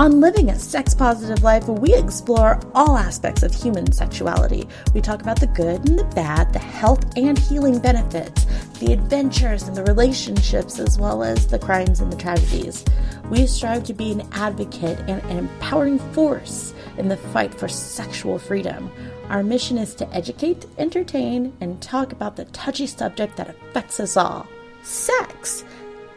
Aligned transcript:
On 0.00 0.18
Living 0.18 0.48
a 0.48 0.58
Sex 0.58 0.94
Positive 0.94 1.42
Life, 1.42 1.68
we 1.68 1.92
explore 1.94 2.58
all 2.74 2.96
aspects 2.96 3.42
of 3.42 3.52
human 3.52 3.92
sexuality. 3.92 4.66
We 4.94 5.02
talk 5.02 5.20
about 5.20 5.38
the 5.38 5.46
good 5.48 5.86
and 5.86 5.98
the 5.98 6.04
bad, 6.04 6.54
the 6.54 6.58
health 6.58 7.04
and 7.18 7.38
healing 7.38 7.80
benefits, 7.80 8.46
the 8.78 8.94
adventures 8.94 9.64
and 9.64 9.76
the 9.76 9.84
relationships, 9.84 10.78
as 10.78 10.98
well 10.98 11.22
as 11.22 11.46
the 11.46 11.58
crimes 11.58 12.00
and 12.00 12.10
the 12.10 12.16
tragedies. 12.16 12.82
We 13.28 13.46
strive 13.46 13.84
to 13.84 13.92
be 13.92 14.12
an 14.12 14.26
advocate 14.32 15.00
and 15.00 15.22
an 15.24 15.36
empowering 15.36 15.98
force 16.14 16.72
in 16.96 17.08
the 17.08 17.18
fight 17.18 17.52
for 17.52 17.68
sexual 17.68 18.38
freedom. 18.38 18.90
Our 19.28 19.42
mission 19.42 19.76
is 19.76 19.94
to 19.96 20.10
educate, 20.14 20.64
entertain, 20.78 21.54
and 21.60 21.78
talk 21.82 22.12
about 22.12 22.36
the 22.36 22.46
touchy 22.46 22.86
subject 22.86 23.36
that 23.36 23.50
affects 23.50 24.00
us 24.00 24.16
all 24.16 24.48
sex. 24.82 25.62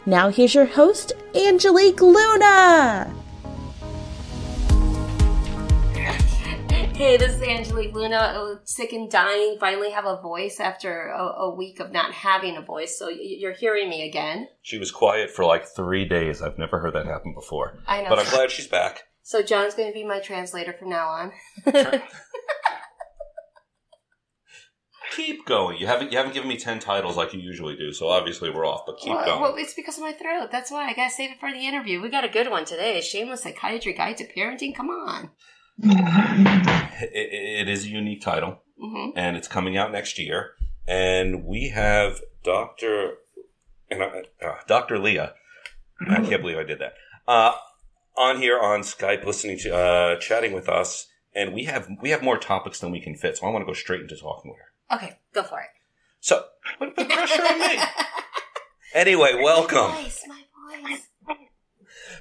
Now, 0.05 0.29
here's 0.29 0.55
your 0.55 0.67
host, 0.67 1.11
Angelique 1.35 1.99
Luna. 1.99 3.13
Hey, 7.03 7.17
this 7.17 7.35
is 7.35 7.41
Angelique 7.41 7.93
Luna. 7.93 8.31
Oh, 8.37 8.59
sick 8.63 8.93
and 8.93 9.11
dying. 9.11 9.57
Finally 9.59 9.91
have 9.91 10.05
a 10.05 10.21
voice 10.21 10.61
after 10.61 11.09
a, 11.09 11.21
a, 11.21 11.53
week 11.53 11.81
of 11.81 11.91
not 11.91 12.13
having 12.13 12.55
a 12.55 12.61
voice. 12.61 12.97
So 12.97 13.09
you're 13.09 13.51
hearing 13.51 13.89
me 13.89 14.07
again. 14.07 14.47
She 14.61 14.79
was 14.79 14.89
quiet 14.89 15.29
for 15.29 15.43
like 15.43 15.65
three 15.67 16.05
days. 16.05 16.41
I've 16.41 16.57
never 16.57 16.79
heard 16.79 16.95
that 16.95 17.05
happen 17.05 17.33
before. 17.33 17.77
I 17.85 18.03
know. 18.03 18.07
But 18.07 18.19
I'm 18.19 18.29
glad 18.29 18.51
she's 18.51 18.69
back. 18.69 19.03
So 19.21 19.43
John's 19.43 19.73
going 19.75 19.89
to 19.89 19.93
be 19.93 20.05
my 20.05 20.21
translator 20.21 20.71
from 20.71 20.91
now 20.91 21.09
on. 21.09 21.33
keep 25.13 25.45
going. 25.45 25.79
You 25.79 25.87
haven't 25.87 26.13
you 26.13 26.17
haven't 26.17 26.33
given 26.33 26.47
me 26.47 26.55
ten 26.55 26.79
titles 26.79 27.17
like 27.17 27.33
you 27.33 27.41
usually 27.41 27.75
do, 27.75 27.91
so 27.91 28.07
obviously 28.07 28.49
we're 28.49 28.65
off. 28.65 28.83
But 28.85 28.99
keep 28.99 29.13
well, 29.13 29.25
going. 29.25 29.41
Well, 29.41 29.55
it's 29.57 29.73
because 29.73 29.97
of 29.97 30.03
my 30.03 30.13
throat. 30.13 30.51
That's 30.53 30.71
why 30.71 30.87
I 30.87 30.93
got 30.93 31.09
to 31.09 31.13
save 31.13 31.31
it 31.31 31.41
for 31.41 31.51
the 31.51 31.67
interview. 31.67 32.01
We 32.01 32.07
got 32.07 32.23
a 32.23 32.29
good 32.29 32.49
one 32.49 32.63
today. 32.63 33.01
Shameless 33.01 33.43
psychiatry 33.43 33.91
guide 33.91 34.15
to 34.19 34.33
parenting. 34.33 34.73
Come 34.73 34.87
on. 34.87 35.31
It, 35.79 37.67
it 37.67 37.69
is 37.69 37.85
a 37.85 37.89
unique 37.89 38.21
title, 38.21 38.61
mm-hmm. 38.81 39.17
and 39.17 39.35
it's 39.37 39.47
coming 39.47 39.77
out 39.77 39.91
next 39.91 40.17
year. 40.19 40.51
And 40.87 41.45
we 41.45 41.69
have 41.69 42.21
Doctor 42.43 43.15
and 43.89 44.01
uh, 44.01 44.55
Doctor 44.67 44.99
Lea. 44.99 45.29
I 46.09 46.21
can't 46.21 46.41
believe 46.41 46.57
I 46.57 46.63
did 46.63 46.79
that. 46.79 46.93
Uh, 47.27 47.53
on 48.17 48.37
here 48.37 48.59
on 48.59 48.81
Skype, 48.81 49.25
listening 49.25 49.57
to 49.59 49.75
uh, 49.75 50.19
chatting 50.19 50.53
with 50.53 50.67
us, 50.67 51.07
and 51.33 51.53
we 51.53 51.63
have 51.65 51.87
we 52.01 52.09
have 52.09 52.21
more 52.21 52.37
topics 52.37 52.79
than 52.79 52.91
we 52.91 52.99
can 52.99 53.15
fit. 53.15 53.37
So 53.37 53.47
I 53.47 53.49
want 53.49 53.63
to 53.63 53.65
go 53.65 53.73
straight 53.73 54.01
into 54.01 54.15
talking 54.17 54.51
with 54.51 54.59
her. 54.59 54.97
Okay, 54.97 55.19
go 55.33 55.43
for 55.43 55.59
it. 55.59 55.69
So 56.19 56.45
put, 56.77 56.95
put 56.95 57.09
pressure 57.09 57.41
on 57.41 57.59
me. 57.59 57.79
Anyway, 58.93 59.39
welcome. 59.41 59.89
My 59.89 60.03
voice, 60.03 60.23
my 60.27 60.43
voice. 60.87 61.37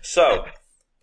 So 0.00 0.46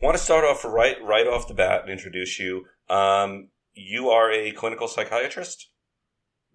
want 0.02 0.18
to 0.18 0.24
start 0.24 0.46
off 0.46 0.64
right 0.64 0.98
right 1.04 1.28
off 1.28 1.48
the 1.48 1.54
bat 1.54 1.82
and 1.82 1.92
introduce 1.92 2.40
you. 2.40 2.66
Um, 2.90 3.50
you 3.74 4.10
are 4.10 4.32
a 4.32 4.52
clinical 4.52 4.88
psychiatrist, 4.88 5.70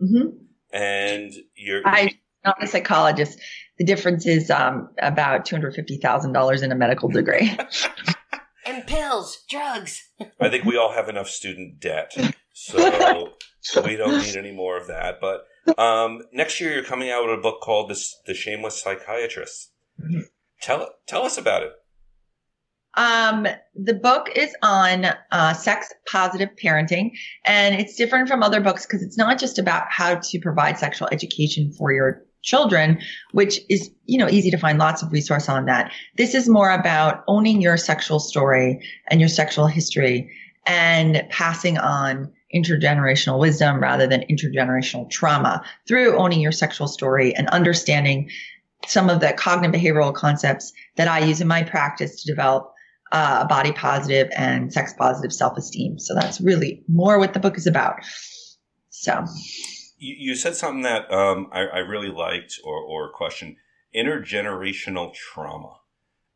mm-hmm. 0.00 0.36
and 0.72 1.32
you're 1.54 1.82
I'm 1.84 2.10
not 2.44 2.62
a 2.62 2.66
psychologist. 2.66 3.38
The 3.78 3.84
difference 3.84 4.26
is 4.26 4.50
um, 4.50 4.90
about 5.00 5.44
two 5.44 5.56
hundred 5.56 5.74
fifty 5.74 5.98
thousand 5.98 6.32
dollars 6.32 6.62
in 6.62 6.72
a 6.72 6.76
medical 6.76 7.08
degree. 7.08 7.56
and 8.66 8.86
pills, 8.86 9.44
drugs. 9.48 10.08
I 10.40 10.48
think 10.48 10.64
we 10.64 10.76
all 10.76 10.92
have 10.92 11.08
enough 11.08 11.28
student 11.28 11.80
debt, 11.80 12.12
so 12.52 13.32
we 13.84 13.96
don't 13.96 14.22
need 14.22 14.36
any 14.36 14.52
more 14.52 14.76
of 14.76 14.88
that. 14.88 15.20
But 15.20 15.46
um, 15.78 16.22
next 16.32 16.60
year, 16.60 16.72
you're 16.72 16.84
coming 16.84 17.10
out 17.10 17.24
with 17.24 17.38
a 17.38 17.42
book 17.42 17.60
called 17.60 17.90
"This 17.90 18.16
The 18.26 18.34
Shameless 18.34 18.80
Psychiatrist." 18.80 19.72
Mm-hmm. 20.00 20.20
Tell 20.60 20.88
tell 21.06 21.22
us 21.22 21.38
about 21.38 21.62
it. 21.62 21.72
Um, 22.96 23.46
the 23.74 23.94
book 23.94 24.30
is 24.34 24.54
on 24.62 25.06
uh, 25.32 25.54
sex 25.54 25.92
positive 26.10 26.50
parenting, 26.62 27.12
and 27.44 27.74
it's 27.74 27.96
different 27.96 28.28
from 28.28 28.42
other 28.42 28.60
books 28.60 28.86
because 28.86 29.02
it's 29.02 29.18
not 29.18 29.38
just 29.38 29.58
about 29.58 29.86
how 29.90 30.16
to 30.16 30.40
provide 30.40 30.78
sexual 30.78 31.08
education 31.10 31.72
for 31.72 31.92
your 31.92 32.22
children, 32.42 33.00
which 33.32 33.60
is, 33.68 33.90
you 34.04 34.18
know, 34.18 34.28
easy 34.28 34.50
to 34.50 34.58
find 34.58 34.78
lots 34.78 35.02
of 35.02 35.10
resource 35.10 35.48
on 35.48 35.64
that. 35.64 35.90
This 36.16 36.34
is 36.34 36.48
more 36.48 36.70
about 36.70 37.24
owning 37.26 37.60
your 37.60 37.76
sexual 37.76 38.20
story 38.20 38.80
and 39.08 39.18
your 39.18 39.30
sexual 39.30 39.66
history 39.66 40.30
and 40.66 41.24
passing 41.30 41.78
on 41.78 42.30
intergenerational 42.54 43.40
wisdom 43.40 43.80
rather 43.80 44.06
than 44.06 44.24
intergenerational 44.30 45.10
trauma 45.10 45.64
through 45.88 46.16
owning 46.16 46.40
your 46.40 46.52
sexual 46.52 46.86
story 46.86 47.34
and 47.34 47.48
understanding 47.48 48.30
some 48.86 49.10
of 49.10 49.20
the 49.20 49.32
cognitive 49.32 49.80
behavioral 49.80 50.14
concepts 50.14 50.72
that 50.96 51.08
I 51.08 51.20
use 51.20 51.40
in 51.40 51.48
my 51.48 51.62
practice 51.62 52.22
to 52.22 52.30
develop 52.30 52.73
uh, 53.14 53.46
body 53.46 53.70
positive 53.70 54.28
and 54.36 54.72
sex 54.72 54.92
positive 54.92 55.32
self 55.32 55.56
esteem. 55.56 56.00
So 56.00 56.14
that's 56.14 56.40
really 56.40 56.82
more 56.88 57.18
what 57.20 57.32
the 57.32 57.38
book 57.38 57.56
is 57.56 57.66
about. 57.68 58.00
So 58.90 59.24
you, 59.98 60.16
you 60.18 60.34
said 60.34 60.56
something 60.56 60.82
that 60.82 61.10
um, 61.12 61.48
I, 61.52 61.60
I, 61.60 61.78
really 61.78 62.08
liked 62.08 62.58
or, 62.64 62.76
or 62.76 63.12
questioned 63.12 63.56
intergenerational 63.94 65.14
trauma. 65.14 65.76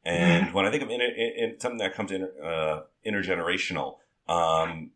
And 0.05 0.47
mm-hmm. 0.47 0.55
when 0.55 0.67
I 0.67 0.71
think 0.71 0.85
of 0.85 0.91
inter, 0.91 1.07
in, 1.07 1.59
something 1.59 1.79
that 1.79 1.95
comes 1.95 2.13
in 2.13 2.23
uh, 2.23 2.83
intergenerational, 3.05 3.97
um, 4.29 4.93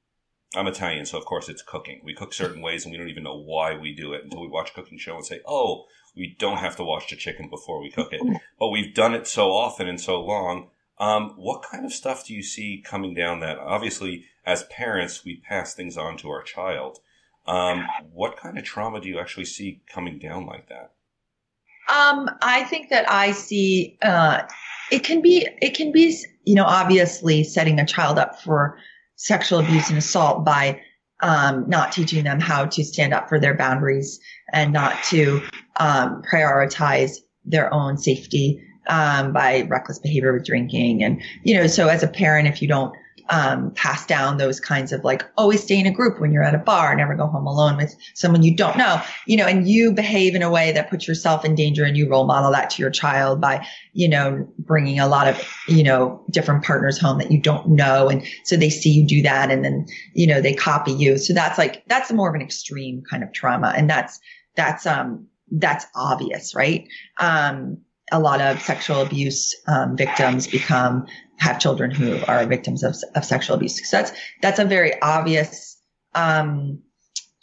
I'm 0.54 0.68
Italian, 0.68 1.04
so 1.04 1.18
of 1.18 1.24
course 1.24 1.48
it's 1.48 1.62
cooking. 1.62 2.00
We 2.04 2.14
cook 2.14 2.32
certain 2.32 2.62
ways, 2.62 2.84
and 2.84 2.92
we 2.92 2.98
don't 2.98 3.08
even 3.08 3.24
know 3.24 3.42
why 3.42 3.76
we 3.76 3.92
do 3.92 4.12
it 4.12 4.22
until 4.22 4.42
we 4.42 4.48
watch 4.48 4.70
a 4.70 4.74
cooking 4.74 4.98
show 4.98 5.16
and 5.16 5.26
say, 5.26 5.40
"Oh, 5.46 5.86
we 6.14 6.36
don't 6.38 6.58
have 6.58 6.76
to 6.76 6.84
wash 6.84 7.08
the 7.08 7.16
chicken 7.16 7.48
before 7.48 7.80
we 7.80 7.90
cook 7.90 8.12
it." 8.12 8.20
But 8.58 8.68
we've 8.68 8.94
done 8.94 9.14
it 9.14 9.26
so 9.26 9.50
often 9.50 9.88
and 9.88 10.00
so 10.00 10.20
long 10.20 10.68
um, 10.98 11.34
what 11.36 11.62
kind 11.62 11.84
of 11.84 11.92
stuff 11.92 12.26
do 12.26 12.34
you 12.34 12.42
see 12.42 12.82
coming 12.84 13.14
down 13.14 13.40
that? 13.40 13.58
Obviously, 13.58 14.24
as 14.44 14.64
parents, 14.64 15.24
we 15.24 15.42
pass 15.48 15.74
things 15.74 15.96
on 15.96 16.16
to 16.18 16.30
our 16.30 16.42
child. 16.42 16.98
Um, 17.46 17.86
what 18.12 18.36
kind 18.36 18.56
of 18.58 18.64
trauma 18.64 19.00
do 19.00 19.08
you 19.08 19.18
actually 19.18 19.46
see 19.46 19.82
coming 19.92 20.18
down 20.18 20.46
like 20.46 20.68
that? 20.68 20.92
Um, 21.92 22.30
I 22.40 22.64
think 22.64 22.90
that 22.90 23.10
I 23.10 23.32
see 23.32 23.98
uh, 24.02 24.42
it 24.90 25.02
can 25.02 25.20
be 25.20 25.48
it 25.60 25.74
can 25.74 25.90
be 25.90 26.16
you 26.44 26.54
know 26.54 26.64
obviously 26.64 27.42
setting 27.42 27.80
a 27.80 27.86
child 27.86 28.18
up 28.18 28.40
for 28.40 28.78
sexual 29.16 29.58
abuse 29.58 29.88
and 29.88 29.98
assault 29.98 30.44
by 30.44 30.80
um, 31.22 31.68
not 31.68 31.92
teaching 31.92 32.24
them 32.24 32.40
how 32.40 32.66
to 32.66 32.84
stand 32.84 33.12
up 33.12 33.28
for 33.28 33.40
their 33.40 33.56
boundaries 33.56 34.20
and 34.52 34.72
not 34.72 34.96
to 35.04 35.42
um, 35.76 36.22
prioritize 36.30 37.16
their 37.44 37.72
own 37.72 37.96
safety 37.96 38.62
um, 38.88 39.32
by 39.32 39.62
reckless 39.62 39.98
behavior 39.98 40.32
with 40.32 40.44
drinking. 40.44 41.02
And, 41.02 41.22
you 41.42 41.54
know, 41.54 41.66
so 41.66 41.88
as 41.88 42.02
a 42.02 42.08
parent, 42.08 42.48
if 42.48 42.60
you 42.62 42.68
don't 42.68 42.94
um, 43.30 43.70
pass 43.72 44.06
down 44.06 44.36
those 44.36 44.60
kinds 44.60 44.92
of 44.92 45.04
like 45.04 45.24
always 45.36 45.62
stay 45.62 45.78
in 45.78 45.86
a 45.86 45.92
group 45.92 46.20
when 46.20 46.32
you're 46.32 46.42
at 46.42 46.54
a 46.54 46.58
bar, 46.58 46.94
never 46.94 47.14
go 47.14 47.26
home 47.26 47.46
alone 47.46 47.76
with 47.76 47.94
someone 48.14 48.42
you 48.42 48.54
don't 48.54 48.76
know, 48.76 49.00
you 49.26 49.36
know, 49.36 49.46
and 49.46 49.68
you 49.68 49.92
behave 49.92 50.34
in 50.34 50.42
a 50.42 50.50
way 50.50 50.72
that 50.72 50.90
puts 50.90 51.06
yourself 51.06 51.44
in 51.44 51.54
danger 51.54 51.84
and 51.84 51.96
you 51.96 52.08
role 52.08 52.26
model 52.26 52.50
that 52.50 52.70
to 52.70 52.82
your 52.82 52.90
child 52.90 53.40
by, 53.40 53.64
you 53.92 54.08
know, 54.08 54.46
bringing 54.58 54.98
a 54.98 55.06
lot 55.06 55.28
of, 55.28 55.40
you 55.68 55.82
know, 55.82 56.22
different 56.30 56.64
partners 56.64 56.98
home 56.98 57.18
that 57.18 57.30
you 57.30 57.40
don't 57.40 57.68
know. 57.68 58.08
And 58.08 58.26
so 58.44 58.56
they 58.56 58.70
see 58.70 58.90
you 58.90 59.06
do 59.06 59.22
that 59.22 59.50
and 59.50 59.64
then, 59.64 59.86
you 60.14 60.26
know, 60.26 60.40
they 60.40 60.54
copy 60.54 60.92
you. 60.92 61.16
So 61.16 61.32
that's 61.32 61.58
like, 61.58 61.84
that's 61.86 62.12
more 62.12 62.28
of 62.28 62.34
an 62.34 62.42
extreme 62.42 63.02
kind 63.08 63.22
of 63.22 63.32
trauma. 63.32 63.72
And 63.76 63.88
that's, 63.88 64.18
that's, 64.56 64.84
um, 64.84 65.28
that's 65.50 65.86
obvious, 65.94 66.54
right? 66.54 66.88
Um, 67.18 67.78
a 68.12 68.20
lot 68.20 68.40
of 68.40 68.60
sexual 68.60 69.00
abuse 69.00 69.54
um, 69.66 69.96
victims 69.96 70.46
become 70.46 71.06
have 71.38 71.58
children 71.58 71.90
who 71.90 72.18
are 72.28 72.46
victims 72.46 72.84
of, 72.84 72.94
of 73.16 73.24
sexual 73.24 73.56
abuse. 73.56 73.90
So 73.90 73.96
that's 73.96 74.12
that's 74.42 74.58
a 74.58 74.64
very 74.64 75.00
obvious 75.02 75.78
um, 76.14 76.80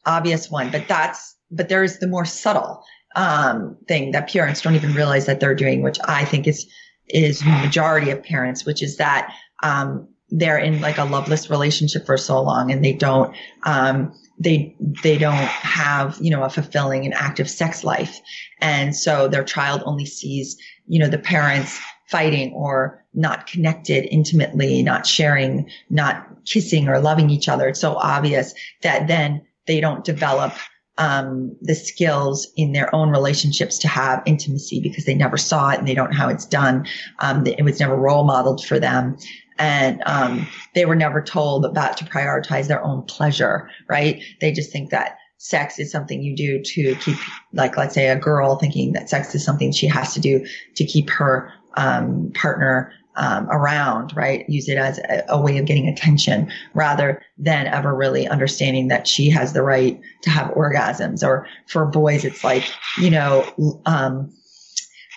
obvious 0.06 0.50
one, 0.50 0.72
but 0.72 0.88
that's 0.88 1.36
but 1.52 1.68
there's 1.68 1.98
the 1.98 2.08
more 2.08 2.26
subtle 2.26 2.84
um, 3.16 3.78
thing 3.88 4.12
that 4.12 4.30
parents 4.32 4.62
don't 4.62 4.76
even 4.76 4.94
realize 4.94 5.26
that 5.26 5.40
they're 5.40 5.56
doing, 5.56 5.82
which 5.82 5.98
I 6.06 6.24
think 6.24 6.48
is 6.48 6.66
is 7.10 7.44
majority 7.44 8.12
of 8.12 8.24
parents, 8.24 8.66
which 8.66 8.84
is 8.84 8.98
that 8.98 9.34
um, 9.64 10.08
they're 10.30 10.60
in 10.60 10.80
like 10.80 10.98
a 10.98 11.04
loveless 11.04 11.50
relationship 11.50 12.06
for 12.06 12.18
so 12.18 12.42
long 12.42 12.72
and 12.72 12.86
they 12.86 12.94
don't 12.94 13.36
um, 13.64 14.14
they 14.40 14.76
they 15.04 15.18
don't 15.18 15.34
have 15.34 16.18
you 16.22 16.32
know 16.32 16.44
a 16.44 16.50
fulfilling 16.50 17.06
and 17.06 17.14
active 17.14 17.50
sex 17.50 17.84
life. 17.84 18.20
And 18.60 18.96
so 18.96 19.28
their 19.28 19.44
child 19.44 19.84
only 19.86 20.06
sees 20.06 20.58
you 20.88 21.00
know 21.00 21.10
the 21.10 21.18
parents 21.18 21.80
fighting 22.08 22.54
or 22.54 23.04
not 23.14 23.48
connected 23.48 24.06
intimately 24.12 24.82
not 24.82 25.06
sharing 25.06 25.70
not 25.90 26.28
kissing 26.46 26.88
or 26.88 27.00
loving 27.00 27.30
each 27.30 27.50
other. 27.50 27.68
It's 27.68 27.82
so 27.82 27.96
obvious 27.96 28.54
that 28.82 29.08
then 29.08 29.46
they 29.68 29.80
don't 29.82 30.04
develop 30.04 30.54
um, 31.00 31.56
the 31.62 31.74
skills 31.74 32.48
in 32.56 32.74
their 32.74 32.94
own 32.94 33.10
relationships 33.10 33.80
to 33.80 33.88
have 33.88 34.22
intimacy 34.26 34.80
because 34.80 35.06
they 35.06 35.16
never 35.16 35.38
saw 35.38 35.72
it 35.72 35.80
and 35.80 35.88
they 35.88 35.96
don't 35.96 36.12
know 36.12 36.18
how 36.18 36.30
it's 36.30 36.46
done. 36.46 36.86
Um, 37.20 37.48
it 37.48 37.64
was 37.64 37.80
never 37.80 37.96
role 37.96 38.26
modeled 38.26 38.64
for 38.64 38.80
them 38.80 39.18
and 39.60 40.02
um, 40.06 40.48
they 40.74 40.86
were 40.86 40.96
never 40.96 41.22
told 41.22 41.66
about 41.66 41.98
to 41.98 42.06
prioritize 42.06 42.68
their 42.68 42.84
own 42.84 43.04
pleasure, 43.04 43.70
right? 43.90 44.24
They 44.40 44.54
just 44.54 44.72
think 44.72 44.90
that 44.92 45.18
sex 45.38 45.78
is 45.80 45.92
something 45.92 46.24
you 46.24 46.36
do 46.36 46.62
to 46.62 46.96
keep, 46.96 47.18
like, 47.54 47.78
let's 47.78 47.94
say 47.94 48.08
a 48.08 48.16
girl 48.16 48.56
thinking 48.56 48.94
that 48.94 49.10
sex 49.10 49.36
is 49.36 49.44
something 49.44 49.72
she 49.72 49.88
has 49.88 50.14
to 50.14 50.22
do 50.22 50.46
to 50.76 50.86
keep 50.86 51.10
her 51.10 51.52
um, 51.76 52.32
partner 52.34 52.94
um, 53.20 53.50
around, 53.52 54.16
right? 54.16 54.50
Use 54.50 54.70
it 54.70 54.78
as 54.78 54.98
a, 54.98 55.26
a, 55.28 55.40
way 55.40 55.58
of 55.58 55.66
getting 55.66 55.90
attention 55.90 56.50
rather 56.74 57.22
than 57.38 57.68
ever 57.68 57.94
really 57.94 58.26
understanding 58.28 58.88
that 58.88 59.08
she 59.08 59.30
has 59.30 59.52
the 59.52 59.62
right 59.62 60.00
to 60.24 60.30
have 60.30 60.52
orgasms. 60.52 61.22
Or 61.22 61.46
for 61.68 61.86
boys, 61.86 62.24
it's 62.24 62.46
like, 62.46 62.64
you 62.98 63.10
know, 63.10 63.46
um, 63.86 64.34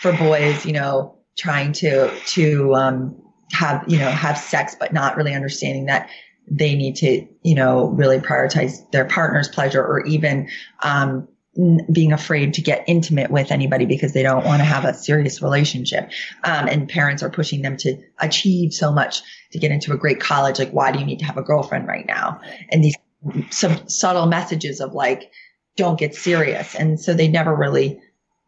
for 0.01 0.13
boys, 0.15 0.67
you 0.67 0.73
know, 0.73 1.17
trying 1.39 1.73
to, 1.75 2.11
to, 2.27 2.75
um, 2.75 3.23
have, 3.53 3.85
you 3.87 3.99
know, 3.99 4.11
have 4.11 4.37
sex, 4.37 4.75
but 4.79 4.93
not 4.93 5.17
really 5.17 5.33
understanding 5.33 5.87
that 5.87 6.11
they 6.51 6.75
need 6.75 6.97
to, 6.97 7.25
you 7.43 7.55
know, 7.55 7.87
really 7.91 8.19
prioritize 8.19 8.91
their 8.91 9.05
partner's 9.05 9.49
pleasure 9.49 9.81
or 9.81 10.05
even, 10.07 10.49
um, 10.83 11.29
being 11.93 12.13
afraid 12.13 12.55
to 12.55 12.63
get 12.63 12.85
intimate 12.87 13.31
with 13.31 13.51
anybody 13.51 13.85
because 13.85 14.15
they 14.15 14.23
don't 14.23 14.45
want 14.47 14.61
to 14.61 14.65
have 14.65 14.87
a 14.87 14.95
serious 14.95 15.43
relationship. 15.43 16.11
Um, 16.45 16.67
and 16.67 16.89
parents 16.89 17.23
are 17.23 17.29
pushing 17.29 17.61
them 17.61 17.77
to 17.79 17.99
achieve 18.19 18.73
so 18.73 18.91
much 18.91 19.23
to 19.53 19.59
get 19.59 19.71
into 19.71 19.93
a 19.93 19.97
great 19.99 20.19
college. 20.19 20.59
Like, 20.59 20.71
why 20.71 20.93
do 20.93 20.99
you 20.99 21.05
need 21.05 21.19
to 21.19 21.27
have 21.27 21.37
a 21.37 21.43
girlfriend 21.43 21.87
right 21.87 22.07
now? 22.07 22.41
And 22.71 22.83
these 22.83 22.97
some 23.51 23.87
subtle 23.89 24.27
messages 24.27 24.81
of 24.81 24.95
like, 24.95 25.31
don't 25.77 25.99
get 25.99 26.15
serious. 26.15 26.75
And 26.75 26.99
so 26.99 27.15
they 27.15 27.29
never 27.29 27.55
really 27.55 28.01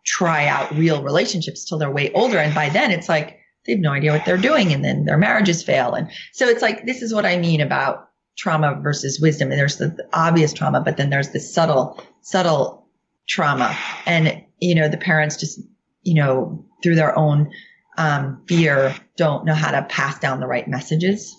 try 0.04 0.46
out 0.46 0.74
real 0.74 1.02
relationships 1.02 1.64
till 1.64 1.78
they're 1.78 1.90
way 1.90 2.10
older. 2.12 2.38
And 2.38 2.54
by 2.54 2.70
then 2.70 2.90
it's 2.90 3.08
like, 3.08 3.38
they 3.66 3.72
have 3.72 3.80
no 3.80 3.92
idea 3.92 4.12
what 4.12 4.24
they're 4.24 4.36
doing. 4.36 4.72
And 4.72 4.84
then 4.84 5.04
their 5.04 5.16
marriages 5.16 5.62
fail. 5.62 5.94
And 5.94 6.10
so 6.32 6.48
it's 6.48 6.60
like, 6.62 6.84
this 6.84 7.02
is 7.02 7.14
what 7.14 7.24
I 7.24 7.38
mean 7.38 7.60
about 7.60 8.08
trauma 8.36 8.78
versus 8.82 9.20
wisdom. 9.20 9.50
And 9.50 9.58
there's 9.58 9.76
the 9.76 10.06
obvious 10.12 10.52
trauma, 10.52 10.80
but 10.80 10.96
then 10.96 11.08
there's 11.08 11.30
the 11.30 11.40
subtle, 11.40 12.02
subtle 12.20 12.83
trauma. 13.26 13.76
And, 14.06 14.44
you 14.60 14.74
know, 14.74 14.88
the 14.88 14.96
parents 14.96 15.36
just, 15.36 15.60
you 16.02 16.14
know, 16.14 16.64
through 16.82 16.94
their 16.96 17.16
own 17.18 17.50
um, 17.96 18.42
fear, 18.46 18.94
don't 19.16 19.44
know 19.44 19.54
how 19.54 19.70
to 19.70 19.82
pass 19.82 20.18
down 20.18 20.40
the 20.40 20.46
right 20.46 20.66
messages. 20.68 21.34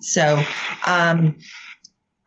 So, 0.00 0.42
um, 0.86 1.38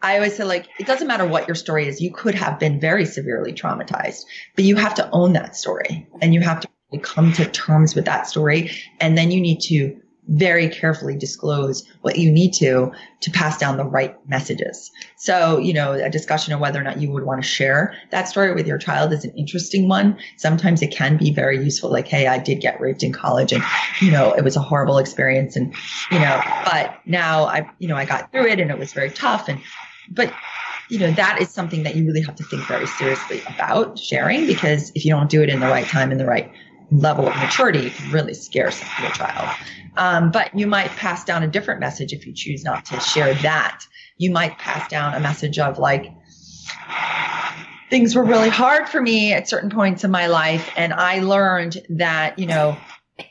I 0.02 0.16
always 0.16 0.36
say 0.36 0.46
like, 0.46 0.68
it 0.80 0.88
doesn't 0.88 1.08
matter 1.08 1.26
what 1.26 1.48
your 1.48 1.56
story 1.56 1.88
is. 1.88 2.00
You 2.00 2.14
could 2.14 2.36
have 2.36 2.58
been 2.58 2.80
very 2.80 3.06
severely 3.06 3.52
traumatized, 3.52 4.24
but 4.56 4.64
you 4.64 4.76
have 4.76 4.96
to 4.96 5.10
own 5.12 5.34
that 5.34 5.56
story 5.56 6.08
and 6.22 6.34
you 6.34 6.42
have 6.42 6.62
to 6.62 6.70
come 7.02 7.34
to 7.34 7.46
terms 7.46 7.96
with 7.96 8.06
that 8.06 8.28
story. 8.28 8.72
And 9.00 9.18
then 9.18 9.30
you 9.30 9.42
need 9.42 9.60
to 9.62 10.00
very 10.30 10.70
carefully 10.70 11.16
disclose 11.16 11.84
what 12.02 12.18
you 12.18 12.32
need 12.32 12.54
to 12.54 12.92
to 13.22 13.32
pass 13.32 13.58
down 13.58 13.78
the 13.78 13.84
right 13.84 14.16
messages. 14.30 14.92
So, 15.18 15.58
you 15.58 15.74
know, 15.74 15.94
a 15.94 16.10
discussion 16.10 16.54
of 16.54 16.60
whether 16.60 16.80
or 16.80 16.84
not 16.84 17.02
you 17.02 17.12
would 17.12 17.24
want 17.24 17.42
to 17.42 17.48
share 17.48 17.96
that 18.12 18.28
story 18.28 18.54
with 18.54 18.68
your 18.68 18.78
child 18.78 19.12
is 19.12 19.26
an 19.26 19.32
interesting 19.32 19.90
one. 19.90 20.18
Sometimes 20.38 20.82
it 20.84 20.92
can 20.92 21.18
be 21.18 21.34
very 21.34 21.62
useful, 21.62 21.92
like, 21.92 22.08
hey, 22.08 22.28
I 22.28 22.38
did 22.38 22.62
get 22.62 22.80
raped 22.80 23.02
in 23.02 23.12
college 23.12 23.52
and, 23.52 23.64
you 24.00 24.12
know, 24.12 24.32
it 24.34 24.44
was 24.44 24.56
a 24.56 24.62
horrible 24.62 25.00
experience. 25.00 25.56
And, 25.56 25.74
you 26.12 26.20
know, 26.20 26.42
but 26.64 27.00
now 27.06 27.46
I, 27.46 27.70
you 27.80 27.88
know, 27.88 27.96
I 27.96 28.06
got 28.06 28.32
through 28.32 28.48
it 28.48 28.60
and 28.60 28.70
it 28.70 28.78
was 28.78 28.94
very 28.94 29.10
tough. 29.10 29.50
And, 29.50 29.60
but, 30.12 30.32
you 30.90 31.00
know, 31.00 31.12
that 31.12 31.42
is 31.42 31.50
something 31.50 31.84
that 31.84 31.96
you 31.96 32.06
really 32.06 32.22
have 32.22 32.36
to 32.36 32.44
think 32.44 32.64
very 32.68 32.88
seriously 32.88 33.42
about 33.48 33.98
sharing 33.98 34.46
because 34.46 34.92
if 34.96 35.06
you 35.06 35.12
don't 35.12 35.30
do 35.30 35.42
it 35.42 35.50
in 35.50 35.60
the 35.60 35.68
right 35.68 35.86
time, 35.88 36.12
in 36.12 36.18
the 36.18 36.26
right 36.26 36.52
level 36.92 37.28
of 37.28 37.36
maturity, 37.36 37.90
can 37.90 38.12
really 38.12 38.34
scare 38.34 38.72
your 39.02 39.12
child. 39.12 39.56
Um, 39.98 40.32
but 40.32 40.58
you 40.58 40.68
might 40.68 40.90
pass 40.92 41.26
down 41.26 41.44
a 41.44 41.48
different 41.48 41.80
message 41.80 42.14
if 42.14 42.26
you 42.26 42.34
choose 42.34 42.64
not 42.64 42.86
to 42.86 43.00
share 43.00 43.34
that. 43.36 43.84
You 44.18 44.32
might 44.32 44.58
pass 44.58 44.90
down 44.90 45.14
a 45.14 45.20
message 45.20 45.60
of 45.60 45.78
like, 45.78 46.12
things 47.90 48.16
were 48.16 48.24
really 48.24 48.50
hard 48.50 48.88
for 48.88 49.02
me 49.02 49.34
at 49.34 49.50
certain 49.50 49.70
points 49.70 50.04
in 50.04 50.12
my 50.12 50.28
life. 50.28 50.72
And 50.78 50.94
I 50.94 51.20
learned 51.20 51.78
that, 51.90 52.38
you 52.38 52.46
know, 52.46 52.78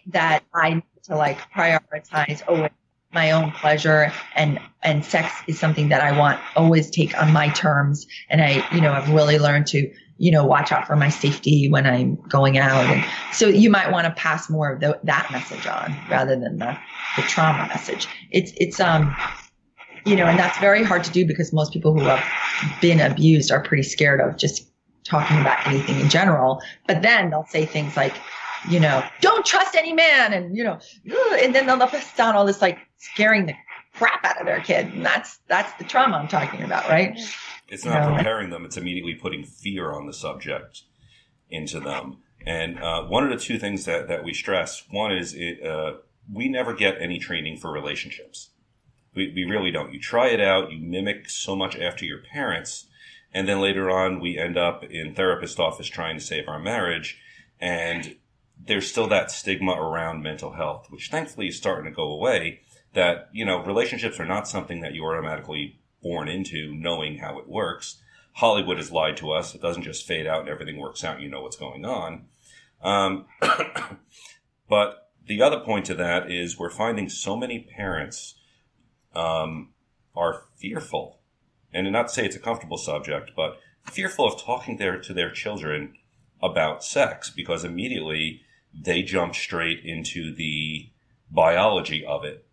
that 0.09 0.45
I 0.55 0.75
need 0.75 0.83
to 1.05 1.17
like 1.17 1.39
prioritize 1.53 2.43
always 2.47 2.71
my 3.13 3.31
own 3.31 3.51
pleasure 3.53 4.13
and, 4.35 4.61
and 4.83 5.03
sex 5.03 5.33
is 5.47 5.59
something 5.59 5.89
that 5.89 6.03
I 6.03 6.19
want 6.19 6.39
always 6.55 6.91
take 6.91 7.19
on 7.21 7.33
my 7.33 7.49
terms. 7.49 8.07
And 8.29 8.43
I, 8.43 8.69
you 8.75 8.83
know, 8.83 8.93
I've 8.93 9.09
really 9.09 9.39
learned 9.39 9.67
to 9.69 9.91
you 10.19 10.33
know, 10.33 10.45
watch 10.45 10.73
out 10.73 10.87
for 10.87 10.97
my 10.97 11.09
safety 11.09 11.69
when 11.69 11.87
I'm 11.87 12.17
going 12.29 12.59
out. 12.59 12.85
And 12.87 13.05
so 13.33 13.47
you 13.47 13.71
might 13.71 13.91
want 13.91 14.05
to 14.07 14.13
pass 14.21 14.51
more 14.51 14.73
of 14.73 14.81
the, 14.81 14.99
that 15.05 15.31
message 15.31 15.67
on 15.67 15.97
rather 16.11 16.37
than 16.37 16.59
the, 16.59 16.77
the 17.17 17.23
trauma 17.23 17.69
message. 17.69 18.09
It's, 18.33 18.53
it's, 18.57 18.81
um, 18.81 19.17
you 20.05 20.17
know, 20.17 20.27
and 20.27 20.39
that's 20.39 20.59
very 20.59 20.83
hard 20.83 21.05
to 21.05 21.11
do 21.11 21.25
because 21.25 21.53
most 21.53 21.73
people 21.73 21.93
who 21.93 22.01
have 22.01 22.25
been 22.81 23.01
abused 23.01 23.53
are 23.53 23.63
pretty 23.63 23.85
scared 23.85 24.21
of 24.21 24.37
just 24.37 24.69
talking 25.05 25.41
about 25.41 25.65
anything 25.67 26.01
in 26.01 26.09
general. 26.09 26.61
But 26.87 27.03
then 27.03 27.31
they'll 27.31 27.47
say 27.49 27.65
things 27.65 27.97
like, 27.97 28.15
you 28.69 28.81
know, 28.81 29.05
don't 29.21 29.47
trust 29.47 29.77
any 29.77 29.93
man 29.93 30.33
and, 30.33 30.57
you 30.57 30.65
know, 30.65 30.79
and 31.41 31.55
then 31.55 31.67
they'll 31.67 31.79
pass 31.87 32.17
down 32.17 32.35
all 32.35 32.45
this 32.45 32.61
like 32.61 32.79
scaring 32.97 33.47
the 33.47 33.55
crap 33.95 34.25
out 34.25 34.41
of 34.41 34.47
their 34.47 34.61
kid. 34.61 34.87
And 34.87 35.07
that's, 35.07 35.39
that's 35.47 35.73
the 35.79 35.85
trauma 35.85 36.17
I'm 36.17 36.29
talking 36.29 36.65
about, 36.65 36.89
right? 36.89 37.17
It's 37.69 37.85
not 37.85 38.17
preparing 38.17 38.51
them; 38.51 38.65
it's 38.65 38.77
immediately 38.77 39.15
putting 39.15 39.45
fear 39.45 39.93
on 39.93 40.07
the 40.07 40.13
subject 40.13 40.83
into 41.51 41.81
them. 41.81 42.19
And 42.47 42.79
uh, 42.79 43.05
one 43.05 43.25
of 43.25 43.31
the 43.31 43.45
two 43.45 43.59
things 43.59 43.85
that, 43.85 44.09
that 44.09 44.25
we 44.25 44.33
stress 44.33 44.85
one 44.91 45.13
is 45.13 45.35
it, 45.35 45.65
uh, 45.65 45.95
we 46.33 46.49
never 46.49 46.75
get 46.75 47.01
any 47.01 47.19
training 47.19 47.59
for 47.59 47.71
relationships. 47.71 48.51
We, 49.15 49.33
we 49.35 49.45
really 49.45 49.71
don't. 49.71 49.93
You 49.93 50.01
try 50.01 50.29
it 50.29 50.41
out, 50.41 50.71
you 50.71 50.79
mimic 50.79 51.29
so 51.29 51.57
much 51.57 51.77
after 51.77 52.05
your 52.05 52.21
parents, 52.23 52.87
and 53.33 53.49
then 53.49 53.61
later 53.61 53.91
on 53.91 54.21
we 54.21 54.39
end 54.39 54.57
up 54.57 54.85
in 54.85 55.15
therapist 55.15 55.59
office 55.59 55.89
trying 55.89 56.17
to 56.17 56.25
save 56.25 56.49
our 56.49 56.59
marriage, 56.59 57.19
and 57.61 58.17
there's 58.59 58.91
still 58.91 59.09
that 59.09 59.31
stigma 59.31 59.73
around 59.73 60.23
mental 60.23 60.53
health, 60.53 60.87
which 60.91 61.11
thankfully 61.11 61.49
is 61.49 61.57
starting 61.57 61.91
to 61.91 61.95
go 61.95 62.11
away. 62.11 62.61
That 62.95 63.29
you 63.33 63.45
know 63.45 63.63
relationships 63.63 64.19
are 64.19 64.27
not 64.27 64.49
something 64.49 64.81
that 64.81 64.95
you 64.95 65.05
automatically 65.05 65.79
born 66.03 66.29
into 66.29 66.75
knowing 66.75 67.19
how 67.19 67.39
it 67.39 67.49
works. 67.49 68.03
Hollywood 68.35 68.77
has 68.77 68.93
lied 68.93 69.17
to 69.19 69.33
us. 69.33 69.55
It 69.55 69.61
doesn't 69.61 69.83
just 69.83 70.07
fade 70.07 70.27
out 70.27 70.41
and 70.41 70.49
everything 70.49 70.79
works 70.79 71.03
out. 71.05 71.21
You 71.21 71.29
know 71.29 71.43
what's 71.43 71.57
going 71.57 71.85
on. 71.85 72.27
Um, 72.83 73.27
but 74.69 75.11
the 75.27 75.43
other 75.43 75.61
point 75.61 75.87
to 75.87 75.95
that 75.95 76.31
is 76.31 76.59
we're 76.59 76.71
finding 76.71 77.09
so 77.09 77.37
many 77.37 77.61
parents 77.61 78.37
um, 79.15 79.71
are 80.17 80.45
fearful, 80.57 81.21
and 81.73 81.91
not 81.93 82.09
to 82.09 82.15
say 82.15 82.25
it's 82.25 82.37
a 82.37 82.41
comfortable 82.41 82.79
subject, 82.79 83.33
but 83.37 83.59
fearful 83.85 84.27
of 84.27 84.41
talking 84.41 84.77
there 84.77 85.01
to 85.01 85.13
their 85.13 85.31
children 85.31 85.95
about 86.43 86.85
sex 86.85 87.31
because 87.31 87.65
immediately 87.65 88.43
they 88.73 89.03
jump 89.03 89.35
straight 89.35 89.81
into 89.85 90.35
the 90.35 90.91
biology 91.31 92.05
of 92.05 92.25
it 92.25 92.47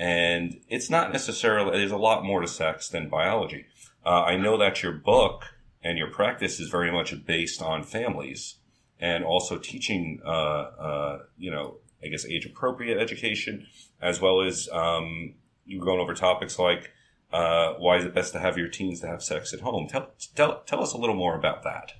and 0.00 0.58
it's 0.66 0.88
not 0.88 1.12
necessarily, 1.12 1.76
there's 1.76 1.92
a 1.92 1.98
lot 1.98 2.24
more 2.24 2.40
to 2.40 2.48
sex 2.48 2.88
than 2.88 3.10
biology. 3.10 3.66
Uh, 4.04 4.22
I 4.22 4.36
know 4.36 4.56
that 4.56 4.82
your 4.82 4.92
book 4.92 5.44
and 5.82 5.98
your 5.98 6.10
practice 6.10 6.58
is 6.58 6.70
very 6.70 6.90
much 6.90 7.14
based 7.26 7.60
on 7.60 7.82
families 7.82 8.56
and 8.98 9.24
also 9.24 9.58
teaching, 9.58 10.20
uh, 10.24 10.28
uh, 10.30 11.18
you 11.36 11.50
know, 11.50 11.76
I 12.02 12.08
guess 12.08 12.24
age 12.24 12.46
appropriate 12.46 12.98
education, 12.98 13.66
as 14.00 14.22
well 14.22 14.40
as 14.40 14.70
um, 14.72 15.34
you're 15.66 15.84
going 15.84 16.00
over 16.00 16.14
topics 16.14 16.58
like 16.58 16.92
uh, 17.30 17.74
why 17.74 17.98
is 17.98 18.06
it 18.06 18.14
best 18.14 18.32
to 18.32 18.38
have 18.38 18.56
your 18.56 18.68
teens 18.68 19.00
to 19.00 19.06
have 19.06 19.22
sex 19.22 19.52
at 19.52 19.60
home? 19.60 19.86
Tell, 19.86 20.08
tell, 20.34 20.62
tell 20.62 20.82
us 20.82 20.94
a 20.94 20.96
little 20.96 21.14
more 21.14 21.36
about 21.36 21.62
that. 21.64 21.92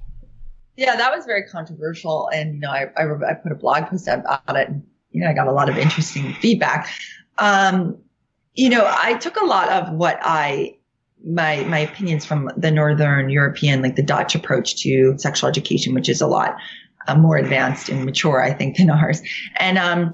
Yeah, 0.75 0.97
that 0.97 1.15
was 1.15 1.27
very 1.27 1.45
controversial. 1.45 2.31
And, 2.33 2.55
you 2.55 2.61
know, 2.61 2.71
I, 2.71 2.87
I, 2.97 3.05
I 3.29 3.35
put 3.35 3.53
a 3.53 3.57
blog 3.57 3.89
post 3.89 4.09
about 4.09 4.57
it 4.57 4.69
and, 4.71 4.87
you 5.11 5.21
know, 5.21 5.29
I 5.29 5.35
got 5.35 5.49
a 5.49 5.53
lot 5.53 5.69
of 5.69 5.77
interesting 5.77 6.33
feedback. 6.41 6.89
Um, 7.41 7.99
you 8.55 8.69
know, 8.69 8.85
I 8.87 9.15
took 9.15 9.37
a 9.37 9.45
lot 9.45 9.69
of 9.71 9.93
what 9.95 10.19
I 10.23 10.77
my 11.27 11.65
my 11.65 11.79
opinions 11.79 12.25
from 12.25 12.51
the 12.57 12.71
Northern 12.71 13.31
European, 13.31 13.83
like 13.83 13.97
the 13.97 14.03
Dutch 14.03 14.35
approach 14.35 14.83
to 14.83 15.15
sexual 15.19 15.49
education, 15.49 15.95
which 15.95 16.09
is 16.09 16.21
a 16.21 16.27
lot 16.27 16.57
uh, 17.09 17.15
more 17.15 17.37
advanced 17.37 17.89
and 17.89 18.05
mature, 18.05 18.43
I 18.43 18.53
think, 18.53 18.77
than 18.77 18.91
ours. 18.91 19.23
And 19.59 19.79
um, 19.79 20.13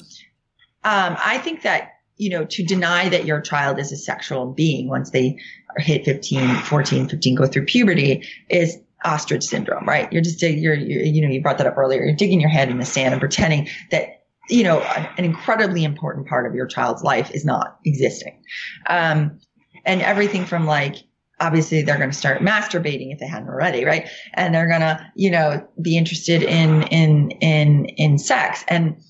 um, 0.85 1.17
I 1.19 1.39
think 1.43 1.63
that 1.63 1.93
you 2.17 2.31
know 2.31 2.45
to 2.45 2.65
deny 2.65 3.09
that 3.09 3.25
your 3.25 3.41
child 3.41 3.79
is 3.79 3.93
a 3.93 3.97
sexual 3.97 4.53
being 4.53 4.89
once 4.89 5.11
they 5.11 5.39
hit 5.79 6.05
15, 6.05 6.57
14, 6.57 7.09
15, 7.09 7.35
go 7.35 7.47
through 7.47 7.67
puberty 7.67 8.27
is 8.49 8.79
ostrich 9.05 9.45
syndrome, 9.45 9.85
right? 9.85 10.11
You're 10.13 10.23
just 10.23 10.43
you're, 10.43 10.75
you're 10.75 11.03
you 11.03 11.23
know 11.23 11.29
you 11.29 11.43
brought 11.43 11.59
that 11.59 11.67
up 11.67 11.79
earlier. 11.79 12.05
You're 12.05 12.17
digging 12.17 12.41
your 12.41 12.51
head 12.51 12.71
in 12.71 12.79
the 12.79 12.85
sand 12.85 13.13
and 13.13 13.21
pretending 13.21 13.69
that 13.91 14.16
you 14.49 14.65
know, 14.65 14.81
an 14.81 15.25
incredibly 15.25 15.85
important 15.85 16.29
part 16.29 16.47
of 16.47 16.55
your 16.55 16.67
child's 16.67 17.03
life 17.03 17.31
is 17.33 17.45
not 17.45 17.79
existing. 17.85 18.43
Um, 18.87 19.41
and 19.85 20.03
everything 20.03 20.45
from 20.45 20.67
like, 20.67 20.97
obviously 21.39 21.83
they're 21.83 21.99
going 21.99 22.11
to 22.11 22.17
start 22.17 22.41
masturbating 22.41 23.13
if 23.13 23.19
they 23.19 23.27
hadn't 23.27 23.49
already, 23.49 23.85
right? 23.85 24.09
And 24.35 24.55
they're 24.55 24.69
going 24.69 24.81
to, 24.81 25.05
you 25.15 25.31
know, 25.31 25.67
be 25.81 25.97
interested 25.97 26.43
in, 26.43 26.83
in, 26.85 27.31
in, 27.43 27.87
in 27.97 28.19
sex. 28.19 28.65
And, 28.69 29.03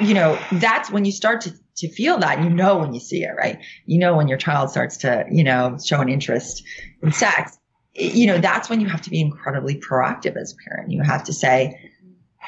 you 0.00 0.14
know, 0.14 0.38
that's 0.52 0.90
when 0.90 1.04
you 1.04 1.12
start 1.12 1.40
to, 1.42 1.52
to 1.76 1.88
feel 1.88 2.18
that, 2.18 2.42
you 2.42 2.50
know, 2.50 2.78
when 2.78 2.92
you 2.92 3.00
see 3.00 3.22
it, 3.22 3.34
right? 3.36 3.58
You 3.86 3.98
know, 3.98 4.16
when 4.16 4.28
your 4.28 4.38
child 4.38 4.70
starts 4.70 4.98
to, 4.98 5.24
you 5.30 5.44
know, 5.44 5.78
show 5.82 6.00
an 6.00 6.08
interest 6.08 6.62
in 7.02 7.12
sex, 7.12 7.56
you 7.94 8.26
know, 8.26 8.38
that's 8.38 8.68
when 8.68 8.80
you 8.80 8.88
have 8.88 9.02
to 9.02 9.10
be 9.10 9.20
incredibly 9.20 9.80
proactive 9.80 10.36
as 10.36 10.52
a 10.52 10.68
parent. 10.68 10.90
You 10.90 11.02
have 11.02 11.24
to 11.24 11.32
say, 11.32 11.90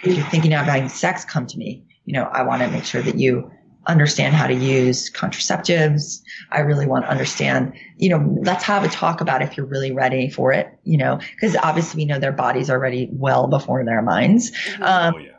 if 0.03 0.17
you're 0.17 0.27
thinking 0.27 0.53
about 0.53 0.67
having 0.67 0.89
sex, 0.89 1.25
come 1.25 1.47
to 1.47 1.57
me 1.57 1.88
you 2.09 2.15
know, 2.15 2.25
I 2.25 2.43
want 2.43 2.62
to 2.62 2.69
make 2.71 2.87
sure 2.87 3.03
that 3.03 3.19
you 3.19 3.50
understand 3.87 4.35
how 4.35 4.47
to 4.47 4.55
use 4.55 5.11
contraceptives. 5.11 6.23
I 6.50 6.61
really 6.61 6.87
want 6.87 7.05
to 7.05 7.11
understand, 7.11 7.75
you 7.99 8.09
know, 8.09 8.38
let's 8.43 8.65
have 8.65 8.83
a 8.83 8.88
talk 8.88 9.21
about 9.21 9.43
if 9.43 9.59
you're 9.59 9.67
really 9.67 9.93
ready 9.93 10.31
for 10.31 10.50
it, 10.53 10.67
you 10.85 10.97
know, 10.97 11.21
because 11.35 11.55
obviously 11.55 12.00
we 12.00 12.05
know 12.07 12.19
their 12.19 12.33
bodies 12.33 12.71
are 12.71 12.79
ready 12.79 13.11
well 13.12 13.47
before 13.47 13.85
their 13.85 14.00
minds. 14.00 14.53
Mhm. 14.53 14.81
Um, 14.81 15.15
oh 15.17 15.19
yeah. 15.19 15.31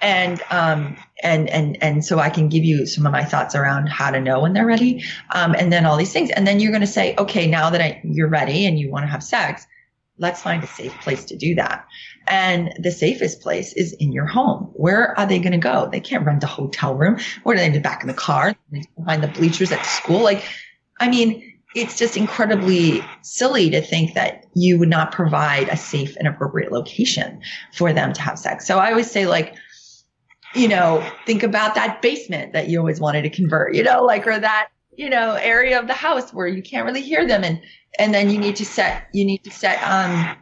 and 0.00 0.42
um 0.50 0.96
and 1.22 1.48
and 1.48 1.80
and 1.80 2.04
so 2.04 2.18
I 2.18 2.28
can 2.28 2.48
give 2.48 2.64
you 2.64 2.86
some 2.86 3.06
of 3.06 3.12
my 3.12 3.24
thoughts 3.24 3.54
around 3.54 3.86
how 3.88 4.10
to 4.10 4.20
know 4.20 4.40
when 4.40 4.52
they're 4.52 4.66
ready, 4.66 5.04
um, 5.30 5.54
and 5.54 5.72
then 5.72 5.86
all 5.86 5.96
these 5.96 6.12
things, 6.12 6.30
and 6.30 6.44
then 6.44 6.58
you're 6.58 6.72
going 6.72 6.80
to 6.88 6.94
say, 6.98 7.14
okay, 7.16 7.46
now 7.46 7.70
that 7.70 7.80
I, 7.80 8.00
you're 8.02 8.28
ready 8.28 8.66
and 8.66 8.80
you 8.80 8.90
want 8.90 9.04
to 9.04 9.10
have 9.10 9.22
sex, 9.22 9.64
let's 10.18 10.42
find 10.42 10.62
a 10.62 10.66
safe 10.66 10.92
place 11.00 11.24
to 11.26 11.36
do 11.36 11.54
that. 11.56 11.86
And 12.26 12.72
the 12.78 12.90
safest 12.90 13.40
place 13.40 13.72
is 13.72 13.92
in 13.92 14.12
your 14.12 14.26
home. 14.26 14.70
Where 14.74 15.18
are 15.18 15.26
they 15.26 15.38
going 15.38 15.52
to 15.52 15.58
go? 15.58 15.88
They 15.90 16.00
can't 16.00 16.24
rent 16.24 16.44
a 16.44 16.46
hotel 16.46 16.94
room. 16.94 17.18
Where 17.42 17.56
do 17.56 17.62
they 17.62 17.70
do 17.70 17.80
back 17.80 18.02
in 18.02 18.08
the 18.08 18.14
car, 18.14 18.54
behind 18.96 19.22
the 19.22 19.28
bleachers 19.28 19.72
at 19.72 19.84
school? 19.84 20.22
Like, 20.22 20.44
I 21.00 21.08
mean. 21.08 21.50
It's 21.76 21.98
just 21.98 22.16
incredibly 22.16 23.04
silly 23.22 23.68
to 23.70 23.82
think 23.82 24.14
that 24.14 24.44
you 24.54 24.78
would 24.78 24.88
not 24.88 25.10
provide 25.10 25.68
a 25.68 25.76
safe 25.76 26.14
and 26.16 26.28
appropriate 26.28 26.70
location 26.70 27.42
for 27.72 27.92
them 27.92 28.12
to 28.12 28.22
have 28.22 28.38
sex. 28.38 28.64
So 28.64 28.78
I 28.78 28.90
always 28.90 29.10
say, 29.10 29.26
like, 29.26 29.56
you 30.54 30.68
know, 30.68 31.04
think 31.26 31.42
about 31.42 31.74
that 31.74 32.00
basement 32.00 32.52
that 32.52 32.68
you 32.68 32.78
always 32.78 33.00
wanted 33.00 33.22
to 33.22 33.30
convert, 33.30 33.74
you 33.74 33.82
know, 33.82 34.04
like, 34.04 34.24
or 34.24 34.38
that, 34.38 34.68
you 34.96 35.10
know, 35.10 35.34
area 35.34 35.78
of 35.80 35.86
the 35.86 35.94
house 35.94 36.32
where 36.32 36.46
you 36.46 36.62
can't 36.62 36.86
really 36.86 37.02
hear 37.02 37.26
them. 37.26 37.44
And, 37.44 37.60
and 37.98 38.14
then 38.14 38.30
you 38.30 38.38
need 38.38 38.56
to 38.56 38.64
set, 38.64 39.08
you 39.12 39.24
need 39.24 39.44
to 39.44 39.50
set, 39.50 39.82
um, 39.82 40.36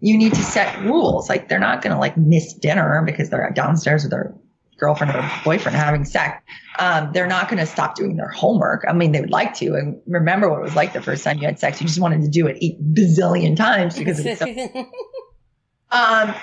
you 0.00 0.18
need 0.18 0.34
to 0.34 0.42
set 0.42 0.80
rules. 0.82 1.28
Like 1.28 1.48
they're 1.48 1.58
not 1.58 1.82
going 1.82 1.92
to 1.92 1.98
like 1.98 2.16
miss 2.16 2.54
dinner 2.54 3.02
because 3.06 3.30
they're 3.30 3.50
downstairs 3.54 4.02
with 4.02 4.10
their 4.10 4.34
girlfriend 4.78 5.14
or 5.14 5.30
boyfriend 5.44 5.76
having 5.76 6.04
sex. 6.04 6.42
Um, 6.78 7.10
they're 7.12 7.28
not 7.28 7.48
going 7.48 7.60
to 7.60 7.66
stop 7.66 7.94
doing 7.94 8.16
their 8.16 8.28
homework. 8.28 8.84
I 8.88 8.92
mean, 8.92 9.12
they 9.12 9.20
would 9.20 9.30
like 9.30 9.54
to. 9.54 9.74
And 9.74 10.00
remember 10.06 10.50
what 10.50 10.58
it 10.58 10.62
was 10.62 10.74
like 10.74 10.92
the 10.92 11.00
first 11.00 11.22
time 11.22 11.38
you 11.38 11.46
had 11.46 11.58
sex. 11.58 11.80
You 11.80 11.86
just 11.86 12.00
wanted 12.00 12.22
to 12.22 12.28
do 12.28 12.46
it 12.48 12.58
eight 12.60 12.82
bazillion 12.94 13.56
times 13.56 13.96
because 13.96 14.18
it 14.18 14.40
was 14.40 14.72
so 14.72 14.90
um, 15.96 16.34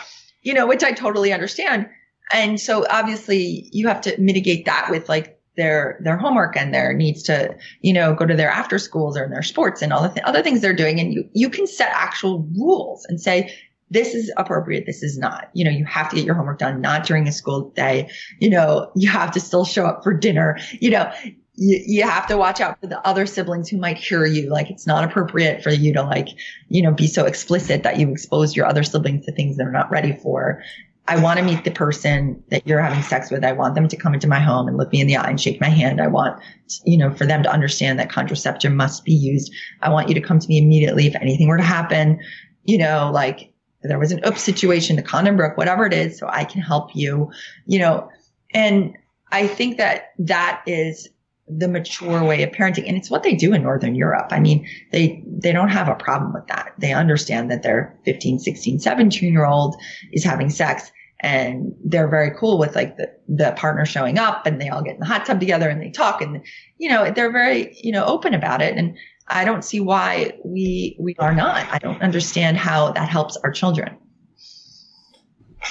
you 0.41 0.53
know, 0.53 0.67
which 0.67 0.83
I 0.83 0.93
totally 0.93 1.33
understand. 1.33 1.89
And 2.31 2.59
so 2.59 2.85
obviously 2.89 3.67
you 3.71 3.87
have 3.87 4.01
to 4.01 4.19
mitigate 4.19 4.65
that 4.65 4.87
with 4.89 5.09
like 5.09 5.38
their, 5.57 5.99
their 6.03 6.17
homework 6.17 6.55
and 6.55 6.73
their 6.73 6.93
needs 6.93 7.23
to, 7.23 7.55
you 7.81 7.93
know, 7.93 8.13
go 8.13 8.25
to 8.25 8.35
their 8.35 8.49
after 8.49 8.79
schools 8.79 9.17
or 9.17 9.27
their 9.27 9.43
sports 9.43 9.81
and 9.81 9.91
all 9.91 10.01
the 10.01 10.09
th- 10.09 10.25
other 10.25 10.41
things 10.41 10.61
they're 10.61 10.73
doing. 10.73 10.99
And 10.99 11.13
you, 11.13 11.29
you 11.33 11.49
can 11.49 11.67
set 11.67 11.89
actual 11.93 12.47
rules 12.57 13.05
and 13.05 13.19
say, 13.19 13.53
this 13.91 14.13
is 14.13 14.31
appropriate. 14.37 14.85
This 14.85 15.01
is 15.01 15.17
not, 15.17 15.49
you 15.53 15.65
know, 15.65 15.71
you 15.71 15.83
have 15.85 16.09
to 16.09 16.15
get 16.15 16.25
your 16.25 16.35
homework 16.35 16.59
done, 16.59 16.79
not 16.79 17.05
during 17.05 17.27
a 17.27 17.31
school 17.31 17.71
day. 17.71 18.09
You 18.39 18.49
know, 18.49 18.91
you 18.95 19.09
have 19.09 19.31
to 19.31 19.39
still 19.39 19.65
show 19.65 19.85
up 19.85 20.03
for 20.03 20.13
dinner. 20.13 20.59
You 20.79 20.91
know, 20.91 21.11
you, 21.55 21.81
you 21.85 22.03
have 22.03 22.27
to 22.27 22.37
watch 22.37 22.61
out 22.61 22.79
for 22.79 22.87
the 22.87 23.05
other 23.05 23.25
siblings 23.25 23.67
who 23.67 23.77
might 23.77 23.97
hear 23.97 24.25
you. 24.25 24.49
Like 24.49 24.69
it's 24.69 24.85
not 24.85 25.03
appropriate 25.03 25.63
for 25.63 25.71
you 25.71 25.91
to 25.93 26.03
like, 26.03 26.27
you 26.67 26.81
know, 26.81 26.91
be 26.91 27.07
so 27.07 27.25
explicit 27.25 27.83
that 27.83 27.97
you 27.99 28.11
expose 28.11 28.55
your 28.55 28.65
other 28.65 28.83
siblings 28.83 29.25
to 29.25 29.31
things 29.31 29.57
they're 29.57 29.71
not 29.71 29.89
ready 29.89 30.13
for. 30.13 30.61
I 31.09 31.19
want 31.19 31.39
to 31.39 31.43
meet 31.43 31.63
the 31.63 31.71
person 31.71 32.43
that 32.49 32.67
you're 32.67 32.79
having 32.79 33.01
sex 33.01 33.31
with. 33.31 33.43
I 33.43 33.51
want 33.51 33.73
them 33.73 33.87
to 33.87 33.97
come 33.97 34.13
into 34.13 34.27
my 34.27 34.39
home 34.39 34.67
and 34.67 34.77
look 34.77 34.91
me 34.91 35.01
in 35.01 35.07
the 35.07 35.17
eye 35.17 35.27
and 35.27 35.41
shake 35.41 35.59
my 35.59 35.67
hand. 35.67 35.99
I 35.99 36.05
want, 36.05 36.39
you 36.85 36.97
know, 36.97 37.11
for 37.11 37.25
them 37.25 37.41
to 37.41 37.51
understand 37.51 37.97
that 37.97 38.11
contraception 38.11 38.75
must 38.75 39.05
be 39.05 39.13
used. 39.13 39.51
I 39.81 39.89
want 39.89 40.07
you 40.07 40.13
to 40.13 40.21
come 40.21 40.37
to 40.37 40.47
me 40.47 40.59
immediately 40.59 41.07
if 41.07 41.15
anything 41.15 41.47
were 41.47 41.57
to 41.57 41.63
happen, 41.63 42.19
you 42.65 42.77
know, 42.77 43.09
like 43.11 43.51
there 43.81 43.97
was 43.97 44.11
an 44.11 44.23
oops 44.23 44.43
situation, 44.43 44.97
the 44.97 45.01
condom 45.01 45.35
broke, 45.35 45.57
whatever 45.57 45.83
it 45.87 45.93
is, 45.93 46.19
so 46.19 46.27
I 46.27 46.43
can 46.43 46.61
help 46.61 46.95
you, 46.95 47.31
you 47.65 47.79
know, 47.79 48.07
and 48.53 48.95
I 49.31 49.47
think 49.47 49.77
that 49.77 50.11
that 50.19 50.61
is 50.67 51.09
the 51.47 51.67
mature 51.67 52.23
way 52.23 52.43
of 52.43 52.51
parenting. 52.51 52.87
And 52.87 52.95
it's 52.95 53.09
what 53.09 53.23
they 53.23 53.33
do 53.33 53.51
in 53.53 53.63
Northern 53.63 53.95
Europe. 53.95 54.27
I 54.29 54.39
mean, 54.39 54.67
they, 54.91 55.23
they 55.25 55.51
don't 55.51 55.69
have 55.69 55.87
a 55.87 55.95
problem 55.95 56.33
with 56.33 56.45
that. 56.47 56.73
They 56.77 56.93
understand 56.93 57.49
that 57.49 57.63
their 57.63 57.97
15, 58.05 58.37
16, 58.37 58.79
17 58.79 59.33
year 59.33 59.47
old 59.47 59.75
is 60.11 60.23
having 60.23 60.51
sex 60.51 60.91
and 61.19 61.75
they're 61.83 62.07
very 62.07 62.31
cool 62.37 62.57
with 62.57 62.75
like 62.75 62.97
the, 62.97 63.11
the 63.27 63.53
partner 63.57 63.85
showing 63.85 64.17
up 64.17 64.45
and 64.45 64.61
they 64.61 64.69
all 64.69 64.81
get 64.81 64.93
in 64.93 64.99
the 64.99 65.05
hot 65.05 65.25
tub 65.25 65.39
together 65.39 65.69
and 65.69 65.81
they 65.81 65.89
talk 65.89 66.21
and, 66.21 66.45
you 66.77 66.89
know, 66.89 67.11
they're 67.11 67.31
very, 67.31 67.75
you 67.81 67.91
know, 67.91 68.05
open 68.05 68.33
about 68.33 68.61
it. 68.61 68.77
And 68.77 68.97
I 69.27 69.43
don't 69.45 69.63
see 69.63 69.79
why 69.79 70.37
we, 70.45 70.95
we 70.99 71.15
are 71.19 71.35
not. 71.35 71.67
I 71.71 71.77
don't 71.77 72.01
understand 72.01 72.57
how 72.57 72.93
that 72.93 73.09
helps 73.09 73.37
our 73.37 73.51
children. 73.51 73.97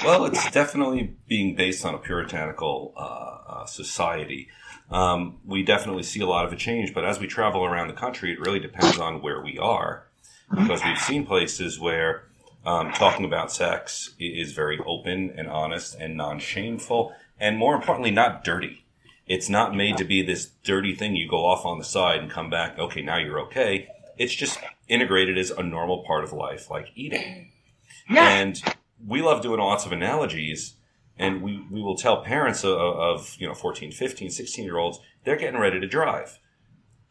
Well, 0.05 0.25
it's 0.25 0.49
definitely 0.51 1.15
being 1.27 1.55
based 1.55 1.83
on 1.83 1.95
a 1.95 1.97
puritanical 1.97 2.93
uh, 2.95 3.51
uh, 3.51 3.65
society. 3.65 4.47
Um, 4.91 5.39
we 5.43 5.63
definitely 5.63 6.03
see 6.03 6.21
a 6.21 6.27
lot 6.27 6.45
of 6.45 6.53
a 6.53 6.55
change, 6.55 6.93
but 6.93 7.03
as 7.03 7.19
we 7.19 7.27
travel 7.27 7.65
around 7.65 7.87
the 7.87 7.93
country, 7.95 8.31
it 8.31 8.39
really 8.39 8.59
depends 8.59 8.97
on 8.97 9.21
where 9.21 9.41
we 9.43 9.57
are, 9.57 10.07
because 10.55 10.83
we've 10.85 10.97
seen 10.97 11.25
places 11.25 11.79
where 11.79 12.28
um, 12.65 12.91
talking 12.91 13.25
about 13.25 13.51
sex 13.51 14.13
is 14.19 14.53
very 14.53 14.79
open 14.85 15.31
and 15.35 15.47
honest 15.47 15.95
and 15.95 16.15
non-shameful, 16.15 17.13
and 17.39 17.57
more 17.57 17.75
importantly, 17.75 18.11
not 18.11 18.43
dirty. 18.43 18.85
It's 19.25 19.49
not 19.49 19.75
made 19.75 19.97
to 19.97 20.03
be 20.03 20.21
this 20.21 20.47
dirty 20.63 20.95
thing 20.95 21.15
you 21.15 21.27
go 21.27 21.45
off 21.45 21.65
on 21.65 21.77
the 21.77 21.85
side 21.85 22.19
and 22.19 22.31
come 22.31 22.49
back. 22.49 22.79
Okay, 22.79 23.01
now 23.01 23.17
you're 23.17 23.39
okay. 23.41 23.87
It's 24.17 24.33
just 24.33 24.59
integrated 24.87 25.37
as 25.37 25.51
a 25.51 25.63
normal 25.63 26.03
part 26.03 26.23
of 26.23 26.33
life, 26.33 26.69
like 26.69 26.87
eating. 26.95 27.51
And 28.33 28.61
we 29.05 29.21
love 29.21 29.41
doing 29.41 29.59
lots 29.59 29.85
of 29.85 29.91
analogies 29.91 30.75
and 31.19 31.41
we, 31.41 31.63
we 31.69 31.81
will 31.81 31.95
tell 31.97 32.23
parents 32.23 32.63
of, 32.63 32.77
of, 32.77 33.35
you 33.37 33.47
know, 33.47 33.53
14, 33.53 33.91
15, 33.91 34.31
16 34.31 34.65
year 34.65 34.77
olds, 34.77 34.99
they're 35.25 35.35
getting 35.35 35.59
ready 35.59 35.79
to 35.79 35.87
drive. 35.87 36.39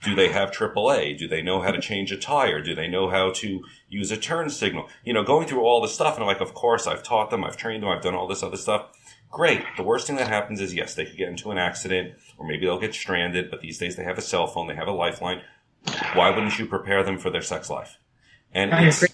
Do 0.03 0.15
they 0.15 0.29
have 0.29 0.53
AAA? 0.53 1.19
Do 1.19 1.27
they 1.27 1.43
know 1.43 1.61
how 1.61 1.73
to 1.73 1.81
change 1.81 2.13
a 2.13 2.17
tire? 2.17 2.61
Do 2.63 2.75
they 2.75 2.87
know 2.87 3.09
how 3.09 3.33
to 3.33 3.65
use 3.89 4.11
a 4.13 4.17
turn 4.17 4.49
signal? 4.49 4.89
You 5.05 5.13
know, 5.13 5.25
going 5.25 5.49
through 5.49 5.63
all 5.63 5.81
this 5.81 5.95
stuff 5.95 6.15
and 6.15 6.23
I'm 6.23 6.29
like, 6.29 6.41
of 6.41 6.55
course, 6.55 6.87
I've 6.87 7.03
taught 7.03 7.31
them, 7.31 7.43
I've 7.43 7.57
trained 7.57 7.83
them, 7.83 7.91
I've 7.91 8.03
done 8.03 8.15
all 8.15 8.29
this 8.29 8.43
other 8.43 8.57
stuff. 8.57 8.91
Great. 9.31 9.63
The 9.77 9.83
worst 9.83 10.07
thing 10.07 10.17
that 10.17 10.29
happens 10.29 10.61
is 10.61 10.73
yes, 10.73 10.95
they 10.95 11.05
could 11.05 11.17
get 11.17 11.29
into 11.29 11.51
an 11.51 11.59
accident 11.59 12.15
or 12.39 12.47
maybe 12.47 12.67
they'll 12.67 12.79
get 12.79 12.95
stranded, 12.95 13.51
but 13.51 13.61
these 13.61 13.79
days 13.79 13.97
they 13.97 14.05
have 14.05 14.19
a 14.19 14.23
cell 14.23 14.47
phone, 14.47 14.69
they 14.69 14.77
have 14.77 14.89
a 14.89 14.93
lifeline. 14.93 15.43
Why 16.15 16.31
wouldn't 16.31 16.59
you 16.59 16.67
prepare 16.67 17.03
them 17.03 17.19
for 17.19 17.31
their 17.31 17.43
sex 17.43 17.69
life? 17.69 17.99
And 18.53 18.71
it's, 18.73 19.05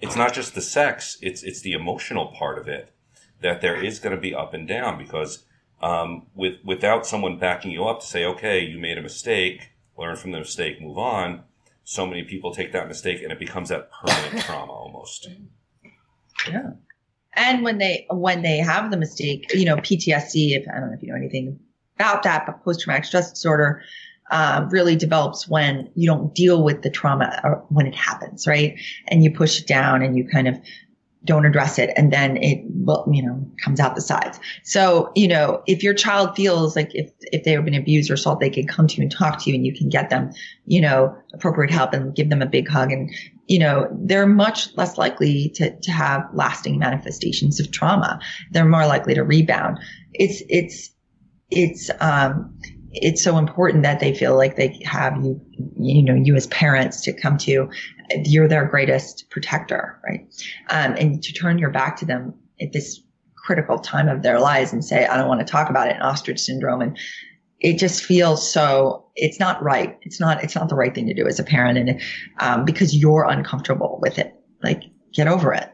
it's 0.00 0.16
not 0.16 0.32
just 0.32 0.54
the 0.54 0.62
sex, 0.62 1.18
it's, 1.20 1.42
it's 1.42 1.60
the 1.60 1.72
emotional 1.72 2.28
part 2.28 2.58
of 2.58 2.66
it 2.66 2.94
that 3.40 3.60
there 3.60 3.82
is 3.82 3.98
going 3.98 4.14
to 4.14 4.20
be 4.20 4.34
up 4.34 4.54
and 4.54 4.66
down 4.66 4.96
because, 4.96 5.44
um, 5.82 6.26
with, 6.34 6.56
without 6.64 7.06
someone 7.06 7.38
backing 7.38 7.70
you 7.70 7.84
up 7.84 8.00
to 8.00 8.06
say, 8.06 8.24
okay, 8.24 8.60
you 8.60 8.78
made 8.78 8.96
a 8.96 9.02
mistake, 9.02 9.73
learn 9.96 10.16
from 10.16 10.32
the 10.32 10.38
mistake, 10.38 10.80
move 10.80 10.98
on. 10.98 11.44
So 11.84 12.06
many 12.06 12.24
people 12.24 12.54
take 12.54 12.72
that 12.72 12.88
mistake 12.88 13.22
and 13.22 13.30
it 13.30 13.38
becomes 13.38 13.68
that 13.68 13.90
permanent 13.90 14.40
trauma 14.44 14.72
almost. 14.72 15.28
Yeah. 16.48 16.70
And 17.34 17.62
when 17.62 17.78
they 17.78 18.06
when 18.10 18.42
they 18.42 18.58
have 18.58 18.90
the 18.90 18.96
mistake, 18.96 19.52
you 19.52 19.64
know, 19.64 19.76
PTSD. 19.76 20.56
If 20.56 20.66
I 20.68 20.80
don't 20.80 20.90
know 20.90 20.96
if 20.96 21.02
you 21.02 21.08
know 21.08 21.16
anything 21.16 21.58
about 21.96 22.22
that, 22.22 22.46
but 22.46 22.64
post 22.64 22.80
traumatic 22.80 23.04
stress 23.04 23.30
disorder 23.30 23.82
uh, 24.30 24.66
really 24.70 24.96
develops 24.96 25.48
when 25.48 25.90
you 25.94 26.06
don't 26.08 26.34
deal 26.34 26.62
with 26.62 26.82
the 26.82 26.90
trauma 26.90 27.40
uh, 27.44 27.48
when 27.68 27.86
it 27.86 27.94
happens, 27.94 28.46
right? 28.46 28.78
And 29.08 29.22
you 29.22 29.30
push 29.30 29.60
it 29.60 29.66
down 29.66 30.02
and 30.02 30.16
you 30.16 30.26
kind 30.26 30.48
of 30.48 30.58
don't 31.24 31.46
address 31.46 31.78
it, 31.78 31.90
and 31.96 32.12
then 32.12 32.36
it 32.36 32.64
you 33.12 33.22
know, 33.22 33.50
comes 33.64 33.80
out 33.80 33.94
the 33.94 34.00
sides. 34.00 34.38
So 34.62 35.12
you 35.14 35.28
know, 35.28 35.62
if 35.66 35.82
your 35.82 35.94
child 35.94 36.36
feels 36.36 36.76
like 36.76 36.94
if 36.94 37.10
if 37.20 37.44
they 37.44 37.52
have 37.52 37.64
been 37.64 37.74
abused 37.74 38.10
or 38.10 38.14
assaulted, 38.14 38.46
they 38.46 38.54
can 38.54 38.66
come 38.66 38.86
to 38.86 38.96
you 38.96 39.02
and 39.02 39.10
talk 39.10 39.42
to 39.42 39.50
you, 39.50 39.56
and 39.56 39.64
you 39.64 39.74
can 39.74 39.88
get 39.88 40.10
them, 40.10 40.32
you 40.66 40.80
know, 40.80 41.16
appropriate 41.32 41.72
help 41.72 41.92
and 41.92 42.14
give 42.14 42.30
them 42.30 42.42
a 42.42 42.46
big 42.46 42.68
hug 42.68 42.92
and 42.92 43.10
you 43.46 43.58
know, 43.58 43.88
they're 43.92 44.26
much 44.26 44.74
less 44.76 44.96
likely 44.96 45.50
to, 45.50 45.78
to 45.80 45.90
have 45.90 46.22
lasting 46.32 46.78
manifestations 46.78 47.60
of 47.60 47.70
trauma. 47.70 48.18
They're 48.50 48.64
more 48.64 48.86
likely 48.86 49.14
to 49.14 49.22
rebound. 49.22 49.80
It's, 50.12 50.42
it's, 50.48 50.90
it's, 51.50 51.90
um, 52.00 52.58
it's 52.92 53.22
so 53.22 53.38
important 53.38 53.82
that 53.82 54.00
they 54.00 54.14
feel 54.14 54.36
like 54.36 54.56
they 54.56 54.80
have 54.84 55.16
you, 55.22 55.40
you 55.76 56.02
know, 56.02 56.14
you 56.14 56.36
as 56.36 56.46
parents 56.46 57.02
to 57.02 57.12
come 57.12 57.36
to, 57.38 57.68
you're 58.24 58.48
their 58.48 58.66
greatest 58.66 59.28
protector, 59.30 60.00
right? 60.04 60.26
Um, 60.70 60.94
and 60.98 61.22
to 61.22 61.32
turn 61.32 61.58
your 61.58 61.70
back 61.70 61.96
to 61.98 62.04
them 62.04 62.34
at 62.60 62.72
this 62.72 63.00
critical 63.36 63.78
time 63.78 64.08
of 64.08 64.22
their 64.22 64.40
lives 64.40 64.72
and 64.72 64.84
say, 64.84 65.06
I 65.06 65.16
don't 65.16 65.28
want 65.28 65.40
to 65.40 65.46
talk 65.46 65.70
about 65.70 65.88
it, 65.88 65.94
and 65.94 66.02
ostrich 66.02 66.40
syndrome. 66.40 66.80
And 66.80 66.98
it 67.64 67.78
just 67.78 68.04
feels 68.04 68.48
so 68.52 69.06
it's 69.16 69.40
not 69.40 69.60
right 69.62 69.98
it's 70.02 70.20
not 70.20 70.44
it's 70.44 70.54
not 70.54 70.68
the 70.68 70.74
right 70.74 70.94
thing 70.94 71.06
to 71.06 71.14
do 71.14 71.26
as 71.26 71.40
a 71.40 71.44
parent 71.44 71.78
and 71.78 72.00
um, 72.38 72.64
because 72.64 72.94
you're 72.94 73.24
uncomfortable 73.28 73.98
with 74.02 74.18
it 74.18 74.34
like 74.62 74.82
get 75.12 75.26
over 75.26 75.52
it 75.52 75.70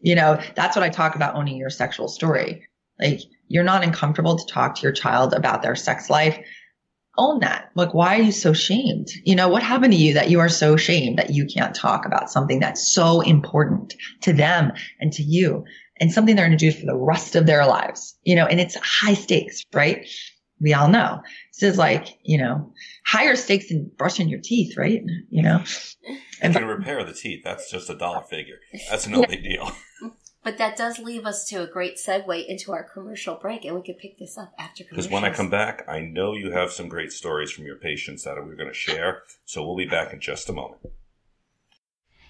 you 0.00 0.14
know 0.14 0.40
that's 0.54 0.76
what 0.76 0.82
i 0.82 0.88
talk 0.88 1.16
about 1.16 1.34
owning 1.34 1.56
your 1.56 1.70
sexual 1.70 2.08
story 2.08 2.64
like 3.00 3.20
you're 3.48 3.64
not 3.64 3.82
uncomfortable 3.82 4.36
to 4.36 4.46
talk 4.46 4.74
to 4.74 4.82
your 4.82 4.92
child 4.92 5.34
about 5.34 5.62
their 5.62 5.74
sex 5.74 6.08
life 6.08 6.38
own 7.16 7.40
that 7.40 7.70
like 7.74 7.94
why 7.94 8.18
are 8.18 8.22
you 8.22 8.32
so 8.32 8.52
shamed 8.52 9.08
you 9.24 9.34
know 9.34 9.48
what 9.48 9.62
happened 9.62 9.92
to 9.92 9.98
you 9.98 10.14
that 10.14 10.30
you 10.30 10.40
are 10.40 10.48
so 10.48 10.76
shamed 10.76 11.18
that 11.18 11.30
you 11.30 11.46
can't 11.46 11.74
talk 11.74 12.06
about 12.06 12.30
something 12.30 12.60
that's 12.60 12.86
so 12.92 13.20
important 13.20 13.94
to 14.20 14.32
them 14.32 14.72
and 15.00 15.12
to 15.12 15.22
you 15.22 15.64
and 16.00 16.12
something 16.12 16.34
they're 16.34 16.46
going 16.46 16.58
to 16.58 16.70
do 16.70 16.76
for 16.76 16.86
the 16.86 16.96
rest 16.96 17.36
of 17.36 17.46
their 17.46 17.66
lives 17.66 18.18
you 18.24 18.34
know 18.34 18.46
and 18.46 18.60
it's 18.60 18.76
high 18.76 19.14
stakes 19.14 19.62
right 19.72 20.06
we 20.60 20.72
all 20.72 20.88
know. 20.88 21.20
This 21.52 21.72
is 21.72 21.78
like, 21.78 22.18
you 22.22 22.38
know, 22.38 22.72
higher 23.04 23.36
stakes 23.36 23.68
than 23.68 23.90
brushing 23.98 24.28
your 24.28 24.40
teeth, 24.40 24.76
right? 24.76 25.02
You 25.28 25.42
know, 25.42 25.62
and 26.40 26.54
can 26.54 26.66
repair 26.66 27.04
the 27.04 27.12
teeth. 27.12 27.42
That's 27.44 27.70
just 27.70 27.90
a 27.90 27.94
dollar 27.94 28.22
figure. 28.22 28.56
That's 28.90 29.06
no 29.06 29.24
big 29.26 29.42
deal. 29.42 29.70
But 30.44 30.58
that 30.58 30.76
does 30.76 30.98
leave 30.98 31.24
us 31.24 31.46
to 31.46 31.62
a 31.62 31.66
great 31.66 31.96
segue 31.96 32.46
into 32.46 32.70
our 32.70 32.84
commercial 32.84 33.34
break, 33.36 33.64
and 33.64 33.74
we 33.74 33.82
could 33.82 33.98
pick 33.98 34.18
this 34.18 34.36
up 34.36 34.52
after 34.58 34.84
Because 34.84 35.08
when 35.08 35.24
I 35.24 35.30
come 35.30 35.48
back, 35.48 35.88
I 35.88 36.00
know 36.00 36.34
you 36.34 36.50
have 36.50 36.70
some 36.70 36.86
great 36.86 37.12
stories 37.12 37.50
from 37.50 37.64
your 37.64 37.76
patients 37.76 38.24
that 38.24 38.36
we're 38.36 38.54
going 38.54 38.68
to 38.68 38.74
share. 38.74 39.22
So 39.46 39.64
we'll 39.64 39.76
be 39.76 39.86
back 39.86 40.12
in 40.12 40.20
just 40.20 40.50
a 40.50 40.52
moment. 40.52 40.82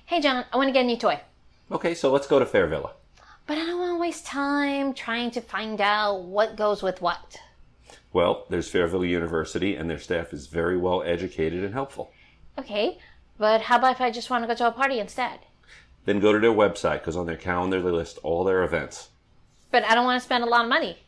Hey, 0.06 0.21
John, 0.21 0.44
I 0.52 0.56
want 0.56 0.68
to 0.68 0.73
get 0.73 0.85
a 0.85 0.87
new 0.87 0.97
toy. 0.97 1.21
Okay, 1.73 1.92
so 1.94 2.12
let's 2.12 2.28
go 2.28 2.38
to 2.38 2.44
Fairvilla. 2.44 2.92
But 3.49 3.59
I 3.59 3.66
don't 3.66 3.80
want 3.80 3.97
to 3.97 4.00
waste 4.00 4.26
time 4.26 4.94
trying 4.94 5.33
to 5.33 5.40
find 5.40 5.80
out 5.80 6.23
what 6.23 6.56
goes 6.56 6.85
with 6.85 7.02
what. 7.02 7.37
Well, 8.12 8.47
there's 8.49 8.71
Fairvilla 8.71 9.09
University, 9.09 9.75
and 9.75 9.90
their 9.90 9.99
staff 9.99 10.33
is 10.33 10.47
very 10.47 10.76
well 10.76 11.02
educated 11.02 11.64
and 11.64 11.75
helpful. 11.75 12.12
Okay, 12.56 12.99
but 13.38 13.62
how 13.62 13.78
about 13.78 13.97
if 13.97 14.00
I 14.00 14.12
just 14.12 14.30
want 14.30 14.44
to 14.44 14.49
go 14.49 14.54
to 14.54 14.68
a 14.68 14.73
party 14.73 15.00
instead? 15.00 15.40
Then 16.04 16.20
go 16.20 16.32
to 16.32 16.38
their 16.38 16.52
website 16.52 17.00
because 17.00 17.16
on 17.16 17.26
their 17.26 17.37
calendar 17.37 17.80
they 17.80 17.90
list 17.90 18.18
all 18.23 18.44
their 18.44 18.62
events. 18.62 19.08
But 19.70 19.84
I 19.84 19.94
don't 19.94 20.04
want 20.04 20.20
to 20.20 20.25
spend 20.25 20.44
a 20.44 20.46
lot 20.46 20.64
of 20.64 20.68
money. 20.68 20.99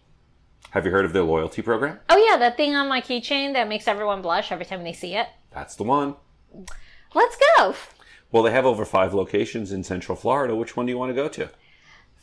Have 0.71 0.85
you 0.85 0.91
heard 0.91 1.05
of 1.05 1.13
their 1.13 1.23
loyalty 1.23 1.63
program? 1.63 2.01
Oh, 2.09 2.17
yeah, 2.17 2.37
that 2.39 2.57
thing 2.57 2.75
on 2.75 2.89
my 2.89 3.01
keychain 3.01 3.53
that 3.53 3.69
makes 3.69 3.87
everyone 3.87 4.23
blush 4.23 4.51
every 4.51 4.65
time 4.65 4.85
they 4.85 4.93
see 4.93 5.15
it. 5.15 5.29
That's 5.51 5.77
the 5.77 5.85
one. 5.85 6.17
Let's 7.15 7.37
go. 7.57 7.75
Well, 8.33 8.43
they 8.43 8.51
have 8.51 8.67
over 8.67 8.85
five 8.85 9.15
locations 9.15 9.73
in 9.73 9.85
Central 9.85 10.17
Florida. 10.17 10.55
Which 10.55 10.77
one 10.77 10.87
do 10.87 10.93
you 10.93 10.99
want 10.99 11.11
to 11.11 11.15
go 11.15 11.29
to? 11.29 11.51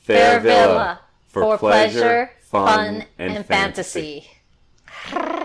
Fair, 0.02 0.40
Villa, 0.40 1.00
for, 1.28 1.58
pleasure, 1.58 2.32
fun, 2.42 3.06
and, 3.18 3.38
and 3.38 3.46
fantasy. 3.46 4.28
fantasy. 5.10 5.43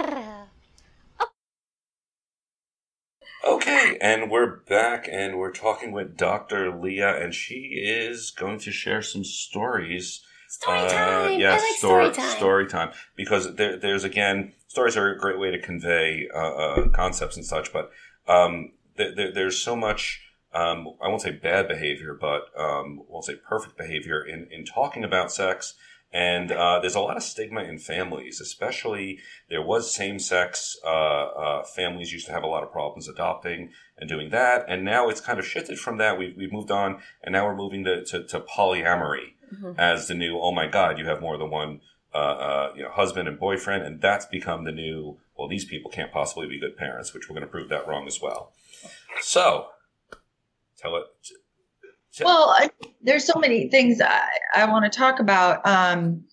Okay, 3.49 3.97
and 4.03 4.31
we're 4.31 4.57
back 4.57 5.09
and 5.11 5.39
we're 5.39 5.53
talking 5.53 5.91
with 5.91 6.19
Dr. 6.19 6.71
Lea, 6.71 7.01
and 7.01 7.35
she 7.35 7.83
is 7.83 8.31
going 8.31 8.59
to 8.59 8.71
share 8.71 9.01
some 9.01 9.25
stories. 9.25 10.21
Story 10.51 10.89
time! 10.91 11.33
Uh, 11.33 11.37
yeah, 11.39 11.53
like 11.53 11.77
story, 11.77 12.13
story 12.13 12.13
time. 12.13 12.37
story 12.37 12.67
time. 12.67 12.91
Because 13.17 13.55
there, 13.55 13.79
there's, 13.79 14.05
again, 14.05 14.53
stories 14.67 14.99
are 14.99 15.11
a 15.11 15.19
great 15.19 15.39
way 15.39 15.51
to 15.51 15.59
convey 15.59 16.29
uh, 16.35 16.39
uh, 16.39 16.89
concepts 16.89 17.37
and 17.37 17.45
such, 17.45 17.73
but 17.73 17.91
um, 18.29 18.73
th- 18.99 19.17
th- 19.17 19.35
there's 19.35 19.57
so 19.57 19.75
much, 19.75 20.21
um, 20.53 20.87
I 21.03 21.09
won't 21.09 21.23
say 21.23 21.31
bad 21.31 21.69
behavior, 21.69 22.13
but 22.21 22.49
um, 22.55 23.01
I 23.01 23.13
won't 23.13 23.25
say 23.25 23.37
perfect 23.37 23.79
behavior 23.79 24.23
in, 24.23 24.47
in 24.51 24.67
talking 24.67 25.05
about 25.05 25.33
sex 25.33 25.73
and 26.13 26.51
uh, 26.51 26.81
there's 26.81 26.95
a 26.95 27.01
lot 27.01 27.17
of 27.17 27.23
stigma 27.23 27.63
in 27.63 27.79
families, 27.79 28.41
especially 28.41 29.19
there 29.51 29.61
was 29.61 29.95
same 29.95 30.19
sex 30.19 30.77
uh, 30.83 30.89
uh, 30.89 31.65
families 31.65 32.13
used 32.13 32.27
to 32.27 32.33
have 32.33 32.43
a 32.43 32.47
lot 32.47 32.63
of 32.63 32.73
problems 32.73 33.09
adopting 33.09 33.73
and 33.99 34.09
doing 34.09 34.31
that. 34.31 34.65
And 34.69 34.85
now 34.85 35.11
it's 35.11 35.21
kind 35.21 35.39
of 35.39 35.47
shifted 35.47 35.79
from 35.79 35.99
that. 35.99 36.19
We've, 36.19 36.35
we've 36.35 36.53
moved 36.53 36.71
on 36.71 37.01
and 37.23 37.35
now 37.35 37.47
we're 37.47 37.57
moving 37.57 37.85
to, 37.85 38.05
to, 38.07 38.25
to 38.25 38.41
polyamory 38.41 39.35
mm-hmm. 39.55 39.73
as 39.79 40.09
the 40.09 40.15
new, 40.15 40.39
oh 40.41 40.53
my 40.53 40.67
God, 40.67 40.99
you 40.99 41.05
have 41.05 41.21
more 41.21 41.37
than 41.37 41.51
one 41.51 41.83
uh, 42.15 42.17
uh, 42.17 42.73
you 42.75 42.85
know, 42.85 42.91
husband 42.91 43.29
and 43.29 43.39
boyfriend. 43.39 43.85
And 43.85 44.01
that's 44.01 44.25
become 44.25 44.65
the 44.65 44.73
new, 44.73 45.19
well, 45.37 45.47
these 45.47 45.67
people 45.67 45.91
can't 45.91 46.11
possibly 46.11 46.49
be 46.49 46.59
good 46.59 46.79
parents, 46.79 47.13
which 47.13 47.29
we're 47.29 47.35
going 47.35 47.47
to 47.47 47.51
prove 47.51 47.69
that 47.69 47.87
wrong 47.87 48.07
as 48.07 48.19
well. 48.23 48.53
So 49.21 49.67
tell 50.79 50.97
it 50.97 51.05
well, 52.25 52.55
I, 52.57 52.71
there's 53.03 53.25
so 53.25 53.39
many 53.39 53.69
things 53.69 54.01
I, 54.01 54.29
I 54.55 54.71
want 54.71 54.91
to 54.91 54.97
talk 54.97 55.21
about. 55.21 55.67
Um, 55.67 56.25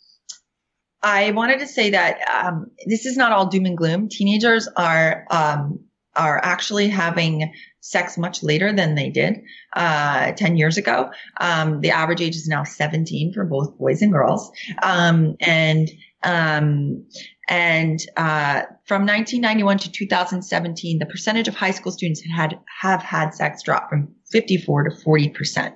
I 1.01 1.31
wanted 1.31 1.59
to 1.59 1.67
say 1.67 1.91
that 1.91 2.17
um, 2.29 2.71
this 2.87 3.05
is 3.05 3.15
not 3.15 3.31
all 3.31 3.47
doom 3.47 3.65
and 3.65 3.77
gloom. 3.77 4.09
Teenagers 4.09 4.67
are 4.75 5.25
um, 5.29 5.85
are 6.15 6.39
actually 6.43 6.87
having 6.87 7.53
sex 7.81 8.17
much 8.17 8.41
later 8.41 8.73
than 8.73 8.95
they 8.95 9.09
did 9.09 9.41
uh, 9.75 10.31
10 10.31 10.57
years 10.57 10.77
ago. 10.77 11.11
Um, 11.39 11.81
the 11.81 11.91
average 11.91 12.21
age 12.21 12.35
is 12.35 12.47
now 12.47 12.63
17 12.63 13.33
for 13.33 13.45
both 13.45 13.77
boys 13.77 14.01
and 14.01 14.11
girls. 14.11 14.51
Um, 14.81 15.35
and 15.39 15.89
um, 16.23 17.05
and 17.47 17.99
uh, 18.17 18.63
from 18.85 19.01
1991 19.01 19.77
to 19.79 19.91
2017, 19.91 20.99
the 20.99 21.05
percentage 21.05 21.47
of 21.47 21.55
high 21.55 21.71
school 21.71 21.91
students 21.91 22.21
had 22.35 22.59
have 22.81 23.01
had 23.01 23.31
sex 23.31 23.61
drop 23.63 23.89
from 23.89 24.13
54 24.31 24.89
to 24.89 24.95
40 24.95 25.29
percent. 25.29 25.75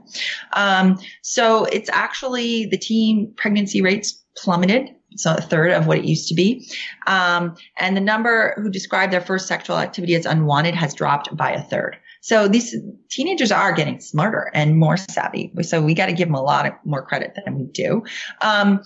Um, 0.53 0.97
so 1.21 1.65
it's 1.65 1.89
actually 1.91 2.65
the 2.65 2.77
teen 2.77 3.33
pregnancy 3.37 3.81
rates 3.81 4.23
plummeted. 4.35 4.89
So 5.15 5.33
a 5.33 5.41
third 5.41 5.71
of 5.71 5.87
what 5.87 5.97
it 5.97 6.05
used 6.05 6.27
to 6.29 6.35
be. 6.35 6.69
Um, 7.07 7.55
and 7.77 7.97
the 7.97 8.01
number 8.01 8.53
who 8.57 8.69
described 8.69 9.11
their 9.11 9.21
first 9.21 9.47
sexual 9.47 9.77
activity 9.77 10.13
as 10.15 10.25
unwanted 10.25 10.75
has 10.75 10.93
dropped 10.93 11.35
by 11.35 11.51
a 11.51 11.63
third. 11.63 11.97
So 12.21 12.47
these 12.47 12.75
teenagers 13.09 13.51
are 13.51 13.73
getting 13.73 13.99
smarter 14.01 14.51
and 14.53 14.77
more 14.77 14.97
savvy. 14.97 15.51
So 15.61 15.81
we 15.81 15.93
got 15.93 16.07
to 16.07 16.13
give 16.13 16.27
them 16.27 16.35
a 16.35 16.41
lot 16.41 16.67
of 16.67 16.73
more 16.85 17.05
credit 17.05 17.33
than 17.43 17.57
we 17.57 17.65
do. 17.65 18.03
Um, 18.41 18.81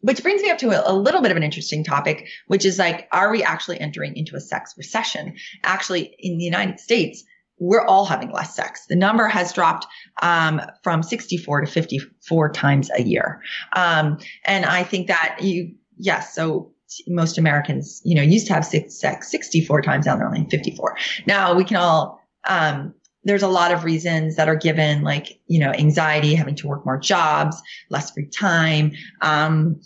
which 0.00 0.22
brings 0.22 0.42
me 0.42 0.50
up 0.50 0.58
to 0.58 0.70
a, 0.70 0.92
a, 0.92 0.94
little 0.94 1.20
bit 1.20 1.30
of 1.30 1.36
an 1.36 1.42
interesting 1.42 1.84
topic, 1.84 2.28
which 2.46 2.64
is 2.64 2.78
like, 2.78 3.08
are 3.12 3.30
we 3.30 3.42
actually 3.42 3.80
entering 3.80 4.16
into 4.16 4.36
a 4.36 4.40
sex 4.40 4.74
recession? 4.76 5.36
Actually, 5.62 6.14
in 6.18 6.38
the 6.38 6.44
United 6.44 6.80
States, 6.80 7.24
we're 7.58 7.84
all 7.84 8.06
having 8.06 8.32
less 8.32 8.56
sex. 8.56 8.86
The 8.86 8.96
number 8.96 9.28
has 9.28 9.52
dropped 9.52 9.86
um, 10.22 10.62
from 10.82 11.02
64 11.02 11.60
to 11.60 11.66
54 11.66 12.52
times 12.52 12.90
a 12.96 13.02
year. 13.02 13.42
Um, 13.74 14.18
and 14.44 14.64
I 14.64 14.82
think 14.82 15.08
that 15.08 15.38
you, 15.42 15.74
yes, 15.96 16.34
so 16.34 16.72
most 17.06 17.38
Americans, 17.38 18.00
you 18.02 18.16
know, 18.16 18.22
used 18.22 18.46
to 18.46 18.54
have 18.54 18.64
sex 18.64 19.30
64 19.30 19.82
times, 19.82 20.06
now 20.06 20.16
they're 20.16 20.26
only 20.26 20.46
54. 20.50 20.96
Now 21.26 21.54
we 21.54 21.64
can 21.64 21.76
all, 21.76 22.20
um, 22.48 22.94
there's 23.24 23.42
a 23.42 23.48
lot 23.48 23.72
of 23.72 23.84
reasons 23.84 24.36
that 24.36 24.48
are 24.48 24.56
given, 24.56 25.02
like, 25.02 25.40
you 25.46 25.60
know, 25.60 25.72
anxiety, 25.72 26.34
having 26.34 26.54
to 26.56 26.68
work 26.68 26.86
more 26.86 26.98
jobs, 26.98 27.60
less 27.90 28.10
free 28.10 28.26
time, 28.26 28.92
um, 29.20 29.80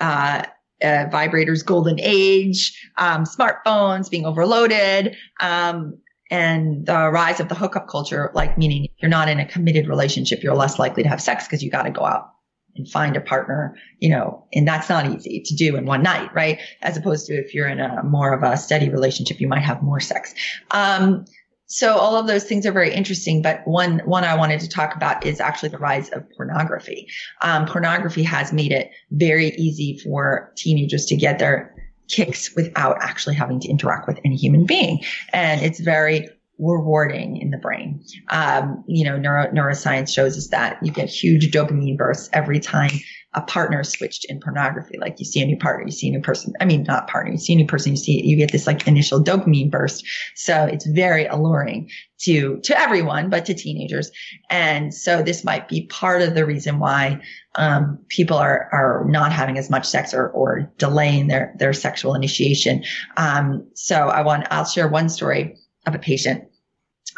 uh, 0.00 0.42
uh, 0.82 1.06
vibrators 1.10 1.64
golden 1.64 1.98
age, 2.00 2.78
um, 2.98 3.24
smartphones 3.24 4.10
being 4.10 4.26
overloaded, 4.26 5.16
um, 5.40 5.98
and 6.30 6.84
the 6.86 7.10
rise 7.10 7.40
of 7.40 7.48
the 7.48 7.54
hookup 7.54 7.88
culture, 7.88 8.30
like 8.34 8.58
meaning 8.58 8.88
you're 8.98 9.08
not 9.08 9.28
in 9.28 9.40
a 9.40 9.46
committed 9.46 9.88
relationship, 9.88 10.42
you're 10.42 10.54
less 10.54 10.78
likely 10.78 11.02
to 11.02 11.08
have 11.08 11.20
sex 11.20 11.46
because 11.46 11.62
you 11.62 11.70
got 11.70 11.84
to 11.84 11.90
go 11.90 12.04
out 12.04 12.30
and 12.74 12.88
find 12.88 13.16
a 13.16 13.20
partner, 13.20 13.74
you 14.00 14.10
know, 14.10 14.46
and 14.52 14.68
that's 14.68 14.88
not 14.88 15.06
easy 15.06 15.40
to 15.46 15.54
do 15.54 15.76
in 15.76 15.86
one 15.86 16.02
night, 16.02 16.34
right? 16.34 16.60
As 16.82 16.96
opposed 16.96 17.26
to 17.26 17.34
if 17.34 17.54
you're 17.54 17.68
in 17.68 17.80
a 17.80 18.02
more 18.02 18.32
of 18.32 18.42
a 18.42 18.56
steady 18.56 18.90
relationship, 18.90 19.40
you 19.40 19.48
might 19.48 19.62
have 19.62 19.82
more 19.82 20.00
sex. 20.00 20.34
Um, 20.72 21.24
so 21.66 21.96
all 21.96 22.16
of 22.16 22.26
those 22.26 22.44
things 22.44 22.64
are 22.64 22.72
very 22.72 22.94
interesting, 22.94 23.42
but 23.42 23.60
one 23.66 23.98
one 24.04 24.24
I 24.24 24.36
wanted 24.36 24.60
to 24.60 24.68
talk 24.68 24.94
about 24.94 25.26
is 25.26 25.40
actually 25.40 25.70
the 25.70 25.78
rise 25.78 26.08
of 26.10 26.24
pornography. 26.36 27.08
Um, 27.42 27.66
pornography 27.66 28.22
has 28.22 28.52
made 28.52 28.72
it 28.72 28.90
very 29.10 29.48
easy 29.56 29.98
for 29.98 30.52
teenagers 30.56 31.06
to 31.06 31.16
get 31.16 31.38
their 31.38 31.74
kicks 32.08 32.54
without 32.54 32.98
actually 33.00 33.34
having 33.34 33.58
to 33.60 33.68
interact 33.68 34.06
with 34.06 34.20
any 34.24 34.36
human 34.36 34.64
being. 34.64 35.02
And 35.32 35.60
it's 35.60 35.80
very 35.80 36.28
rewarding 36.58 37.36
in 37.36 37.50
the 37.50 37.58
brain. 37.58 38.02
Um, 38.30 38.84
you 38.86 39.04
know, 39.04 39.18
neuro, 39.18 39.50
neuroscience 39.52 40.14
shows 40.14 40.38
us 40.38 40.48
that 40.48 40.78
you 40.82 40.92
get 40.92 41.08
huge 41.08 41.50
dopamine 41.50 41.98
bursts 41.98 42.30
every 42.32 42.60
time 42.60 42.92
a 43.36 43.42
partner 43.42 43.84
switched 43.84 44.24
in 44.24 44.40
pornography. 44.40 44.96
Like 44.98 45.20
you 45.20 45.26
see 45.26 45.42
a 45.42 45.46
new 45.46 45.58
partner, 45.58 45.84
you 45.84 45.92
see 45.92 46.08
a 46.08 46.10
new 46.10 46.22
person. 46.22 46.54
I 46.58 46.64
mean, 46.64 46.84
not 46.84 47.06
partner, 47.06 47.32
you 47.32 47.38
see 47.38 47.52
a 47.52 47.56
new 47.56 47.66
person, 47.66 47.92
you 47.92 47.98
see, 47.98 48.24
you 48.24 48.34
get 48.34 48.50
this 48.50 48.66
like 48.66 48.88
initial 48.88 49.22
dopamine 49.22 49.70
burst. 49.70 50.04
So 50.34 50.64
it's 50.64 50.86
very 50.86 51.26
alluring 51.26 51.90
to, 52.20 52.58
to 52.60 52.78
everyone, 52.80 53.28
but 53.28 53.44
to 53.44 53.54
teenagers. 53.54 54.10
And 54.48 54.92
so 54.92 55.22
this 55.22 55.44
might 55.44 55.68
be 55.68 55.86
part 55.86 56.22
of 56.22 56.34
the 56.34 56.46
reason 56.46 56.78
why, 56.78 57.20
um, 57.56 57.98
people 58.08 58.38
are, 58.38 58.70
are 58.72 59.04
not 59.06 59.32
having 59.32 59.58
as 59.58 59.68
much 59.68 59.86
sex 59.86 60.14
or, 60.14 60.28
or 60.30 60.72
delaying 60.78 61.26
their, 61.26 61.54
their 61.58 61.74
sexual 61.74 62.14
initiation. 62.14 62.84
Um, 63.18 63.68
so 63.74 64.08
I 64.08 64.22
want, 64.22 64.46
I'll 64.50 64.64
share 64.64 64.88
one 64.88 65.10
story 65.10 65.56
of 65.84 65.94
a 65.94 65.98
patient 65.98 66.48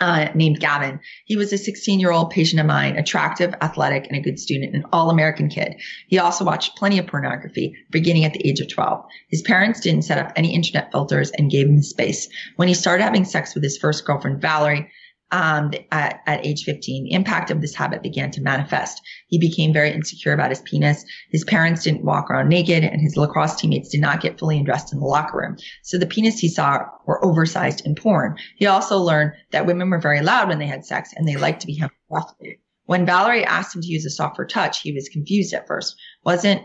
uh, 0.01 0.29
named 0.35 0.61
Gavin. 0.61 1.01
He 1.25 1.37
was 1.37 1.53
a 1.53 1.59
16 1.59 2.01
year 2.01 2.11
old 2.11 2.31
patient 2.31 2.61
of 2.61 2.67
mine, 2.67 2.97
attractive, 2.97 3.55
athletic, 3.61 4.07
and 4.07 4.17
a 4.17 4.21
good 4.21 4.39
student, 4.39 4.75
an 4.75 4.85
all 4.93 5.11
American 5.11 5.49
kid. 5.49 5.77
He 6.09 6.19
also 6.19 6.45
watched 6.45 6.77
plenty 6.77 6.99
of 6.99 7.07
pornography 7.07 7.75
beginning 7.91 8.25
at 8.25 8.33
the 8.33 8.47
age 8.49 8.61
of 8.61 8.69
12. 8.69 9.05
His 9.31 9.43
parents 9.43 9.81
didn't 9.81 10.03
set 10.03 10.19
up 10.19 10.33
any 10.37 10.55
internet 10.55 10.93
filters 10.93 11.31
and 11.31 11.51
gave 11.51 11.69
him 11.69 11.83
space. 11.83 12.29
When 12.57 12.69
he 12.69 12.75
started 12.75 13.03
having 13.03 13.25
sex 13.25 13.55
with 13.55 13.63
his 13.63 13.79
first 13.79 14.05
girlfriend, 14.05 14.41
Valerie, 14.41 14.91
um, 15.31 15.73
at, 15.91 16.21
at 16.27 16.47
age 16.47 16.65
15. 16.65 17.05
The 17.05 17.13
impact 17.13 17.51
of 17.51 17.61
this 17.61 17.75
habit 17.75 18.03
began 18.03 18.31
to 18.33 18.41
manifest. 18.41 19.01
He 19.29 19.39
became 19.39 19.73
very 19.73 19.93
insecure 19.93 20.33
about 20.33 20.51
his 20.51 20.61
penis. 20.63 21.05
His 21.31 21.45
parents 21.45 21.83
didn't 21.85 22.05
walk 22.05 22.31
around 22.31 22.49
naked 22.49 22.85
and 22.85 23.01
his 23.01 23.17
lacrosse 23.17 23.57
teammates 23.57 23.91
did 23.91 24.01
not 24.01 24.21
get 24.21 24.39
fully 24.39 24.59
undressed 24.59 24.93
in 24.93 25.01
the 25.01 25.07
locker 25.07 25.39
room. 25.39 25.57
So 25.83 25.99
the 25.99 26.07
penis 26.07 26.39
he 26.39 26.49
saw 26.49 26.85
were 27.07 27.25
oversized 27.25 27.85
in 27.85 27.95
porn. 27.95 28.37
He 28.57 28.67
also 28.67 28.99
learned 28.99 29.33
that 29.53 29.67
women 29.67 29.91
were 29.91 30.01
very 30.01 30.23
loud 30.23 30.49
when 30.49 30.59
they 30.59 30.67
had 30.67 30.85
sex 30.85 31.11
and 31.15 31.27
they 31.27 31.37
liked 31.37 31.61
to 31.61 31.67
be 31.67 31.77
held 31.77 31.93
roughly. 32.11 32.61
When 32.89 33.05
Valerie 33.05 33.45
asked 33.45 33.77
him 33.77 33.83
to 33.83 33.89
use 33.89 34.07
a 34.07 34.11
softer 34.11 34.47
touch, 34.47 34.81
he 34.81 34.93
was 34.93 35.11
confused 35.11 35.53
at 35.53 35.67
first. 35.67 35.95
Wasn't 36.25 36.63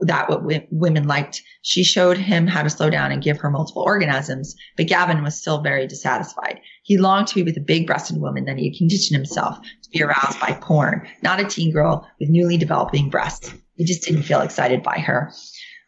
that 0.00 0.28
what 0.28 0.42
women 0.70 1.06
liked. 1.06 1.42
She 1.62 1.84
showed 1.84 2.18
him 2.18 2.46
how 2.46 2.62
to 2.62 2.70
slow 2.70 2.90
down 2.90 3.12
and 3.12 3.22
give 3.22 3.38
her 3.38 3.50
multiple 3.50 3.84
orgasms, 3.86 4.54
but 4.76 4.86
Gavin 4.86 5.22
was 5.22 5.40
still 5.40 5.62
very 5.62 5.86
dissatisfied. 5.86 6.60
He 6.82 6.98
longed 6.98 7.28
to 7.28 7.36
be 7.36 7.42
with 7.42 7.56
a 7.56 7.60
big 7.60 7.86
breasted 7.86 8.20
woman 8.20 8.44
that 8.44 8.58
he 8.58 8.68
had 8.68 8.78
conditioned 8.78 9.16
himself 9.16 9.60
to 9.60 9.90
be 9.90 10.02
aroused 10.02 10.40
by 10.40 10.52
porn, 10.60 11.06
not 11.22 11.40
a 11.40 11.44
teen 11.44 11.72
girl 11.72 12.08
with 12.18 12.28
newly 12.28 12.56
developing 12.56 13.08
breasts. 13.08 13.54
He 13.76 13.84
just 13.84 14.02
didn't 14.02 14.22
feel 14.22 14.40
excited 14.40 14.82
by 14.82 14.98
her. 14.98 15.32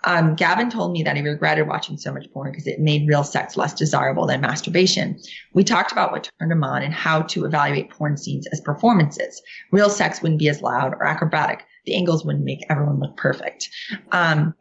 Um, 0.05 0.37
Gavin 0.37 0.71
told 0.71 0.92
me 0.92 1.03
that 1.03 1.16
he 1.16 1.23
regretted 1.23 1.66
watching 1.66 1.99
so 1.99 2.12
much 2.12 2.31
porn 2.33 2.53
because 2.53 2.66
it 2.69 2.79
made 2.79 3.09
real 3.09 3.25
sex 3.25 3.57
less 3.57 3.75
desirable 3.75 4.27
than 4.27 4.40
masturbation. 4.40 5.19
We 5.53 5.64
talked 5.64 5.90
about 5.90 6.12
what 6.12 6.31
turned 6.38 6.53
him 6.53 6.62
on 6.62 6.83
and 6.83 6.95
how 6.95 7.23
to 7.23 7.45
evaluate 7.45 7.90
porn 7.90 8.16
scenes 8.16 8.47
as 8.53 8.61
performances. 8.61 9.42
Real 9.73 9.90
sex 9.90 10.23
wouldn't 10.23 10.38
be 10.38 10.49
as 10.49 10.62
loud 10.62 10.92
or 10.95 11.05
acrobatic. 11.05 11.64
The 11.87 11.96
angles 11.96 12.25
wouldn't 12.25 12.44
make 12.44 12.64
everyone 12.68 13.01
look 13.01 13.16
perfect. 13.16 13.68
Um, 14.12 14.55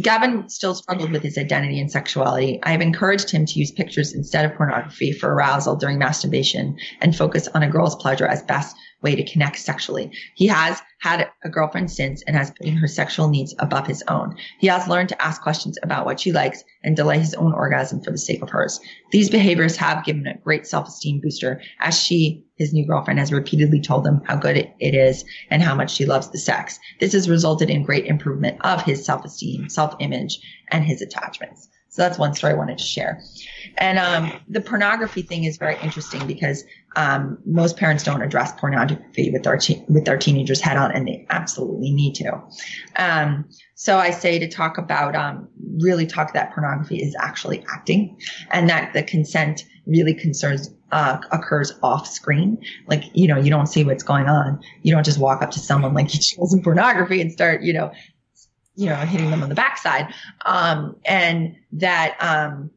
Gavin 0.00 0.48
still 0.48 0.74
struggled 0.74 1.10
with 1.10 1.22
his 1.22 1.36
identity 1.36 1.80
and 1.80 1.90
sexuality. 1.90 2.60
I 2.62 2.70
have 2.70 2.80
encouraged 2.80 3.30
him 3.30 3.44
to 3.46 3.58
use 3.58 3.72
pictures 3.72 4.14
instead 4.14 4.44
of 4.44 4.56
pornography 4.56 5.12
for 5.12 5.32
arousal 5.32 5.76
during 5.76 5.98
masturbation 5.98 6.78
and 7.00 7.14
focus 7.14 7.48
on 7.48 7.62
a 7.62 7.68
girl's 7.68 7.96
pleasure 7.96 8.26
as 8.26 8.42
best 8.42 8.76
way 9.02 9.16
to 9.16 9.24
connect 9.24 9.58
sexually. 9.58 10.10
He 10.34 10.46
has 10.46 10.80
had 11.00 11.28
a 11.42 11.48
girlfriend 11.48 11.90
since 11.90 12.22
and 12.24 12.36
has 12.36 12.50
putting 12.50 12.76
her 12.76 12.86
sexual 12.86 13.28
needs 13.28 13.54
above 13.58 13.86
his 13.86 14.02
own. 14.08 14.36
He 14.58 14.66
has 14.66 14.86
learned 14.86 15.08
to 15.10 15.22
ask 15.22 15.40
questions 15.42 15.78
about 15.82 16.04
what 16.04 16.20
she 16.20 16.32
likes 16.32 16.62
and 16.84 16.94
delay 16.94 17.18
his 17.18 17.34
own 17.34 17.52
orgasm 17.52 18.02
for 18.02 18.10
the 18.10 18.18
sake 18.18 18.42
of 18.42 18.50
hers. 18.50 18.78
These 19.10 19.30
behaviors 19.30 19.76
have 19.76 20.04
given 20.04 20.26
a 20.26 20.38
great 20.38 20.66
self-esteem 20.66 21.20
booster 21.22 21.62
as 21.78 21.98
she, 21.98 22.44
his 22.56 22.72
new 22.72 22.86
girlfriend, 22.86 23.18
has 23.18 23.32
repeatedly 23.32 23.80
told 23.80 24.06
him 24.06 24.20
how 24.26 24.36
good 24.36 24.56
it 24.56 24.94
is 24.94 25.24
and 25.48 25.62
how 25.62 25.74
much 25.74 25.92
she 25.92 26.04
loves 26.04 26.30
the 26.30 26.38
sex. 26.38 26.78
This 27.00 27.12
has 27.12 27.28
resulted 27.28 27.70
in 27.70 27.82
great 27.82 28.06
improvement 28.06 28.58
of 28.60 28.82
his 28.82 29.04
self-esteem, 29.04 29.70
self-image, 29.70 30.38
and 30.70 30.84
his 30.84 31.00
attachments. 31.00 31.68
So 31.90 32.02
that's 32.02 32.18
one 32.18 32.34
story 32.34 32.52
I 32.52 32.56
wanted 32.56 32.78
to 32.78 32.84
share. 32.84 33.20
And 33.78 33.98
um, 33.98 34.32
the 34.48 34.60
pornography 34.60 35.22
thing 35.22 35.42
is 35.44 35.56
very 35.56 35.76
interesting 35.82 36.24
because 36.26 36.64
um, 36.96 37.38
most 37.44 37.76
parents 37.76 38.04
don't 38.04 38.22
address 38.22 38.52
pornography 38.58 39.30
with 39.30 39.42
their 39.42 39.56
te- 39.56 39.84
with 39.88 40.04
their 40.04 40.16
teenagers 40.16 40.60
head 40.60 40.76
on, 40.76 40.92
and 40.92 41.06
they 41.06 41.26
absolutely 41.30 41.90
need 41.90 42.14
to. 42.16 42.40
Um, 42.96 43.48
so 43.74 43.98
I 43.98 44.10
say 44.10 44.38
to 44.38 44.48
talk 44.48 44.78
about 44.78 45.16
um, 45.16 45.48
really 45.80 46.06
talk 46.06 46.32
that 46.34 46.52
pornography 46.52 47.02
is 47.02 47.16
actually 47.18 47.64
acting, 47.72 48.18
and 48.50 48.68
that 48.68 48.92
the 48.92 49.02
consent 49.02 49.64
really 49.86 50.14
concerns 50.14 50.72
uh, 50.92 51.18
occurs 51.32 51.72
off 51.82 52.06
screen. 52.06 52.58
Like 52.86 53.04
you 53.14 53.28
know, 53.28 53.38
you 53.38 53.50
don't 53.50 53.66
see 53.66 53.84
what's 53.84 54.02
going 54.02 54.28
on. 54.28 54.60
You 54.82 54.92
don't 54.94 55.04
just 55.04 55.18
walk 55.18 55.42
up 55.42 55.50
to 55.52 55.60
someone 55.60 55.94
like 55.94 56.12
you 56.14 56.20
chose 56.20 56.52
in 56.52 56.62
pornography 56.62 57.20
and 57.20 57.32
start 57.32 57.62
you 57.62 57.72
know, 57.72 57.92
you 58.80 58.86
know, 58.86 58.96
hitting 58.96 59.30
them 59.30 59.42
on 59.42 59.50
the 59.50 59.54
backside. 59.54 60.12
Um, 60.46 60.96
and 61.04 61.54
that 61.72 62.16
um, 62.20 62.70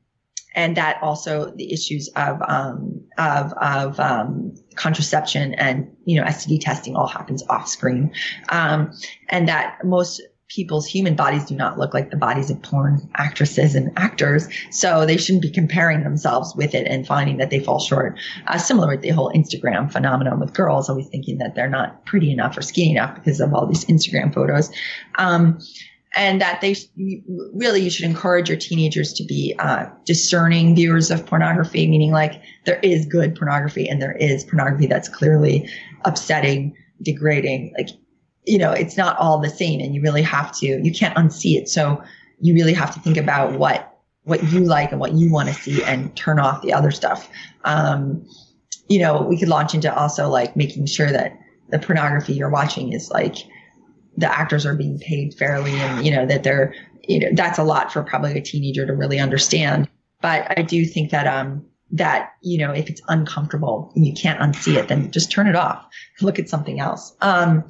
and 0.53 0.75
that 0.75 1.01
also 1.01 1.51
the 1.55 1.71
issues 1.73 2.09
of 2.17 2.41
um, 2.45 3.01
of 3.17 3.53
of 3.53 3.99
um, 4.01 4.53
contraception 4.75 5.53
and 5.53 5.95
you 6.03 6.19
know 6.19 6.27
STD 6.27 6.59
testing 6.59 6.97
all 6.97 7.07
happens 7.07 7.41
off 7.47 7.69
screen, 7.69 8.13
um, 8.49 8.91
and 9.29 9.47
that 9.47 9.79
most 9.85 10.21
people's 10.49 10.85
human 10.85 11.15
bodies 11.15 11.45
do 11.45 11.55
not 11.55 11.79
look 11.79 11.95
like 11.95 12.11
the 12.11 12.17
bodies 12.17 12.51
of 12.51 12.61
porn 12.61 13.09
actresses 13.15 13.73
and 13.73 13.91
actors, 13.95 14.49
so 14.71 15.05
they 15.05 15.15
shouldn't 15.15 15.41
be 15.41 15.49
comparing 15.49 16.03
themselves 16.03 16.53
with 16.53 16.75
it 16.75 16.85
and 16.85 17.07
finding 17.07 17.37
that 17.37 17.49
they 17.49 17.61
fall 17.61 17.79
short. 17.79 18.19
Uh, 18.47 18.57
similar 18.57 18.89
with 18.89 19.01
the 19.01 19.09
whole 19.09 19.31
Instagram 19.31 19.89
phenomenon 19.89 20.37
with 20.37 20.53
girls 20.53 20.89
always 20.89 21.07
thinking 21.07 21.37
that 21.37 21.55
they're 21.55 21.69
not 21.69 22.05
pretty 22.05 22.29
enough 22.29 22.57
or 22.57 22.61
skinny 22.61 22.91
enough 22.91 23.15
because 23.15 23.39
of 23.39 23.53
all 23.53 23.65
these 23.65 23.85
Instagram 23.85 24.33
photos. 24.33 24.69
Um, 25.15 25.59
and 26.15 26.39
that 26.41 26.61
they 26.61 26.75
really 27.53 27.81
you 27.81 27.89
should 27.89 28.05
encourage 28.05 28.49
your 28.49 28.57
teenagers 28.57 29.13
to 29.13 29.23
be 29.23 29.55
uh, 29.59 29.85
discerning 30.05 30.75
viewers 30.75 31.09
of 31.11 31.25
pornography 31.25 31.87
meaning 31.87 32.11
like 32.11 32.41
there 32.65 32.79
is 32.83 33.05
good 33.05 33.35
pornography 33.35 33.87
and 33.87 34.01
there 34.01 34.15
is 34.17 34.43
pornography 34.43 34.85
that's 34.87 35.09
clearly 35.09 35.67
upsetting 36.05 36.75
degrading 37.01 37.73
like 37.77 37.89
you 38.45 38.57
know 38.57 38.71
it's 38.71 38.97
not 38.97 39.17
all 39.17 39.39
the 39.39 39.49
same 39.49 39.79
and 39.79 39.95
you 39.95 40.01
really 40.01 40.21
have 40.21 40.51
to 40.57 40.65
you 40.65 40.91
can't 40.91 41.15
unsee 41.15 41.55
it. 41.55 41.69
So 41.69 42.03
you 42.39 42.53
really 42.53 42.73
have 42.73 42.93
to 42.93 42.99
think 42.99 43.17
about 43.17 43.57
what 43.57 43.89
what 44.23 44.43
you 44.51 44.61
like 44.61 44.91
and 44.91 44.99
what 44.99 45.13
you 45.13 45.31
want 45.31 45.49
to 45.49 45.55
see 45.55 45.83
and 45.83 46.15
turn 46.15 46.39
off 46.39 46.61
the 46.61 46.73
other 46.73 46.91
stuff. 46.91 47.29
Um, 47.63 48.25
you 48.89 48.99
know 48.99 49.21
we 49.21 49.37
could 49.37 49.49
launch 49.49 49.73
into 49.73 49.93
also 49.93 50.29
like 50.29 50.55
making 50.55 50.85
sure 50.85 51.11
that 51.11 51.37
the 51.69 51.79
pornography 51.79 52.33
you're 52.33 52.49
watching 52.49 52.93
is 52.93 53.09
like 53.09 53.37
the 54.17 54.31
actors 54.31 54.65
are 54.65 54.75
being 54.75 54.99
paid 54.99 55.33
fairly 55.33 55.71
and 55.71 56.05
you 56.05 56.11
know 56.11 56.25
that 56.25 56.43
they're 56.43 56.73
you 57.03 57.19
know 57.19 57.27
that's 57.33 57.59
a 57.59 57.63
lot 57.63 57.91
for 57.91 58.03
probably 58.03 58.37
a 58.37 58.41
teenager 58.41 58.85
to 58.85 58.93
really 58.93 59.19
understand. 59.19 59.89
But 60.21 60.57
i 60.57 60.61
do 60.61 60.85
think 60.85 61.11
that 61.11 61.27
um 61.27 61.65
that 61.91 62.33
you 62.41 62.57
know 62.57 62.71
if 62.71 62.89
it's 62.89 63.01
uncomfortable 63.07 63.91
and 63.95 64.05
you 64.05 64.13
can't 64.13 64.39
unsee 64.39 64.75
it 64.75 64.87
then 64.87 65.11
just 65.11 65.31
turn 65.31 65.47
it 65.47 65.55
off. 65.55 65.85
Look 66.21 66.39
at 66.39 66.49
something 66.49 66.79
else. 66.79 67.15
Um 67.21 67.63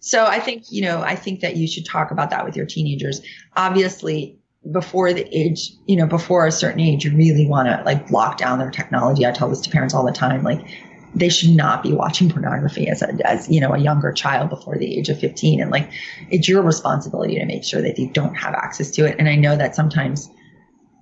so 0.00 0.24
i 0.26 0.40
think 0.40 0.64
you 0.70 0.82
know 0.82 1.00
i 1.00 1.14
think 1.14 1.40
that 1.40 1.56
you 1.56 1.68
should 1.68 1.86
talk 1.86 2.10
about 2.10 2.30
that 2.30 2.44
with 2.44 2.56
your 2.56 2.66
teenagers. 2.66 3.20
Obviously 3.56 4.38
before 4.70 5.12
the 5.12 5.26
age 5.36 5.72
you 5.86 5.96
know 5.96 6.06
before 6.06 6.46
a 6.46 6.52
certain 6.52 6.78
age 6.80 7.04
you 7.04 7.16
really 7.16 7.48
want 7.48 7.66
to 7.66 7.82
like 7.84 8.10
lock 8.10 8.38
down 8.38 8.58
their 8.58 8.70
technology. 8.70 9.26
I 9.26 9.32
tell 9.32 9.48
this 9.48 9.60
to 9.62 9.70
parents 9.70 9.94
all 9.94 10.04
the 10.04 10.12
time 10.12 10.42
like 10.42 10.64
they 11.14 11.28
should 11.28 11.50
not 11.50 11.82
be 11.82 11.92
watching 11.92 12.30
pornography 12.30 12.88
as 12.88 13.02
a, 13.02 13.08
as 13.24 13.48
you 13.48 13.60
know 13.60 13.72
a 13.72 13.78
younger 13.78 14.12
child 14.12 14.48
before 14.48 14.76
the 14.78 14.98
age 14.98 15.08
of 15.08 15.18
15 15.18 15.60
and 15.60 15.70
like 15.70 15.90
it's 16.30 16.48
your 16.48 16.62
responsibility 16.62 17.38
to 17.38 17.44
make 17.44 17.64
sure 17.64 17.82
that 17.82 17.96
they 17.96 18.06
don't 18.06 18.34
have 18.34 18.54
access 18.54 18.90
to 18.92 19.04
it. 19.04 19.16
And 19.18 19.28
i 19.28 19.36
know 19.36 19.56
that 19.56 19.74
sometimes 19.74 20.30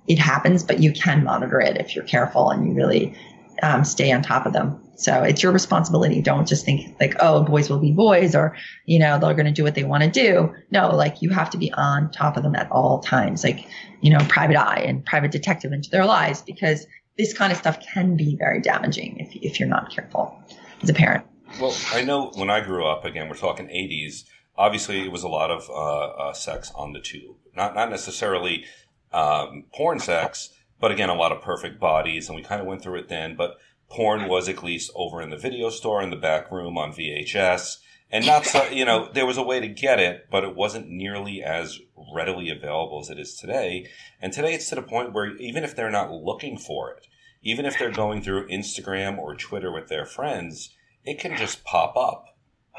it 0.09 0.19
happens 0.19 0.65
but 0.65 0.81
you 0.81 0.93
can 0.93 1.25
monitor 1.25 1.61
it 1.61 1.77
if 1.77 1.95
you're 1.95 2.05
careful 2.05 2.51
and 2.51 2.67
you 2.67 2.75
really 2.75 3.17
um, 3.63 3.85
stay 3.85 4.11
on 4.11 4.23
top 4.23 4.47
of 4.47 4.55
them. 4.55 4.81
So 4.97 5.23
it's 5.23 5.43
your 5.43 5.53
responsibility. 5.53 6.23
Don't 6.23 6.47
just 6.47 6.65
think 6.65 6.97
like 7.01 7.15
oh 7.21 7.43
boys 7.43 7.71
will 7.71 7.79
be 7.79 7.93
boys 7.93 8.35
or 8.35 8.57
you 8.87 8.99
know 8.99 9.19
they're 9.19 9.35
going 9.35 9.47
to 9.47 9.53
do 9.53 9.63
what 9.63 9.75
they 9.75 9.85
want 9.85 10.03
to 10.03 10.11
do. 10.11 10.55
No 10.71 10.95
like 10.95 11.23
you 11.23 11.31
have 11.31 11.51
to 11.51 11.59
be 11.59 11.73
on 11.73 12.11
top 12.11 12.37
of 12.37 12.43
them 12.43 12.55
at 12.55 12.71
all 12.71 13.01
times. 13.01 13.45
Like 13.45 13.67
you 14.01 14.11
know 14.11 14.19
private 14.29 14.57
eye 14.57 14.85
and 14.87 15.05
private 15.05 15.31
detective 15.31 15.73
into 15.73 15.89
their 15.91 16.05
lives 16.05 16.43
because 16.43 16.87
this 17.21 17.35
kind 17.35 17.53
of 17.53 17.59
stuff 17.59 17.79
can 17.81 18.17
be 18.17 18.35
very 18.35 18.61
damaging 18.63 19.19
if, 19.19 19.37
if 19.43 19.61
you're 19.61 19.69
not 19.69 19.91
careful 19.91 20.43
as 20.83 20.89
a 20.89 20.95
parent. 20.95 21.25
Well, 21.61 21.77
I 21.93 22.03
know 22.03 22.31
when 22.35 22.49
I 22.49 22.61
grew 22.61 22.87
up, 22.87 23.05
again, 23.05 23.29
we're 23.29 23.37
talking 23.37 23.67
80s, 23.67 24.25
obviously 24.57 25.05
it 25.05 25.13
was 25.13 25.23
a 25.23 25.29
lot 25.29 25.51
of 25.51 25.69
uh, 25.69 26.29
uh, 26.29 26.33
sex 26.33 26.73
on 26.75 26.95
the 26.95 27.01
tube. 27.01 27.37
Not, 27.55 27.75
not 27.75 27.91
necessarily 27.91 28.65
um, 29.13 29.65
porn 29.75 29.99
sex, 29.99 30.49
but 30.81 30.91
again, 30.91 31.11
a 31.11 31.15
lot 31.15 31.31
of 31.31 31.43
perfect 31.43 31.79
bodies, 31.79 32.29
and 32.29 32.37
we 32.37 32.43
kind 32.43 32.63
of 32.63 32.67
went 32.67 32.83
through 32.83 33.01
it 33.01 33.11
then. 33.11 33.37
But 33.37 33.59
porn 33.91 34.27
was 34.27 34.49
at 34.49 34.63
least 34.63 34.91
over 34.95 35.21
in 35.21 35.29
the 35.29 35.37
video 35.37 35.69
store 35.69 36.01
in 36.01 36.09
the 36.09 36.17
back 36.17 36.51
room 36.51 36.79
on 36.79 36.93
VHS. 36.93 37.81
And 38.11 38.27
not 38.27 38.47
so, 38.47 38.65
you 38.71 38.85
know, 38.85 39.11
there 39.13 39.27
was 39.27 39.37
a 39.37 39.43
way 39.43 39.61
to 39.61 39.69
get 39.69 40.01
it, 40.01 40.27
but 40.31 40.43
it 40.43 40.57
wasn't 40.57 40.89
nearly 40.89 41.43
as 41.43 41.79
readily 42.13 42.49
available 42.49 43.01
as 43.01 43.11
it 43.11 43.21
is 43.21 43.37
today. 43.37 43.87
And 44.21 44.33
today 44.33 44.55
it's 44.55 44.69
to 44.71 44.75
the 44.75 44.83
point 44.83 45.13
where 45.13 45.37
even 45.37 45.65
if 45.65 45.77
they're 45.77 45.91
not 45.91 46.11
looking 46.11 46.59
for 46.59 46.91
it, 46.91 47.07
even 47.43 47.65
if 47.65 47.79
they're 47.79 47.91
going 47.91 48.23
through 48.23 48.49
Instagram 48.49 49.19
or 49.19 49.35
Twitter 49.35 49.73
with 49.73 49.89
their 49.89 50.05
friends, 50.05 50.71
it 51.05 51.19
can 51.19 51.37
just 51.37 51.65
pop 51.65 51.97
up 51.97 52.27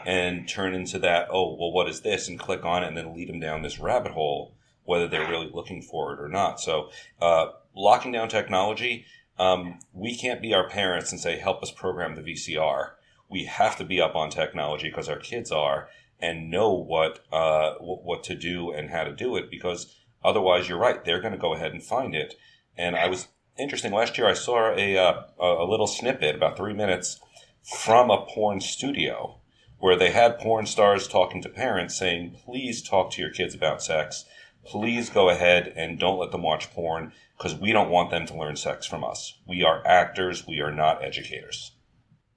and 0.06 0.48
turn 0.48 0.74
into 0.74 1.00
that, 1.00 1.28
oh, 1.32 1.56
well, 1.60 1.72
what 1.72 1.90
is 1.90 2.02
this? 2.02 2.28
And 2.28 2.40
click 2.40 2.64
on 2.64 2.84
it 2.84 2.88
and 2.88 2.98
then 2.98 3.14
lead 3.14 3.30
them 3.30 3.40
down 3.40 3.62
this 3.62 3.80
rabbit 3.80 4.14
hole, 4.14 4.56
whether 4.84 5.08
they're 5.08 5.30
really 5.30 5.50
looking 5.52 5.82
for 5.82 6.14
it 6.14 6.20
or 6.20 6.28
not. 6.28 6.60
So, 6.60 6.90
uh, 7.22 7.48
locking 7.76 8.12
down 8.12 8.30
technology, 8.30 9.06
um, 9.40 9.80
we 9.94 10.16
can't 10.16 10.42
be 10.42 10.54
our 10.54 10.68
parents 10.68 11.12
and 11.12 11.20
say, 11.20 11.38
help 11.38 11.64
us 11.64 11.72
program 11.72 12.16
the 12.16 12.22
VCR. 12.22 12.92
We 13.30 13.46
have 13.46 13.78
to 13.78 13.84
be 13.84 14.02
up 14.02 14.16
on 14.16 14.30
technology 14.30 14.90
because 14.90 15.10
our 15.10 15.20
kids 15.20 15.52
are 15.52 15.90
and 16.20 16.52
know 16.52 16.74
what, 16.74 17.26
uh, 17.32 17.74
what 17.80 18.24
to 18.26 18.36
do 18.36 18.72
and 18.72 18.92
how 18.92 19.04
to 19.04 19.16
do 19.16 19.36
it 19.38 19.50
because 19.50 19.96
otherwise 20.24 20.70
you're 20.70 20.78
right. 20.78 21.04
They're 21.04 21.22
going 21.22 21.34
to 21.34 21.40
go 21.40 21.54
ahead 21.56 21.74
and 21.74 21.82
find 21.82 22.14
it. 22.14 22.36
And 22.78 22.96
I 22.96 23.08
was 23.08 23.28
interesting. 23.62 23.92
Last 23.92 24.18
year, 24.18 24.28
I 24.28 24.34
saw 24.34 24.74
a 24.76 24.98
uh, 24.98 25.24
a 25.40 25.66
little 25.66 25.88
snippet, 25.88 26.36
about 26.36 26.58
three 26.58 26.74
minutes, 26.74 27.20
from 27.64 28.10
a 28.10 28.26
porn 28.26 28.60
studio 28.62 29.40
where 29.80 29.96
they 29.96 30.12
had 30.12 30.40
porn 30.40 30.66
stars 30.66 31.08
talking 31.08 31.42
to 31.42 31.50
parents, 31.50 31.98
saying, 31.98 32.38
"Please 32.46 32.82
talk 32.82 33.12
to 33.12 33.22
your 33.22 33.32
kids 33.32 33.56
about 33.56 33.84
sex. 33.84 34.26
Please 34.66 35.10
go 35.10 35.30
ahead 35.30 35.74
and 35.76 36.00
don't 36.00 36.20
let 36.20 36.32
them 36.32 36.44
watch 36.44 36.72
porn 36.72 37.14
because 37.38 37.56
we 37.56 37.72
don't 37.72 37.90
want 37.90 38.12
them 38.12 38.26
to 38.28 38.38
learn 38.38 38.56
sex 38.56 38.86
from 38.86 39.04
us. 39.04 39.38
We 39.48 39.64
are 39.64 39.86
actors. 39.86 40.46
We 40.48 40.60
are 40.62 40.72
not 40.72 41.04
educators." 41.04 41.72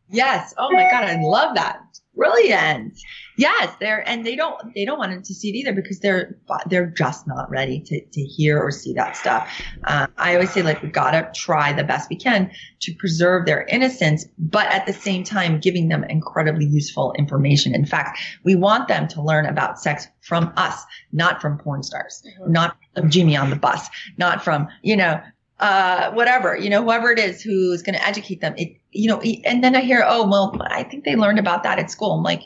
Yes. 0.09 0.55
Oh 0.59 0.71
my 0.71 0.85
god, 0.91 1.05
I 1.05 1.21
love 1.21 1.55
that. 1.55 1.81
Brilliant. 2.17 2.99
Yes, 3.37 3.75
they're 3.81 4.09
and 4.09 4.25
they 4.25 4.37
don't 4.37 4.75
they 4.75 4.85
don't 4.85 4.99
want 4.99 5.11
them 5.11 5.23
to 5.23 5.35
see 5.35 5.51
it 5.51 5.57
either 5.57 5.73
because 5.73 5.99
they're 5.99 6.37
they're 6.67 6.87
just 6.87 7.27
not 7.27 7.51
ready 7.51 7.81
to 7.81 8.01
to 8.01 8.21
hear 8.21 8.59
or 8.61 8.71
see 8.71 8.93
that 8.95 9.17
stuff. 9.17 9.51
Uh, 9.83 10.07
I 10.17 10.35
always 10.35 10.53
say 10.53 10.63
like 10.63 10.83
we 10.83 10.89
gotta 10.89 11.31
try 11.35 11.73
the 11.73 11.83
best 11.83 12.09
we 12.09 12.17
can 12.17 12.51
to 12.83 12.95
preserve 12.95 13.47
their 13.47 13.65
innocence, 13.65 14.25
but 14.39 14.67
at 14.69 14.87
the 14.87 14.93
same 14.93 15.25
time 15.25 15.59
giving 15.59 15.89
them 15.89 16.05
incredibly 16.05 16.67
useful 16.67 17.13
information. 17.19 17.75
In 17.75 17.87
fact, 17.87 18.21
we 18.45 18.55
want 18.55 18.87
them 18.87 19.09
to 19.09 19.23
learn 19.23 19.47
about 19.47 19.81
sex 19.81 20.07
from 20.21 20.53
us, 20.57 20.85
not 21.13 21.41
from 21.41 21.59
porn 21.59 21.83
stars, 21.83 22.23
mm-hmm. 22.25 22.53
not 22.53 22.77
from 22.95 23.11
Jimmy 23.11 23.37
on 23.37 23.51
the 23.51 23.57
bus, 23.57 23.89
not 24.17 24.45
from 24.45 24.69
you 24.83 24.97
know 24.97 25.21
uh, 25.61 26.11
whatever, 26.13 26.57
you 26.57 26.69
know, 26.69 26.83
whoever 26.83 27.11
it 27.11 27.19
is 27.19 27.43
who's 27.43 27.83
going 27.83 27.97
to 27.97 28.07
educate 28.07 28.41
them. 28.41 28.55
It, 28.57 28.77
you 28.91 29.09
know, 29.09 29.21
and 29.21 29.63
then 29.63 29.77
I 29.77 29.81
hear, 29.81 30.05
oh, 30.07 30.29
well, 30.29 30.57
I 30.71 30.83
think 30.83 31.05
they 31.05 31.17
learned 31.17 31.39
about 31.39 31.63
that 31.63 31.79
at 31.79 31.91
school. 31.91 32.13
I'm 32.13 32.23
like, 32.23 32.43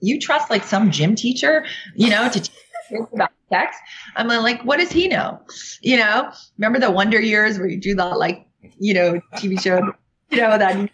you 0.00 0.20
trust 0.20 0.50
like 0.50 0.64
some 0.64 0.90
gym 0.90 1.14
teacher, 1.14 1.64
you 1.94 2.10
know, 2.10 2.28
to 2.28 2.40
teach 2.40 2.52
about 3.12 3.30
sex? 3.50 3.76
I'm 4.16 4.28
like, 4.28 4.62
what 4.62 4.78
does 4.78 4.92
he 4.92 5.08
know? 5.08 5.40
You 5.80 5.98
know, 5.98 6.30
remember 6.58 6.78
the 6.78 6.90
Wonder 6.90 7.20
Years 7.20 7.58
where 7.58 7.68
you 7.68 7.80
do 7.80 7.94
that, 7.96 8.18
like, 8.18 8.46
you 8.78 8.94
know, 8.94 9.20
TV 9.34 9.60
show, 9.60 9.92
you 10.30 10.36
know, 10.38 10.56
that. 10.58 10.76
And 10.76 10.90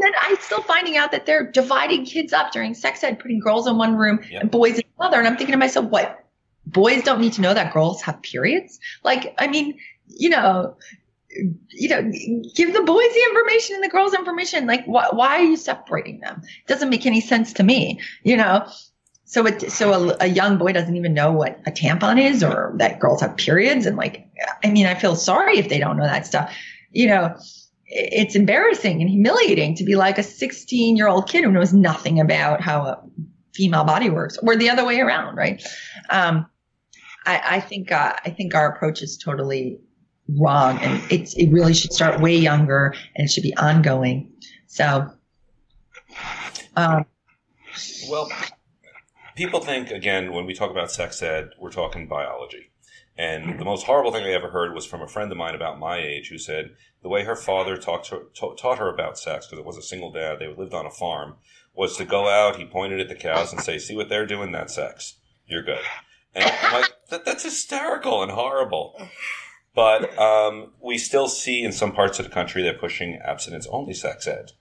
then 0.00 0.12
I'm 0.20 0.36
still 0.36 0.62
finding 0.62 0.96
out 0.96 1.12
that 1.12 1.26
they're 1.26 1.50
dividing 1.50 2.04
kids 2.04 2.32
up 2.32 2.52
during 2.52 2.74
sex 2.74 3.02
ed, 3.02 3.18
putting 3.18 3.40
girls 3.40 3.66
in 3.66 3.76
one 3.76 3.96
room 3.96 4.20
yep. 4.30 4.42
and 4.42 4.50
boys 4.50 4.76
in 4.76 4.84
another. 4.98 5.18
And 5.18 5.26
I'm 5.26 5.36
thinking 5.36 5.52
to 5.52 5.58
myself, 5.58 5.86
what? 5.86 6.24
Boys 6.66 7.02
don't 7.02 7.20
need 7.20 7.32
to 7.34 7.40
know 7.40 7.52
that 7.52 7.72
girls 7.72 8.02
have 8.02 8.22
periods? 8.22 8.78
Like, 9.02 9.34
I 9.38 9.48
mean, 9.48 9.78
you 10.06 10.28
know, 10.28 10.76
you 11.30 11.88
know, 11.88 12.02
give 12.54 12.72
the 12.72 12.82
boys 12.82 13.14
the 13.14 13.24
information 13.28 13.76
and 13.76 13.84
the 13.84 13.88
girls 13.88 14.14
information. 14.14 14.66
Like, 14.66 14.84
wh- 14.84 15.14
why 15.14 15.38
are 15.38 15.44
you 15.44 15.56
separating 15.56 16.20
them? 16.20 16.42
It 16.44 16.66
doesn't 16.66 16.90
make 16.90 17.06
any 17.06 17.20
sense 17.20 17.52
to 17.54 17.62
me, 17.62 18.00
you 18.22 18.36
know? 18.36 18.66
So 19.26 19.46
it, 19.46 19.70
so 19.70 19.92
a, 19.92 20.16
a, 20.22 20.26
young 20.26 20.58
boy 20.58 20.72
doesn't 20.72 20.96
even 20.96 21.14
know 21.14 21.30
what 21.30 21.60
a 21.64 21.70
tampon 21.70 22.20
is 22.20 22.42
or 22.42 22.72
that 22.78 22.98
girls 22.98 23.20
have 23.20 23.36
periods. 23.36 23.86
And 23.86 23.96
like, 23.96 24.26
I 24.64 24.70
mean, 24.70 24.86
I 24.86 24.94
feel 24.94 25.14
sorry 25.14 25.58
if 25.58 25.68
they 25.68 25.78
don't 25.78 25.96
know 25.96 26.04
that 26.04 26.26
stuff. 26.26 26.52
You 26.90 27.06
know, 27.06 27.36
it's 27.86 28.34
embarrassing 28.34 29.00
and 29.00 29.08
humiliating 29.08 29.76
to 29.76 29.84
be 29.84 29.94
like 29.94 30.18
a 30.18 30.24
16 30.24 30.96
year 30.96 31.06
old 31.06 31.28
kid 31.28 31.44
who 31.44 31.52
knows 31.52 31.72
nothing 31.72 32.18
about 32.18 32.60
how 32.60 32.82
a 32.82 33.02
female 33.54 33.84
body 33.84 34.10
works 34.10 34.36
or 34.42 34.56
the 34.56 34.70
other 34.70 34.84
way 34.84 34.98
around. 34.98 35.36
Right. 35.36 35.62
Um, 36.08 36.46
I, 37.24 37.40
I 37.44 37.60
think, 37.60 37.92
uh, 37.92 38.14
I 38.24 38.30
think 38.30 38.56
our 38.56 38.72
approach 38.72 39.00
is 39.00 39.16
totally 39.16 39.78
wrong. 40.38 40.78
And 40.78 41.02
it's, 41.10 41.34
it 41.34 41.50
really 41.50 41.74
should 41.74 41.92
start 41.92 42.20
way 42.20 42.36
younger 42.36 42.94
and 43.16 43.26
it 43.26 43.30
should 43.30 43.42
be 43.42 43.56
ongoing. 43.56 44.32
So, 44.66 45.10
um, 46.76 47.04
well, 48.08 48.30
people 49.36 49.60
think, 49.60 49.90
again, 49.90 50.32
when 50.32 50.46
we 50.46 50.54
talk 50.54 50.70
about 50.70 50.90
sex 50.90 51.22
ed, 51.22 51.50
we're 51.58 51.72
talking 51.72 52.08
biology. 52.08 52.70
And 53.16 53.60
the 53.60 53.64
most 53.64 53.84
horrible 53.84 54.12
thing 54.12 54.24
I 54.24 54.30
ever 54.30 54.50
heard 54.50 54.74
was 54.74 54.86
from 54.86 55.02
a 55.02 55.08
friend 55.08 55.30
of 55.30 55.36
mine 55.36 55.54
about 55.54 55.78
my 55.78 55.98
age 55.98 56.28
who 56.28 56.38
said 56.38 56.70
the 57.02 57.08
way 57.08 57.24
her 57.24 57.36
father 57.36 57.76
talked 57.76 58.08
to, 58.08 58.30
taught 58.34 58.78
her 58.78 58.88
about 58.88 59.18
sex, 59.18 59.46
because 59.46 59.58
it 59.58 59.66
was 59.66 59.76
a 59.76 59.82
single 59.82 60.10
dad, 60.10 60.38
they 60.38 60.46
lived 60.46 60.72
on 60.72 60.86
a 60.86 60.90
farm, 60.90 61.34
was 61.74 61.96
to 61.98 62.04
go 62.04 62.28
out, 62.28 62.56
he 62.56 62.64
pointed 62.64 63.00
at 63.00 63.08
the 63.08 63.14
cows 63.14 63.52
and 63.52 63.60
say, 63.60 63.78
see 63.78 63.94
what 63.94 64.08
they're 64.08 64.26
doing, 64.26 64.52
that's 64.52 64.74
sex. 64.74 65.16
You're 65.46 65.62
good. 65.62 65.82
And 66.34 66.44
I'm 66.44 66.72
like, 66.80 66.90
that, 67.10 67.24
that's 67.24 67.44
hysterical 67.44 68.22
and 68.22 68.32
horrible. 68.32 69.00
But 69.80 70.18
um, 70.18 70.72
we 70.82 70.98
still 70.98 71.26
see 71.26 71.62
in 71.62 71.72
some 71.72 71.92
parts 71.92 72.18
of 72.18 72.26
the 72.26 72.30
country 72.30 72.60
they're 72.60 72.74
pushing 72.74 73.16
abstinence 73.24 73.66
only 73.70 73.94
sex 73.94 74.26
ed, 74.26 74.52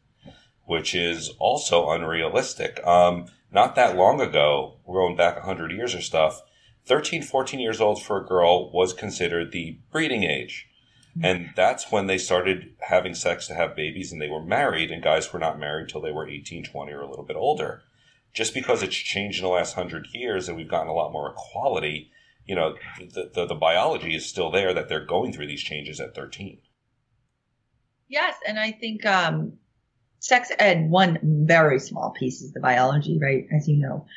which 0.64 0.96
is 0.96 1.32
also 1.40 1.90
unrealistic. 1.90 2.82
Um, 2.88 3.26
not 3.52 3.76
that 3.76 3.98
long 3.98 4.22
ago, 4.22 4.78
going 4.88 5.18
back 5.18 5.36
100 5.36 5.74
years 5.74 5.94
or 5.94 6.00
stuff, 6.00 6.42
13, 6.86 7.22
14 7.22 7.60
years 7.60 7.82
old 7.82 8.02
for 8.02 8.18
a 8.18 8.26
girl 8.26 8.72
was 8.72 8.94
considered 8.94 9.52
the 9.52 9.80
breeding 9.92 10.24
age. 10.24 10.70
And 11.22 11.50
that's 11.54 11.92
when 11.92 12.08
they 12.08 12.18
started 12.18 12.76
having 12.88 13.14
sex 13.14 13.46
to 13.48 13.56
have 13.56 13.76
babies 13.76 14.14
and 14.14 14.22
they 14.22 14.30
were 14.30 14.42
married, 14.42 14.90
and 14.90 15.04
guys 15.04 15.34
were 15.34 15.40
not 15.40 15.60
married 15.60 15.90
till 15.90 16.00
they 16.00 16.14
were 16.14 16.30
18, 16.30 16.64
20, 16.64 16.94
or 16.94 17.02
a 17.02 17.10
little 17.10 17.26
bit 17.26 17.36
older. 17.36 17.82
Just 18.34 18.54
because 18.54 18.82
it's 18.82 18.96
changed 18.96 19.40
in 19.40 19.44
the 19.44 19.52
last 19.52 19.74
hundred 19.74 20.08
years 20.14 20.48
and 20.48 20.56
we've 20.56 20.70
gotten 20.70 20.88
a 20.88 20.94
lot 20.94 21.12
more 21.12 21.30
equality 21.30 22.10
you 22.50 22.56
know, 22.56 22.74
the, 22.98 23.30
the, 23.32 23.46
the 23.46 23.56
biology 23.56 24.16
is 24.16 24.26
still 24.26 24.50
there 24.50 24.74
that 24.74 24.90
they're 24.90 25.06
going 25.06 25.32
through 25.32 25.46
these 25.46 25.62
changes 25.62 26.00
at 26.00 26.16
13. 26.16 26.60
Yes. 28.08 28.34
And 28.48 28.60
I 28.60 28.72
think, 28.72 29.06
um, 29.06 29.54
sex 30.18 30.52
ed, 30.58 30.90
one 30.90 31.20
very 31.24 31.80
small 31.80 32.10
piece 32.10 32.42
is 32.42 32.52
the 32.52 32.60
biology, 32.60 33.20
right? 33.22 33.46
As 33.56 33.68
you 33.68 33.78
know. 33.78 34.08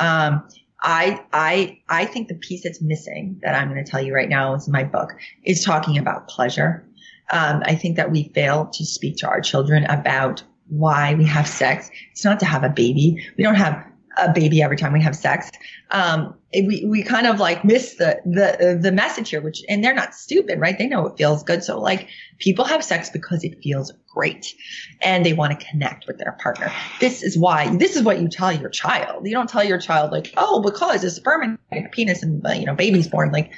Um, 0.00 0.48
I, 0.80 1.22
I, 1.34 1.80
I 1.86 2.06
think 2.06 2.28
the 2.28 2.34
piece 2.34 2.62
that's 2.64 2.80
missing 2.80 3.38
that 3.42 3.54
I'm 3.54 3.68
going 3.68 3.84
to 3.84 3.88
tell 3.88 4.02
you 4.02 4.14
right 4.14 4.28
now 4.28 4.54
is 4.54 4.66
my 4.68 4.84
book 4.84 5.10
is 5.44 5.62
talking 5.62 5.98
about 5.98 6.28
pleasure. 6.28 6.88
Um, 7.30 7.62
I 7.66 7.74
think 7.74 7.96
that 7.98 8.10
we 8.10 8.30
fail 8.34 8.70
to 8.72 8.86
speak 8.86 9.18
to 9.18 9.28
our 9.28 9.42
children 9.42 9.84
about 9.84 10.42
why 10.68 11.14
we 11.14 11.26
have 11.26 11.46
sex. 11.46 11.90
It's 12.12 12.24
not 12.24 12.40
to 12.40 12.46
have 12.46 12.64
a 12.64 12.70
baby. 12.70 13.22
We 13.36 13.44
don't 13.44 13.54
have 13.56 13.84
a 14.16 14.32
baby 14.32 14.62
every 14.62 14.76
time 14.76 14.92
we 14.92 15.00
have 15.02 15.16
sex. 15.16 15.50
Um, 15.90 16.34
we, 16.52 16.84
we 16.86 17.02
kind 17.02 17.26
of 17.26 17.40
like 17.40 17.64
miss 17.64 17.94
the, 17.94 18.20
the, 18.24 18.78
the 18.80 18.92
message 18.92 19.30
here, 19.30 19.40
which, 19.40 19.62
and 19.68 19.82
they're 19.82 19.94
not 19.94 20.14
stupid, 20.14 20.60
right? 20.60 20.76
They 20.76 20.86
know 20.86 21.06
it 21.06 21.16
feels 21.16 21.42
good. 21.42 21.64
So 21.64 21.80
like 21.80 22.08
people 22.38 22.64
have 22.64 22.84
sex 22.84 23.10
because 23.10 23.44
it 23.44 23.62
feels 23.62 23.92
great 24.12 24.54
and 25.00 25.24
they 25.24 25.32
want 25.32 25.58
to 25.58 25.66
connect 25.66 26.06
with 26.06 26.18
their 26.18 26.32
partner. 26.42 26.70
This 27.00 27.22
is 27.22 27.38
why, 27.38 27.74
this 27.76 27.96
is 27.96 28.02
what 28.02 28.20
you 28.20 28.28
tell 28.28 28.52
your 28.52 28.70
child. 28.70 29.26
You 29.26 29.32
don't 29.32 29.48
tell 29.48 29.64
your 29.64 29.78
child 29.78 30.12
like, 30.12 30.32
oh, 30.36 30.60
because 30.60 31.04
a 31.04 31.10
sperm 31.10 31.58
and 31.70 31.86
a 31.86 31.88
penis 31.88 32.22
and, 32.22 32.42
you 32.56 32.66
know, 32.66 32.74
baby's 32.74 33.08
born. 33.08 33.32
Like, 33.32 33.52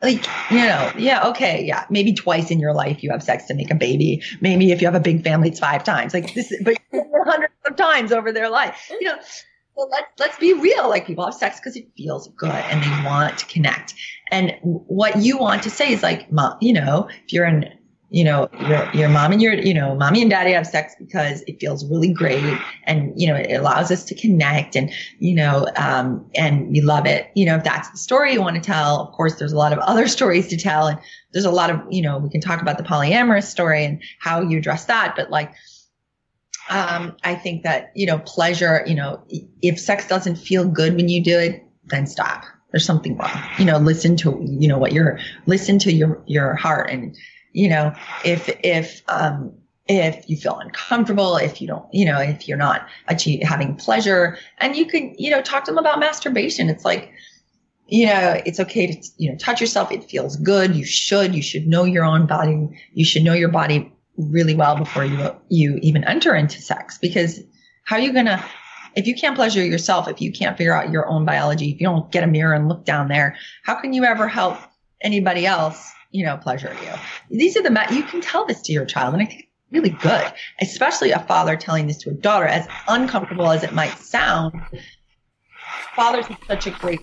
like, 0.00 0.24
you 0.50 0.58
know, 0.58 0.92
yeah, 0.96 1.26
okay, 1.28 1.64
yeah, 1.64 1.84
maybe 1.90 2.12
twice 2.12 2.52
in 2.52 2.60
your 2.60 2.72
life 2.72 3.02
you 3.02 3.10
have 3.10 3.22
sex 3.22 3.46
to 3.46 3.54
make 3.54 3.70
a 3.72 3.74
baby. 3.74 4.22
Maybe 4.40 4.70
if 4.70 4.80
you 4.80 4.86
have 4.86 4.94
a 4.94 5.00
big 5.00 5.24
family, 5.24 5.48
it's 5.48 5.58
five 5.58 5.82
times. 5.82 6.14
Like 6.14 6.34
this, 6.34 6.52
but 6.62 6.76
hundreds 6.92 7.54
of 7.66 7.74
times 7.74 8.12
over 8.12 8.30
their 8.30 8.48
life. 8.48 8.90
You 8.90 9.08
know, 9.08 9.18
well, 9.78 9.88
let's 9.92 10.08
let's 10.18 10.38
be 10.38 10.52
real. 10.54 10.88
Like 10.88 11.06
people 11.06 11.24
have 11.24 11.34
sex 11.34 11.60
because 11.60 11.76
it 11.76 11.88
feels 11.96 12.28
good 12.36 12.50
and 12.50 12.82
they 12.82 13.08
want 13.08 13.38
to 13.38 13.46
connect. 13.46 13.94
And 14.32 14.56
what 14.60 15.22
you 15.22 15.38
want 15.38 15.62
to 15.62 15.70
say 15.70 15.92
is 15.92 16.02
like, 16.02 16.30
mom, 16.32 16.58
you 16.60 16.72
know, 16.72 17.08
if 17.24 17.32
you're 17.32 17.46
in, 17.46 17.72
you 18.10 18.24
know, 18.24 18.48
your 18.66 18.90
your 18.92 19.08
mom 19.08 19.30
and 19.30 19.40
your, 19.40 19.54
you 19.54 19.72
know, 19.72 19.94
mommy 19.94 20.20
and 20.20 20.30
daddy 20.30 20.50
have 20.50 20.66
sex 20.66 20.96
because 20.98 21.42
it 21.46 21.60
feels 21.60 21.88
really 21.88 22.12
great 22.12 22.58
and 22.86 23.12
you 23.14 23.28
know 23.28 23.36
it 23.36 23.52
allows 23.52 23.92
us 23.92 24.02
to 24.06 24.16
connect 24.16 24.74
and 24.74 24.90
you 25.20 25.36
know, 25.36 25.68
um, 25.76 26.28
and 26.34 26.70
we 26.70 26.80
love 26.80 27.06
it. 27.06 27.30
You 27.36 27.46
know, 27.46 27.54
if 27.54 27.62
that's 27.62 27.88
the 27.88 27.98
story 27.98 28.32
you 28.32 28.42
want 28.42 28.56
to 28.56 28.62
tell, 28.62 29.00
of 29.02 29.12
course, 29.12 29.36
there's 29.36 29.52
a 29.52 29.56
lot 29.56 29.72
of 29.72 29.78
other 29.86 30.08
stories 30.08 30.48
to 30.48 30.56
tell, 30.56 30.88
and 30.88 30.98
there's 31.32 31.44
a 31.44 31.52
lot 31.52 31.70
of, 31.70 31.80
you 31.88 32.02
know, 32.02 32.18
we 32.18 32.30
can 32.30 32.40
talk 32.40 32.60
about 32.60 32.78
the 32.78 32.84
polyamorous 32.84 33.44
story 33.44 33.84
and 33.84 34.02
how 34.18 34.40
you 34.40 34.58
address 34.58 34.86
that, 34.86 35.14
but 35.16 35.30
like 35.30 35.52
um, 36.68 37.16
I 37.24 37.34
think 37.34 37.62
that, 37.62 37.92
you 37.94 38.06
know, 38.06 38.18
pleasure, 38.18 38.84
you 38.86 38.94
know, 38.94 39.22
if 39.62 39.78
sex 39.78 40.06
doesn't 40.06 40.36
feel 40.36 40.64
good 40.66 40.94
when 40.94 41.08
you 41.08 41.22
do 41.22 41.38
it, 41.38 41.64
then 41.86 42.06
stop. 42.06 42.44
There's 42.70 42.84
something 42.84 43.16
wrong. 43.16 43.42
You 43.58 43.64
know, 43.64 43.78
listen 43.78 44.16
to, 44.18 44.38
you 44.42 44.68
know, 44.68 44.78
what 44.78 44.92
you're, 44.92 45.18
listen 45.46 45.78
to 45.80 45.92
your, 45.92 46.22
your 46.26 46.54
heart. 46.54 46.90
And, 46.90 47.16
you 47.52 47.68
know, 47.68 47.94
if, 48.24 48.50
if, 48.62 49.02
um, 49.08 49.54
if 49.86 50.28
you 50.28 50.36
feel 50.36 50.58
uncomfortable, 50.58 51.36
if 51.36 51.62
you 51.62 51.66
don't, 51.66 51.86
you 51.92 52.04
know, 52.04 52.20
if 52.20 52.46
you're 52.46 52.58
not 52.58 52.86
achieve, 53.08 53.42
having 53.42 53.74
pleasure 53.74 54.36
and 54.58 54.76
you 54.76 54.84
can, 54.84 55.14
you 55.16 55.30
know, 55.30 55.40
talk 55.40 55.64
to 55.64 55.70
them 55.70 55.78
about 55.78 55.98
masturbation. 55.98 56.68
It's 56.68 56.84
like, 56.84 57.10
you 57.86 58.04
know, 58.04 58.42
it's 58.44 58.60
okay 58.60 58.88
to, 58.88 59.08
you 59.16 59.30
know, 59.30 59.38
touch 59.38 59.62
yourself. 59.62 59.90
It 59.90 60.04
feels 60.04 60.36
good. 60.36 60.76
You 60.76 60.84
should, 60.84 61.34
you 61.34 61.40
should 61.40 61.66
know 61.66 61.84
your 61.84 62.04
own 62.04 62.26
body. 62.26 62.68
You 62.92 63.04
should 63.06 63.24
know 63.24 63.32
your 63.32 63.48
body 63.48 63.90
really 64.18 64.54
well 64.54 64.76
before 64.76 65.04
you 65.04 65.34
you 65.48 65.78
even 65.80 66.04
enter 66.04 66.34
into 66.34 66.60
sex 66.60 66.98
because 66.98 67.40
how 67.84 67.96
are 67.96 68.02
you 68.02 68.12
going 68.12 68.26
to 68.26 68.44
if 68.96 69.06
you 69.06 69.14
can't 69.14 69.36
pleasure 69.36 69.64
yourself 69.64 70.08
if 70.08 70.20
you 70.20 70.32
can't 70.32 70.58
figure 70.58 70.74
out 70.74 70.90
your 70.90 71.06
own 71.08 71.24
biology 71.24 71.70
if 71.70 71.80
you 71.80 71.86
don't 71.86 72.10
get 72.10 72.24
a 72.24 72.26
mirror 72.26 72.52
and 72.52 72.68
look 72.68 72.84
down 72.84 73.08
there 73.08 73.36
how 73.62 73.74
can 73.74 73.92
you 73.92 74.04
ever 74.04 74.26
help 74.26 74.58
anybody 75.00 75.46
else 75.46 75.92
you 76.10 76.24
know 76.24 76.36
pleasure 76.36 76.74
you? 76.82 77.36
These 77.38 77.56
are 77.56 77.62
the 77.62 77.86
you 77.92 78.02
can 78.02 78.20
tell 78.20 78.46
this 78.46 78.62
to 78.62 78.72
your 78.72 78.84
child 78.84 79.14
and 79.14 79.22
i 79.22 79.26
think 79.26 79.48
really 79.70 79.90
good 79.90 80.32
especially 80.60 81.10
a 81.10 81.20
father 81.20 81.56
telling 81.56 81.86
this 81.86 81.98
to 81.98 82.10
a 82.10 82.14
daughter 82.14 82.46
as 82.46 82.66
uncomfortable 82.88 83.50
as 83.50 83.62
it 83.62 83.72
might 83.72 83.96
sound. 83.98 84.54
Fathers 85.94 86.26
have 86.26 86.38
such 86.46 86.66
a 86.66 86.70
great 86.70 87.00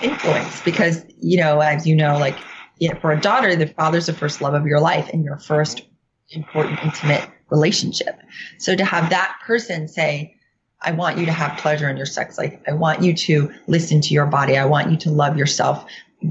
influence 0.00 0.62
because 0.62 1.04
you 1.18 1.36
know 1.36 1.60
as 1.60 1.86
you 1.86 1.94
know 1.94 2.16
like 2.18 2.36
you 2.80 2.88
know, 2.88 2.98
for 2.98 3.12
a 3.12 3.20
daughter, 3.20 3.54
the 3.54 3.68
father's 3.68 4.06
the 4.06 4.12
first 4.12 4.40
love 4.40 4.54
of 4.54 4.66
your 4.66 4.80
life 4.80 5.08
and 5.12 5.24
your 5.24 5.38
first 5.38 5.82
important 6.30 6.82
intimate 6.82 7.28
relationship. 7.50 8.18
So 8.58 8.74
to 8.74 8.84
have 8.84 9.10
that 9.10 9.38
person 9.46 9.86
say, 9.86 10.34
I 10.80 10.92
want 10.92 11.18
you 11.18 11.26
to 11.26 11.32
have 11.32 11.58
pleasure 11.58 11.90
in 11.90 11.98
your 11.98 12.06
sex 12.06 12.38
life. 12.38 12.58
I 12.66 12.72
want 12.72 13.02
you 13.02 13.14
to 13.14 13.52
listen 13.66 14.00
to 14.00 14.14
your 14.14 14.24
body. 14.24 14.56
I 14.56 14.64
want 14.64 14.90
you 14.90 14.96
to 14.96 15.10
love 15.10 15.36
yourself. 15.36 15.84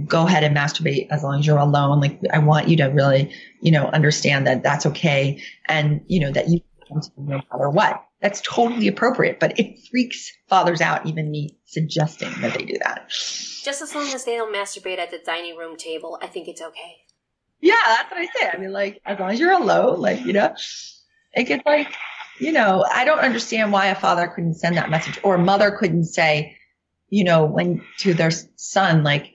Go 0.07 0.25
ahead 0.25 0.43
and 0.43 0.57
masturbate 0.57 1.07
as 1.11 1.23
long 1.23 1.39
as 1.39 1.45
you're 1.45 1.59
alone. 1.59 1.99
Like 1.99 2.19
I 2.33 2.39
want 2.39 2.67
you 2.67 2.75
to 2.77 2.85
really, 2.85 3.31
you 3.61 3.71
know, 3.71 3.85
understand 3.87 4.47
that 4.47 4.63
that's 4.63 4.87
okay. 4.87 5.41
And, 5.67 6.01
you 6.07 6.19
know, 6.19 6.31
that 6.31 6.49
you 6.49 6.61
no 6.89 7.43
matter 7.51 7.69
what. 7.69 8.03
That's 8.21 8.41
totally 8.41 8.87
appropriate, 8.87 9.39
but 9.39 9.57
it 9.57 9.79
freaks 9.89 10.31
fathers 10.49 10.81
out, 10.81 11.05
even 11.05 11.31
me 11.31 11.57
suggesting 11.65 12.29
that 12.41 12.57
they 12.57 12.65
do 12.65 12.77
that. 12.83 13.07
Just 13.09 13.81
as 13.81 13.95
long 13.95 14.07
as 14.13 14.25
they 14.25 14.35
don't 14.35 14.53
masturbate 14.53 14.99
at 14.99 15.09
the 15.09 15.19
dining 15.25 15.55
room 15.55 15.77
table, 15.77 16.19
I 16.21 16.27
think 16.27 16.47
it's 16.47 16.61
okay. 16.61 16.97
Yeah, 17.61 17.75
that's 17.85 18.11
what 18.11 18.19
I 18.19 18.25
say. 18.25 18.49
I 18.53 18.57
mean, 18.57 18.71
like, 18.71 19.01
as 19.05 19.19
long 19.19 19.31
as 19.31 19.39
you're 19.39 19.53
alone, 19.53 19.99
like, 19.99 20.21
you 20.25 20.33
know, 20.33 20.53
it 21.33 21.43
gets 21.43 21.65
like, 21.65 21.93
you 22.39 22.51
know, 22.51 22.85
I 22.91 23.05
don't 23.05 23.19
understand 23.19 23.71
why 23.71 23.87
a 23.87 23.95
father 23.95 24.27
couldn't 24.27 24.55
send 24.55 24.77
that 24.77 24.89
message 24.89 25.19
or 25.23 25.35
a 25.35 25.39
mother 25.39 25.71
couldn't 25.71 26.05
say, 26.05 26.57
you 27.09 27.23
know, 27.23 27.45
when 27.45 27.81
to 27.99 28.13
their 28.13 28.31
son, 28.55 29.03
like, 29.03 29.31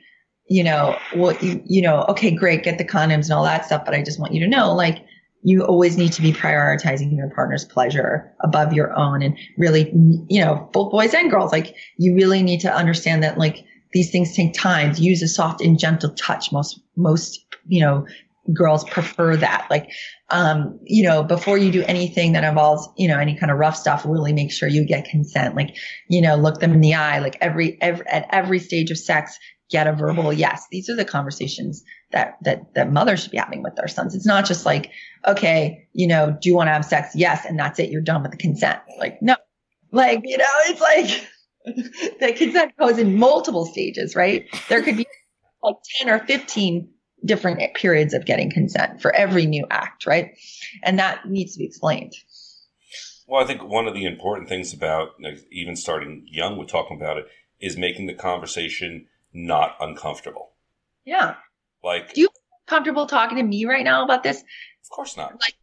you 0.46 0.62
know, 0.62 0.98
well, 1.16 1.36
you, 1.40 1.62
you 1.64 1.82
know, 1.82 2.04
okay, 2.08 2.30
great, 2.30 2.64
get 2.64 2.78
the 2.78 2.84
condoms 2.84 3.24
and 3.24 3.32
all 3.32 3.44
that 3.44 3.64
stuff, 3.64 3.84
but 3.84 3.94
I 3.94 4.02
just 4.02 4.20
want 4.20 4.34
you 4.34 4.40
to 4.40 4.48
know, 4.48 4.74
like, 4.74 4.98
you 5.44 5.62
always 5.62 5.98
need 5.98 6.12
to 6.14 6.22
be 6.22 6.32
prioritizing 6.32 7.14
your 7.14 7.28
partner's 7.30 7.66
pleasure 7.66 8.34
above 8.40 8.72
your 8.72 8.98
own 8.98 9.22
and 9.22 9.38
really, 9.58 9.92
you 10.28 10.42
know, 10.42 10.68
both 10.72 10.90
boys 10.90 11.12
and 11.12 11.30
girls, 11.30 11.52
like, 11.52 11.76
you 11.98 12.14
really 12.16 12.42
need 12.42 12.60
to 12.60 12.74
understand 12.74 13.22
that, 13.22 13.36
like, 13.36 13.62
these 13.92 14.10
things 14.10 14.34
take 14.34 14.54
time. 14.54 14.92
Use 14.96 15.22
a 15.22 15.28
soft 15.28 15.60
and 15.60 15.78
gentle 15.78 16.10
touch. 16.14 16.50
Most, 16.50 16.80
most, 16.96 17.44
you 17.68 17.80
know, 17.80 18.06
girls 18.52 18.84
prefer 18.84 19.36
that. 19.36 19.66
Like, 19.70 19.90
um, 20.30 20.80
you 20.82 21.04
know, 21.04 21.22
before 21.22 21.58
you 21.58 21.70
do 21.70 21.84
anything 21.84 22.32
that 22.32 22.42
involves, 22.42 22.88
you 22.96 23.06
know, 23.06 23.18
any 23.18 23.36
kind 23.36 23.52
of 23.52 23.58
rough 23.58 23.76
stuff, 23.76 24.04
really 24.06 24.32
make 24.32 24.50
sure 24.50 24.68
you 24.68 24.84
get 24.84 25.04
consent. 25.04 25.54
Like, 25.54 25.76
you 26.08 26.22
know, 26.22 26.36
look 26.36 26.58
them 26.60 26.72
in 26.72 26.80
the 26.80 26.94
eye. 26.94 27.20
Like 27.20 27.36
every, 27.40 27.80
every 27.80 28.06
at 28.06 28.26
every 28.30 28.58
stage 28.58 28.90
of 28.90 28.98
sex, 28.98 29.38
get 29.74 29.88
a 29.88 29.92
verbal 29.92 30.32
yes. 30.32 30.66
These 30.70 30.88
are 30.88 30.94
the 30.94 31.04
conversations 31.04 31.82
that 32.12 32.36
that 32.42 32.72
that 32.74 32.92
mothers 32.92 33.22
should 33.22 33.32
be 33.32 33.38
having 33.38 33.60
with 33.60 33.74
their 33.74 33.88
sons. 33.88 34.14
It's 34.14 34.24
not 34.24 34.46
just 34.46 34.64
like, 34.64 34.92
okay, 35.26 35.88
you 35.92 36.06
know, 36.06 36.38
do 36.40 36.48
you 36.48 36.54
want 36.54 36.68
to 36.68 36.72
have 36.72 36.84
sex? 36.84 37.10
Yes, 37.16 37.44
and 37.44 37.58
that's 37.58 37.80
it. 37.80 37.90
You're 37.90 38.00
done 38.00 38.22
with 38.22 38.30
the 38.30 38.36
consent. 38.36 38.78
Like, 38.98 39.20
no, 39.20 39.34
like 39.90 40.20
you 40.22 40.38
know, 40.38 40.44
it's 40.66 40.80
like 40.80 41.28
the 42.20 42.32
consent 42.32 42.76
goes 42.78 42.98
in 42.98 43.16
multiple 43.16 43.66
stages, 43.66 44.14
right? 44.14 44.46
There 44.68 44.80
could 44.80 44.96
be 44.96 45.08
like 45.60 45.74
10 45.98 46.08
or 46.08 46.20
15 46.20 46.88
different 47.24 47.60
periods 47.74 48.14
of 48.14 48.26
getting 48.26 48.52
consent 48.52 49.02
for 49.02 49.12
every 49.12 49.46
new 49.46 49.66
act, 49.70 50.06
right? 50.06 50.36
And 50.84 51.00
that 51.00 51.26
needs 51.26 51.54
to 51.54 51.58
be 51.58 51.64
explained. 51.64 52.12
Well, 53.26 53.42
I 53.42 53.46
think 53.46 53.64
one 53.64 53.88
of 53.88 53.94
the 53.94 54.04
important 54.04 54.48
things 54.48 54.72
about 54.72 55.08
even 55.50 55.74
starting 55.74 56.26
young 56.30 56.58
with 56.58 56.68
talking 56.68 56.96
about 56.96 57.16
it 57.16 57.24
is 57.60 57.76
making 57.76 58.06
the 58.06 58.14
conversation 58.14 59.06
not 59.34 59.76
uncomfortable. 59.80 60.52
Yeah. 61.04 61.34
Like, 61.82 62.14
Do 62.14 62.20
you 62.22 62.28
feel 62.28 62.42
comfortable 62.66 63.06
talking 63.06 63.36
to 63.36 63.42
me 63.42 63.64
right 63.66 63.84
now 63.84 64.04
about 64.04 64.22
this? 64.22 64.38
of 64.38 64.90
course 64.90 65.16
not. 65.16 65.32
Like, 65.40 65.54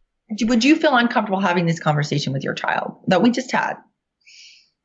Would 0.48 0.62
you 0.64 0.76
feel 0.76 0.94
uncomfortable 0.96 1.40
having 1.40 1.66
this 1.66 1.80
conversation 1.80 2.32
with 2.32 2.44
your 2.44 2.54
child 2.54 3.02
that 3.08 3.22
we 3.22 3.30
just 3.30 3.50
had? 3.50 3.74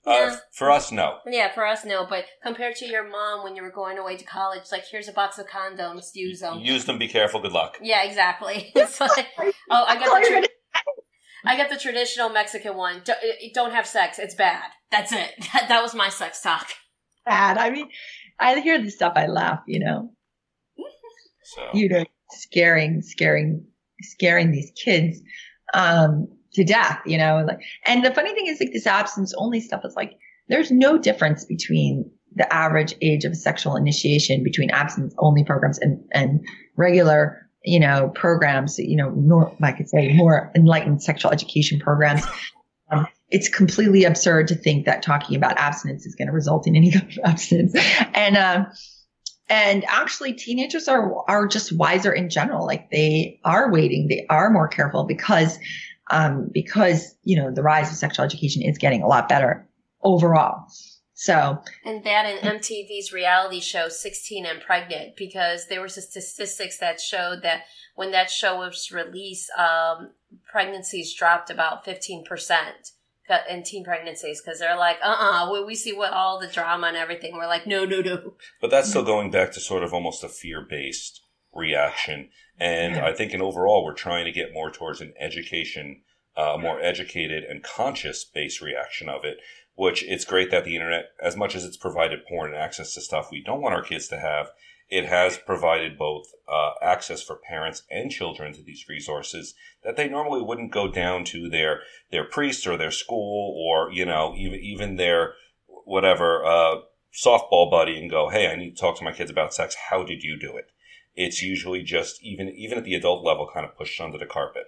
Uh, 0.05 0.11
Yeah. 0.11 0.35
for 0.53 0.71
us, 0.71 0.91
no. 0.91 1.17
Yeah, 1.27 1.53
for 1.53 1.65
us, 1.67 1.83
no. 1.85 2.05
But 2.09 2.25
compared 2.41 2.75
to 2.77 2.85
your 2.85 3.07
mom 3.07 3.43
when 3.43 3.55
you 3.57 3.61
were 3.61 3.71
going 3.71 3.97
away 3.97 4.15
to 4.17 4.23
college, 4.25 4.63
like, 4.71 4.85
here's 4.89 5.07
a 5.09 5.11
box 5.13 5.37
of 5.37 5.47
condoms, 5.47 6.11
use 6.15 6.39
them. 6.39 6.59
Use 6.59 6.85
them. 6.85 6.97
Be 6.97 7.07
careful. 7.09 7.41
Good 7.41 7.51
luck. 7.51 7.77
Yeah, 7.81 8.03
exactly. 8.03 8.71
It's 8.75 8.99
like, 9.01 9.27
oh, 9.37 9.51
I 9.85 9.95
That's 9.95 10.07
got 10.09 10.23
the 10.23 10.29
tra- 10.29 10.43
I 11.45 11.55
got 11.57 11.69
the 11.69 11.77
traditional 11.77 12.29
Mexican 12.29 12.75
one. 12.75 13.01
Don't, 13.05 13.19
don't 13.53 13.71
have 13.71 13.85
sex. 13.85 14.17
It's 14.17 14.33
bad. 14.35 14.63
That's 14.91 15.11
it. 15.11 15.33
That, 15.53 15.65
that 15.69 15.81
was 15.83 15.93
my 15.93 16.09
sex 16.09 16.41
talk. 16.41 16.67
bad. 17.25 17.57
I 17.57 17.69
mean, 17.69 17.89
I 18.39 18.59
hear 18.59 18.81
this 18.81 18.95
stuff, 18.95 19.13
I 19.15 19.27
laugh, 19.27 19.61
you 19.67 19.79
know, 19.79 20.11
So 21.43 21.69
you 21.73 21.89
know, 21.89 22.05
scaring, 22.31 23.01
scaring, 23.01 23.65
scaring 24.01 24.51
these 24.51 24.71
kids, 24.83 25.19
um, 25.73 26.27
to 26.53 26.63
death, 26.63 26.99
you 27.05 27.17
know, 27.17 27.43
like, 27.47 27.59
and 27.85 28.03
the 28.03 28.13
funny 28.13 28.33
thing 28.33 28.47
is 28.47 28.59
like 28.59 28.71
this 28.73 28.87
abstinence 28.87 29.33
only 29.37 29.61
stuff 29.61 29.81
is 29.85 29.95
like, 29.95 30.13
there's 30.49 30.71
no 30.71 30.97
difference 30.97 31.45
between 31.45 32.09
the 32.35 32.51
average 32.53 32.95
age 33.01 33.25
of 33.25 33.35
sexual 33.35 33.75
initiation 33.75 34.43
between 34.43 34.69
abstinence 34.71 35.13
only 35.19 35.43
programs 35.43 35.77
and, 35.79 35.99
and 36.11 36.45
regular, 36.75 37.47
you 37.63 37.79
know, 37.79 38.11
programs, 38.15 38.77
you 38.79 38.95
know, 38.95 39.09
nor, 39.11 39.55
I 39.61 39.71
could 39.71 39.89
say 39.89 40.13
more 40.13 40.51
enlightened 40.55 41.01
sexual 41.01 41.31
education 41.31 41.79
programs. 41.79 42.23
It's 43.29 43.49
completely 43.49 44.05
absurd 44.05 44.47
to 44.49 44.55
think 44.55 44.85
that 44.85 45.03
talking 45.03 45.35
about 45.35 45.57
abstinence 45.57 46.05
is 46.05 46.15
going 46.15 46.27
to 46.27 46.33
result 46.33 46.67
in 46.67 46.75
any 46.75 46.91
kind 46.97 47.11
of 47.11 47.17
abstinence. 47.23 47.75
And, 48.13 48.37
um, 48.37 48.67
and 49.49 49.85
actually 49.87 50.33
teenagers 50.33 50.87
are, 50.87 51.13
are 51.29 51.47
just 51.47 51.71
wiser 51.71 52.11
in 52.11 52.29
general. 52.29 52.65
Like 52.65 52.89
they 52.91 53.39
are 53.43 53.71
waiting. 53.71 54.07
They 54.07 54.25
are 54.29 54.49
more 54.49 54.67
careful 54.67 55.05
because, 55.05 55.57
um, 56.09 56.49
because, 56.53 57.15
you 57.23 57.37
know, 57.37 57.51
the 57.51 57.63
rise 57.63 57.89
of 57.89 57.97
sexual 57.97 58.25
education 58.25 58.61
is 58.61 58.77
getting 58.77 59.03
a 59.03 59.07
lot 59.07 59.29
better 59.29 59.67
overall. 60.01 60.67
So 61.19 61.59
And 61.83 62.03
that 62.03 62.25
and 62.27 62.61
MTV's 62.61 63.11
reality 63.11 63.59
show 63.59 63.89
16 63.89 64.45
and 64.45 64.61
Pregnant 64.61 65.15
because 65.17 65.67
there 65.67 65.81
was 65.81 65.95
statistics 65.95 66.77
that 66.77 67.01
showed 67.01 67.41
that 67.41 67.63
when 67.95 68.11
that 68.11 68.29
show 68.29 68.59
was 68.59 68.91
released, 68.91 69.49
um, 69.57 70.11
pregnancies 70.51 71.15
dropped 71.15 71.49
about 71.49 71.83
15% 71.83 72.23
in 73.49 73.63
teen 73.63 73.83
pregnancies 73.83 74.41
because 74.41 74.59
they're 74.59 74.77
like, 74.77 74.97
uh-uh, 75.03 75.51
we, 75.51 75.63
we 75.63 75.75
see 75.75 75.93
what 75.93 76.13
all 76.13 76.39
the 76.39 76.47
drama 76.47 76.87
and 76.87 76.97
everything. 76.97 77.35
We're 77.35 77.47
like, 77.47 77.67
no, 77.67 77.85
no, 77.85 78.01
no. 78.01 78.33
But 78.61 78.71
that's 78.71 78.89
still 78.89 79.03
going 79.03 79.31
back 79.31 79.51
to 79.53 79.59
sort 79.59 79.83
of 79.83 79.93
almost 79.93 80.23
a 80.23 80.29
fear 80.29 80.61
based 80.61 81.21
reaction. 81.53 82.29
And 82.59 82.95
I 82.97 83.13
think 83.13 83.33
in 83.33 83.41
overall, 83.41 83.85
we're 83.85 83.93
trying 83.93 84.25
to 84.25 84.31
get 84.31 84.53
more 84.53 84.71
towards 84.71 85.01
an 85.01 85.13
education, 85.19 86.01
uh, 86.35 86.57
more 86.59 86.81
educated 86.81 87.43
and 87.43 87.63
conscious 87.63 88.23
based 88.23 88.61
reaction 88.61 89.09
of 89.09 89.23
it, 89.23 89.37
which 89.75 90.03
it's 90.03 90.25
great 90.25 90.49
that 90.51 90.65
the 90.65 90.75
internet, 90.75 91.11
as 91.21 91.35
much 91.35 91.55
as 91.55 91.63
it's 91.63 91.77
provided 91.77 92.25
porn 92.25 92.53
and 92.53 92.59
access 92.59 92.93
to 92.93 93.01
stuff 93.01 93.29
we 93.31 93.43
don't 93.43 93.61
want 93.61 93.75
our 93.75 93.83
kids 93.83 94.07
to 94.07 94.19
have, 94.19 94.51
it 94.89 95.05
has 95.05 95.37
provided 95.37 95.97
both 95.97 96.33
uh, 96.47 96.71
access 96.81 97.21
for 97.21 97.35
parents 97.35 97.83
and 97.91 98.09
children 98.11 98.53
to 98.53 98.61
these 98.61 98.87
resources 98.87 99.53
that 99.83 99.97
they 99.97 100.07
normally 100.07 100.41
wouldn't 100.41 100.71
go 100.71 100.89
down 100.89 101.23
to 101.25 101.49
their 101.49 101.81
their 102.11 102.23
priest 102.23 102.65
or 102.65 102.77
their 102.77 102.91
school 102.91 103.55
or 103.57 103.91
you 103.91 104.05
know 104.05 104.33
even 104.37 104.59
even 104.59 104.95
their 104.95 105.33
whatever 105.67 106.45
uh, 106.45 106.75
softball 107.13 107.69
buddy 107.71 107.97
and 107.97 108.09
go, 108.09 108.29
hey, 108.29 108.47
I 108.47 108.55
need 108.55 108.75
to 108.75 108.81
talk 108.81 108.97
to 108.97 109.03
my 109.03 109.11
kids 109.11 109.31
about 109.31 109.53
sex. 109.53 109.75
How 109.89 110.03
did 110.03 110.23
you 110.23 110.37
do 110.37 110.55
it? 110.55 110.71
It's 111.15 111.41
usually 111.41 111.81
just 111.81 112.21
even 112.21 112.49
even 112.49 112.77
at 112.77 112.83
the 112.83 112.93
adult 112.93 113.25
level, 113.25 113.49
kind 113.51 113.65
of 113.65 113.75
pushed 113.75 113.99
under 113.99 114.17
the 114.17 114.25
carpet. 114.25 114.65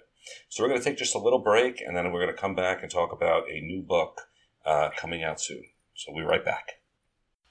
So 0.48 0.62
we're 0.62 0.68
going 0.68 0.80
to 0.80 0.84
take 0.84 0.98
just 0.98 1.14
a 1.14 1.18
little 1.18 1.38
break, 1.38 1.80
and 1.80 1.96
then 1.96 2.12
we're 2.12 2.22
going 2.22 2.34
to 2.34 2.40
come 2.40 2.54
back 2.54 2.82
and 2.82 2.90
talk 2.90 3.12
about 3.12 3.48
a 3.48 3.60
new 3.60 3.82
book 3.82 4.22
uh, 4.66 4.90
coming 4.96 5.22
out 5.22 5.40
soon. 5.40 5.62
So 5.94 6.12
we'll 6.12 6.24
be 6.24 6.28
right 6.28 6.44
back. 6.44 6.79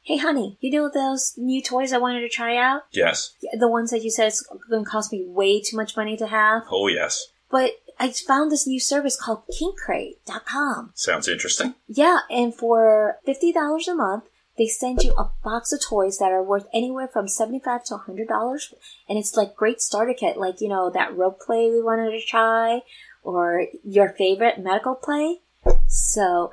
Hey, 0.09 0.17
honey, 0.17 0.57
you 0.59 0.71
know 0.71 0.89
those 0.91 1.35
new 1.37 1.61
toys 1.61 1.93
I 1.93 1.99
wanted 1.99 2.21
to 2.21 2.29
try 2.29 2.57
out? 2.57 2.81
Yes. 2.91 3.35
The 3.53 3.67
ones 3.67 3.91
that 3.91 4.03
you 4.03 4.09
said 4.09 4.29
it's 4.29 4.41
going 4.67 4.83
to 4.83 4.89
cost 4.89 5.11
me 5.11 5.23
way 5.23 5.61
too 5.61 5.77
much 5.77 5.95
money 5.95 6.17
to 6.17 6.25
have? 6.25 6.63
Oh, 6.71 6.87
yes. 6.87 7.27
But 7.51 7.73
I 7.99 8.09
found 8.09 8.51
this 8.51 8.65
new 8.65 8.79
service 8.79 9.15
called 9.15 9.43
KinkCrate.com. 9.53 10.93
Sounds 10.95 11.27
interesting. 11.27 11.75
Yeah, 11.87 12.21
and 12.31 12.55
for 12.55 13.19
$50 13.27 13.87
a 13.87 13.93
month, 13.93 14.23
they 14.57 14.65
send 14.65 15.03
you 15.03 15.11
a 15.11 15.29
box 15.43 15.71
of 15.73 15.79
toys 15.79 16.17
that 16.17 16.31
are 16.31 16.41
worth 16.41 16.65
anywhere 16.73 17.07
from 17.07 17.27
$75 17.27 17.83
to 17.83 17.97
$100. 18.07 18.73
And 19.07 19.19
it's 19.19 19.37
like 19.37 19.55
great 19.55 19.79
starter 19.79 20.15
kit, 20.15 20.37
like, 20.37 20.59
you 20.59 20.69
know, 20.69 20.89
that 20.89 21.15
rope 21.15 21.39
play 21.39 21.69
we 21.69 21.83
wanted 21.83 22.19
to 22.19 22.25
try, 22.25 22.81
or 23.21 23.67
your 23.83 24.09
favorite 24.17 24.57
medical 24.57 24.95
play. 24.95 25.41
So, 25.85 26.49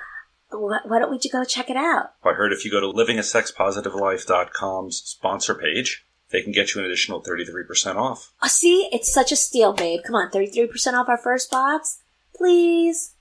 why 0.50 0.98
don't 0.98 1.10
we 1.10 1.18
go 1.28 1.44
check 1.44 1.70
it 1.70 1.76
out? 1.76 2.12
I 2.24 2.32
heard 2.32 2.52
if 2.52 2.64
you 2.64 2.70
go 2.70 2.80
to 2.80 2.92
livingasexpositivelife.com's 2.92 5.02
sponsor 5.04 5.54
page, 5.54 6.06
they 6.30 6.42
can 6.42 6.52
get 6.52 6.74
you 6.74 6.80
an 6.80 6.86
additional 6.86 7.22
33% 7.22 7.96
off. 7.96 8.32
Oh, 8.42 8.48
see, 8.48 8.88
it's 8.92 9.12
such 9.12 9.32
a 9.32 9.36
steal, 9.36 9.72
babe. 9.72 10.00
Come 10.04 10.14
on, 10.14 10.30
33% 10.30 10.94
off 10.94 11.08
our 11.08 11.18
first 11.18 11.50
box? 11.50 12.02
Please. 12.34 13.14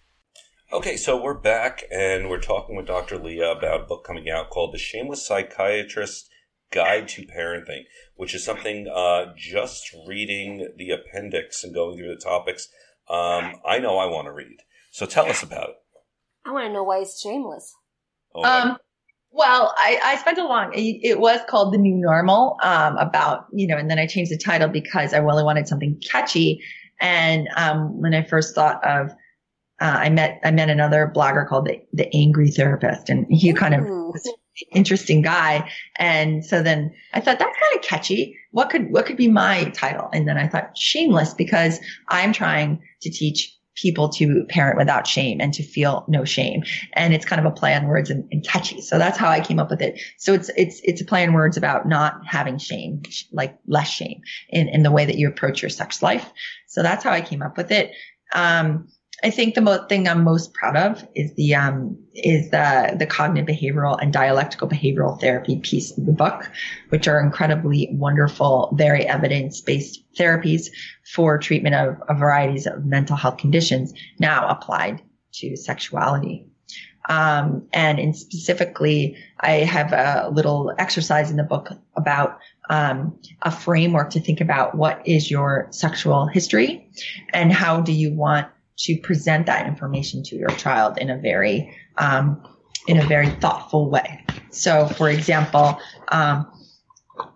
Okay, 0.74 0.98
so 0.98 1.22
we're 1.22 1.36
back 1.36 1.84
and 1.92 2.30
we're 2.30 2.42
talking 2.42 2.76
with 2.76 2.88
Dr. 2.88 3.18
Lea 3.18 3.42
about 3.42 3.82
a 3.82 3.86
book 3.86 4.04
coming 4.04 4.30
out 4.30 4.50
called 4.50 4.74
The 4.74 4.80
Shameless 4.80 5.26
Psychiatrist 5.26 6.30
Guide 6.72 7.08
to 7.10 7.26
Parenting, 7.26 7.84
which 8.16 8.34
is 8.34 8.44
something 8.44 8.88
uh, 8.94 9.34
just 9.38 9.96
reading 10.08 10.70
the 10.76 10.90
appendix 10.90 11.64
and 11.64 11.74
going 11.74 11.98
through 11.98 12.14
the 12.14 12.22
topics, 12.22 12.68
um, 13.08 13.62
I 13.66 13.80
know 13.80 13.98
I 13.98 14.08
want 14.08 14.26
to 14.26 14.32
read. 14.32 14.58
So 14.92 15.06
tell 15.06 15.28
us 15.28 15.44
about 15.44 15.70
it. 15.70 15.76
I 16.46 16.52
want 16.52 16.68
to 16.68 16.74
know 16.74 16.84
why 16.84 17.00
it's 17.00 17.20
shameless. 17.20 17.74
Oh, 18.36 18.44
Um, 18.44 18.78
well, 19.32 19.74
I, 19.78 20.00
I 20.04 20.16
spent 20.18 20.38
a 20.38 20.46
long, 20.46 20.74
it, 20.74 21.00
it 21.04 21.20
was 21.20 21.42
called 21.50 21.74
The 21.74 21.78
New 21.78 21.96
Normal, 21.96 22.58
um, 22.64 22.98
about, 22.98 23.48
you 23.52 23.68
know, 23.68 23.78
and 23.78 23.90
then 23.90 24.00
I 24.00 24.08
changed 24.08 24.32
the 24.32 24.38
title 24.38 24.70
because 24.70 25.14
I 25.14 25.18
really 25.18 25.44
wanted 25.44 25.68
something 25.68 26.00
catchy. 26.10 26.62
And, 27.02 27.50
um, 27.58 28.02
when 28.02 28.14
I 28.14 28.24
first 28.24 28.56
thought 28.56 28.86
of, 28.88 29.12
uh, 29.82 29.98
I 30.00 30.10
met, 30.10 30.40
I 30.46 30.52
met 30.52 30.70
another 30.70 31.12
blogger 31.14 31.46
called 31.48 31.66
the, 31.66 31.82
the 31.92 32.08
Angry 32.16 32.50
Therapist 32.50 33.10
and 33.10 33.26
he 33.30 33.52
kind 33.52 33.74
of 33.74 33.82
was 33.84 34.26
an 34.26 34.34
interesting 34.74 35.22
guy. 35.22 35.70
And 35.98 36.46
so 36.46 36.64
then 36.64 36.94
I 37.14 37.20
thought 37.20 37.40
that's 37.40 37.60
kind 37.60 37.76
of 37.76 37.82
catchy. 37.82 38.38
What 38.52 38.70
could, 38.70 38.90
what 38.90 39.06
could 39.06 39.18
be 39.18 39.28
my 39.28 39.66
title? 39.72 40.08
And 40.14 40.26
then 40.26 40.38
I 40.38 40.48
thought 40.48 40.78
shameless 40.78 41.34
because 41.34 41.82
I'm 42.08 42.32
trying 42.32 42.82
to 43.02 43.10
teach 43.10 43.55
people 43.76 44.10
to 44.10 44.46
parent 44.46 44.78
without 44.78 45.06
shame 45.06 45.40
and 45.42 45.54
to 45.54 45.64
feel 45.64 46.06
no 46.08 46.24
shame. 46.26 46.64
And 46.94 47.14
it's 47.14 47.26
kind 47.26 47.40
of 47.40 47.52
a 47.52 47.56
play 47.56 47.76
on 47.76 47.88
words 47.88 48.10
and, 48.10 48.28
and, 48.32 48.46
catchy. 48.46 48.82
So 48.82 48.98
that's 48.98 49.18
how 49.18 49.30
I 49.30 49.42
came 49.42 49.60
up 49.60 49.70
with 49.70 49.82
it. 49.82 50.00
So 50.18 50.34
it's, 50.34 50.50
it's, 50.56 50.80
it's 50.84 51.02
a 51.02 51.06
play 51.06 51.26
on 51.26 51.34
words 51.34 51.58
about 51.58 51.88
not 51.88 52.22
having 52.26 52.58
shame, 52.58 53.02
like 53.32 53.58
less 53.68 53.90
shame 53.90 54.22
in, 54.50 54.70
in 54.70 54.84
the 54.84 54.92
way 54.92 55.06
that 55.06 55.18
you 55.18 55.28
approach 55.28 55.62
your 55.62 55.70
sex 55.70 56.02
life. 56.02 56.32
So 56.68 56.84
that's 56.84 57.04
how 57.04 57.12
I 57.12 57.22
came 57.22 57.42
up 57.42 57.58
with 57.58 57.72
it. 57.72 57.92
Um, 58.34 58.88
I 59.24 59.30
think 59.30 59.56
the 59.56 59.62
mo- 59.62 59.86
thing 59.88 60.08
I'm 60.08 60.24
most 60.24 60.54
proud 60.54 60.76
of 60.76 61.08
is 61.16 61.34
the 61.36 61.56
um, 61.56 61.98
is 62.14 62.52
the 62.52 62.96
the 62.98 63.06
cognitive 63.06 63.48
behavioral 63.48 63.98
and 64.00 64.12
dialectical 64.12 64.68
behavioral 64.68 65.20
therapy 65.20 65.60
piece 65.60 65.98
of 65.98 66.06
the 66.06 66.12
book, 66.12 66.50
which 66.90 67.08
are 67.08 67.20
incredibly 67.20 67.90
wonderful, 67.92 68.74
very 68.78 69.06
evidence 69.06 69.62
based 69.62 70.04
therapies 70.18 70.68
for 71.14 71.38
treatment 71.38 71.76
of, 71.76 72.02
of 72.10 72.18
varieties 72.18 72.68
of 72.68 72.86
mental 72.86 73.16
health 73.16 73.38
conditions 73.38 73.94
now 74.20 74.48
applied 74.48 75.02
to 75.34 75.56
sexuality. 75.56 76.48
Um, 77.08 77.68
and 77.72 78.00
in 78.00 78.14
specifically, 78.14 79.18
I 79.40 79.58
have 79.58 79.94
a 79.94 80.30
little 80.32 80.74
exercise 80.78 81.30
in 81.30 81.38
the 81.38 81.44
book 81.44 81.70
about 81.96 82.40
um, 82.70 83.20
a 83.44 83.52
framework 83.52 84.12
to 84.12 84.20
think 84.20 84.42
about 84.42 84.76
what 84.76 85.08
is 85.08 85.30
your 85.30 85.68
sexual 85.70 86.26
history 86.26 86.90
and 87.32 87.54
how 87.54 87.82
do 87.82 87.92
you 87.92 88.12
want 88.14 88.48
to 88.78 88.98
present 88.98 89.46
that 89.46 89.68
information 89.68 90.24
to 90.24 90.36
your 90.36 90.50
child 90.50 90.98
in 90.98 91.10
a 91.10 91.18
very 91.18 91.76
um, 91.98 92.44
in 92.88 92.98
a 92.98 93.06
very 93.06 93.30
thoughtful 93.30 93.90
way. 93.90 94.26
So, 94.52 94.88
for 94.88 95.10
example, 95.10 95.80
um, 96.10 96.48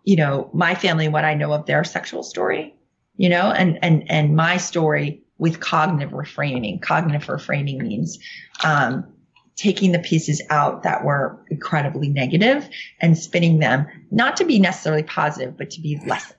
you 0.04 0.16
know, 0.16 0.50
my 0.54 0.76
family, 0.76 1.08
what 1.08 1.26
I 1.26 1.34
know 1.34 1.54
of 1.54 1.66
their 1.66 1.84
sexual 1.84 2.24
story, 2.24 2.76
you 3.16 3.30
know, 3.30 3.52
and 3.52 3.80
and 3.84 4.10
and 4.10 4.36
my 4.36 4.58
story 4.58 5.24
with 5.38 5.60
cognitive 5.60 6.12
reframing. 6.12 6.82
Cognitive 6.82 7.28
reframing 7.28 7.80
means 7.82 8.20
um, 8.64 9.06
taking 9.56 9.92
the 9.92 10.00
pieces 10.00 10.42
out 10.50 10.84
that 10.84 11.04
were 11.04 11.44
incredibly 11.50 12.10
negative 12.10 12.70
and 13.00 13.18
spinning 13.18 13.60
them 13.60 13.88
not 14.12 14.38
to 14.38 14.46
be 14.46 14.60
necessarily 14.60 15.04
positive, 15.04 15.58
but 15.58 15.72
to 15.72 15.82
be 15.82 16.00
less. 16.06 16.34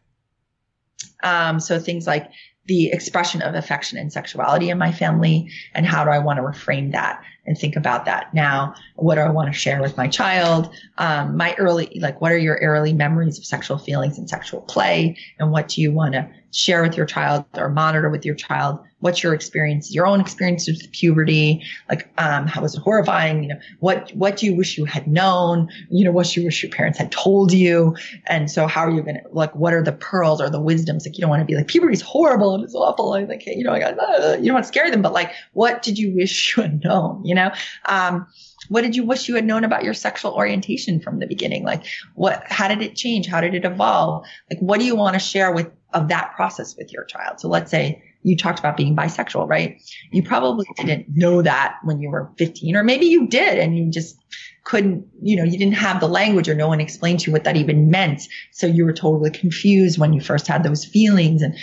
Um, 1.22 1.60
so 1.60 1.78
things 1.78 2.06
like 2.06 2.30
the 2.70 2.92
expression 2.92 3.42
of 3.42 3.56
affection 3.56 3.98
and 3.98 4.12
sexuality 4.12 4.70
in 4.70 4.78
my 4.78 4.92
family 4.92 5.50
and 5.74 5.84
how 5.84 6.04
do 6.04 6.10
I 6.10 6.20
want 6.20 6.36
to 6.36 6.42
reframe 6.44 6.92
that 6.92 7.20
and 7.44 7.58
think 7.58 7.74
about 7.74 8.04
that 8.04 8.32
now? 8.32 8.76
What 8.94 9.16
do 9.16 9.22
I 9.22 9.28
want 9.28 9.52
to 9.52 9.58
share 9.58 9.82
with 9.82 9.96
my 9.96 10.06
child? 10.06 10.72
Um, 10.96 11.36
my 11.36 11.56
early, 11.58 11.90
like, 12.00 12.20
what 12.20 12.30
are 12.30 12.38
your 12.38 12.58
early 12.62 12.92
memories 12.92 13.38
of 13.38 13.44
sexual 13.44 13.76
feelings 13.76 14.18
and 14.18 14.30
sexual 14.30 14.60
play? 14.60 15.16
And 15.40 15.50
what 15.50 15.66
do 15.66 15.82
you 15.82 15.90
want 15.90 16.12
to 16.12 16.30
share 16.52 16.80
with 16.82 16.96
your 16.96 17.06
child 17.06 17.44
or 17.56 17.70
monitor 17.70 18.08
with 18.08 18.24
your 18.24 18.36
child? 18.36 18.78
What's 19.00 19.22
your 19.22 19.34
experience, 19.34 19.92
your 19.92 20.06
own 20.06 20.20
experience 20.20 20.66
with 20.66 20.90
puberty? 20.92 21.62
Like, 21.88 22.10
um, 22.18 22.46
how 22.46 22.62
was 22.62 22.74
it 22.74 22.80
horrifying? 22.80 23.42
You 23.42 23.48
know, 23.50 23.60
what, 23.80 24.10
what 24.10 24.36
do 24.36 24.46
you 24.46 24.54
wish 24.54 24.78
you 24.78 24.84
had 24.84 25.06
known? 25.06 25.68
You 25.90 26.04
know, 26.04 26.12
what 26.12 26.28
do 26.28 26.40
you 26.40 26.46
wish 26.46 26.62
your 26.62 26.70
parents 26.70 26.98
had 26.98 27.10
told 27.10 27.52
you? 27.52 27.96
And 28.26 28.50
so 28.50 28.66
how 28.66 28.82
are 28.82 28.90
you 28.90 29.02
going 29.02 29.16
to, 29.16 29.22
like, 29.32 29.54
what 29.54 29.72
are 29.72 29.82
the 29.82 29.92
pearls 29.92 30.40
or 30.40 30.50
the 30.50 30.60
wisdoms? 30.60 31.06
Like, 31.06 31.16
you 31.16 31.22
don't 31.22 31.30
want 31.30 31.40
to 31.40 31.46
be 31.46 31.56
like, 31.56 31.68
puberty 31.68 31.94
is 31.94 32.02
horrible 32.02 32.54
and 32.54 32.64
it's 32.64 32.74
awful. 32.74 33.10
Like, 33.10 33.46
you 33.46 33.64
know, 33.64 33.72
I 33.72 33.80
got, 33.80 33.98
uh, 33.98 34.36
you 34.38 34.46
don't 34.46 34.54
want 34.54 34.64
to 34.64 34.68
scare 34.68 34.90
them, 34.90 35.02
but 35.02 35.12
like, 35.12 35.32
what 35.52 35.82
did 35.82 35.98
you 35.98 36.14
wish 36.14 36.56
you 36.56 36.62
had 36.62 36.84
known? 36.84 37.24
You 37.24 37.34
know, 37.34 37.52
um, 37.86 38.26
what 38.68 38.82
did 38.82 38.94
you 38.94 39.04
wish 39.04 39.28
you 39.28 39.34
had 39.34 39.44
known 39.44 39.64
about 39.64 39.84
your 39.84 39.94
sexual 39.94 40.32
orientation 40.32 41.00
from 41.00 41.18
the 41.18 41.26
beginning? 41.26 41.64
Like 41.64 41.84
what, 42.14 42.44
how 42.46 42.68
did 42.68 42.82
it 42.82 42.94
change? 42.94 43.26
How 43.26 43.40
did 43.40 43.54
it 43.54 43.64
evolve? 43.64 44.26
Like 44.50 44.60
what 44.60 44.78
do 44.78 44.86
you 44.86 44.94
want 44.94 45.14
to 45.14 45.20
share 45.20 45.52
with, 45.52 45.70
of 45.92 46.08
that 46.08 46.34
process 46.36 46.76
with 46.76 46.92
your 46.92 47.04
child? 47.04 47.40
So 47.40 47.48
let's 47.48 47.70
say 47.70 48.02
you 48.22 48.36
talked 48.36 48.58
about 48.58 48.76
being 48.76 48.94
bisexual, 48.94 49.48
right? 49.48 49.80
You 50.12 50.22
probably 50.22 50.66
didn't 50.76 51.06
know 51.08 51.42
that 51.42 51.78
when 51.84 52.00
you 52.00 52.10
were 52.10 52.30
15 52.36 52.76
or 52.76 52.84
maybe 52.84 53.06
you 53.06 53.26
did 53.26 53.58
and 53.58 53.76
you 53.76 53.90
just 53.90 54.16
couldn't, 54.64 55.06
you 55.22 55.36
know, 55.36 55.44
you 55.44 55.58
didn't 55.58 55.74
have 55.74 56.00
the 56.00 56.08
language 56.08 56.48
or 56.48 56.54
no 56.54 56.68
one 56.68 56.80
explained 56.80 57.20
to 57.20 57.26
you 57.26 57.32
what 57.32 57.44
that 57.44 57.56
even 57.56 57.90
meant. 57.90 58.22
So 58.52 58.66
you 58.66 58.84
were 58.84 58.92
totally 58.92 59.30
confused 59.30 59.98
when 59.98 60.12
you 60.12 60.20
first 60.20 60.46
had 60.46 60.62
those 60.62 60.84
feelings 60.84 61.40
and, 61.40 61.56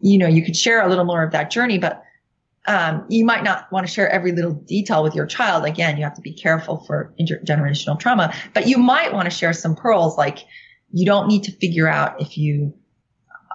you 0.00 0.18
know, 0.18 0.26
you 0.26 0.44
could 0.44 0.56
share 0.56 0.82
a 0.82 0.88
little 0.88 1.04
more 1.04 1.22
of 1.22 1.30
that 1.32 1.50
journey, 1.50 1.78
but 1.78 2.02
um, 2.66 3.04
you 3.08 3.24
might 3.24 3.44
not 3.44 3.70
want 3.72 3.86
to 3.86 3.92
share 3.92 4.08
every 4.08 4.32
little 4.32 4.52
detail 4.52 5.02
with 5.02 5.14
your 5.14 5.26
child. 5.26 5.64
Again, 5.64 5.96
you 5.96 6.04
have 6.04 6.14
to 6.14 6.20
be 6.20 6.32
careful 6.32 6.84
for 6.84 7.14
intergenerational 7.20 7.98
trauma, 7.98 8.34
but 8.54 8.66
you 8.66 8.78
might 8.78 9.12
want 9.12 9.26
to 9.26 9.30
share 9.30 9.52
some 9.52 9.74
pearls 9.74 10.16
like 10.16 10.38
you 10.92 11.06
don't 11.06 11.28
need 11.28 11.44
to 11.44 11.52
figure 11.52 11.88
out 11.88 12.20
if 12.20 12.36
you 12.36 12.74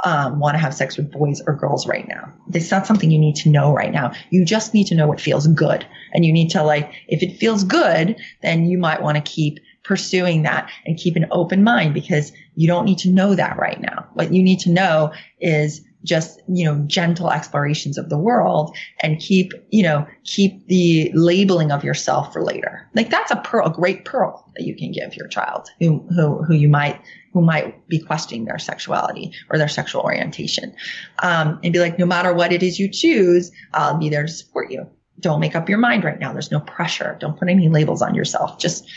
um, 0.03 0.39
want 0.39 0.55
to 0.55 0.59
have 0.59 0.73
sex 0.73 0.97
with 0.97 1.11
boys 1.11 1.41
or 1.45 1.55
girls 1.55 1.87
right 1.87 2.07
now. 2.07 2.33
It's 2.53 2.71
not 2.71 2.85
something 2.85 3.11
you 3.11 3.19
need 3.19 3.35
to 3.37 3.49
know 3.49 3.73
right 3.73 3.91
now. 3.91 4.13
You 4.29 4.45
just 4.45 4.73
need 4.73 4.87
to 4.87 4.95
know 4.95 5.07
what 5.07 5.21
feels 5.21 5.47
good. 5.47 5.85
And 6.13 6.25
you 6.25 6.31
need 6.31 6.49
to 6.51 6.63
like, 6.63 6.91
if 7.07 7.23
it 7.23 7.37
feels 7.37 7.63
good, 7.63 8.17
then 8.41 8.65
you 8.65 8.77
might 8.77 9.01
want 9.01 9.15
to 9.15 9.21
keep 9.31 9.59
pursuing 9.83 10.43
that 10.43 10.69
and 10.85 10.97
keep 10.97 11.15
an 11.15 11.27
open 11.31 11.63
mind 11.63 11.93
because 11.93 12.31
you 12.55 12.67
don't 12.67 12.85
need 12.85 12.99
to 12.99 13.09
know 13.09 13.33
that 13.35 13.57
right 13.57 13.79
now. 13.79 14.07
What 14.13 14.33
you 14.33 14.43
need 14.43 14.59
to 14.61 14.69
know 14.69 15.13
is 15.39 15.81
just, 16.03 16.41
you 16.47 16.63
know, 16.65 16.83
gentle 16.87 17.31
explorations 17.31 17.97
of 17.97 18.09
the 18.09 18.17
world 18.17 18.75
and 19.01 19.19
keep, 19.19 19.51
you 19.69 19.83
know, 19.83 20.07
keep 20.23 20.65
the 20.67 21.11
labeling 21.13 21.71
of 21.71 21.83
yourself 21.83 22.31
for 22.31 22.43
later. 22.43 22.87
Like 22.95 23.09
that's 23.09 23.31
a 23.31 23.37
pearl, 23.37 23.67
a 23.67 23.73
great 23.73 24.05
pearl 24.05 24.49
that 24.55 24.63
you 24.63 24.75
can 24.75 24.91
give 24.91 25.15
your 25.15 25.27
child 25.27 25.69
who, 25.79 26.07
who, 26.15 26.43
who 26.43 26.53
you 26.53 26.69
might, 26.69 27.01
who 27.33 27.41
might 27.41 27.87
be 27.87 27.99
questioning 27.99 28.45
their 28.45 28.59
sexuality 28.59 29.33
or 29.49 29.57
their 29.57 29.67
sexual 29.67 30.01
orientation. 30.01 30.75
Um, 31.23 31.59
and 31.63 31.73
be 31.73 31.79
like, 31.79 31.99
no 31.99 32.05
matter 32.05 32.33
what 32.33 32.53
it 32.53 32.63
is 32.63 32.79
you 32.79 32.89
choose, 32.89 33.51
I'll 33.73 33.97
be 33.97 34.09
there 34.09 34.23
to 34.23 34.31
support 34.31 34.71
you. 34.71 34.87
Don't 35.19 35.39
make 35.39 35.55
up 35.55 35.67
your 35.67 35.79
mind 35.79 36.03
right 36.03 36.19
now. 36.19 36.31
There's 36.31 36.51
no 36.51 36.59
pressure. 36.59 37.17
Don't 37.19 37.39
put 37.39 37.49
any 37.49 37.69
labels 37.69 38.03
on 38.03 38.13
yourself. 38.13 38.59
Just 38.59 38.87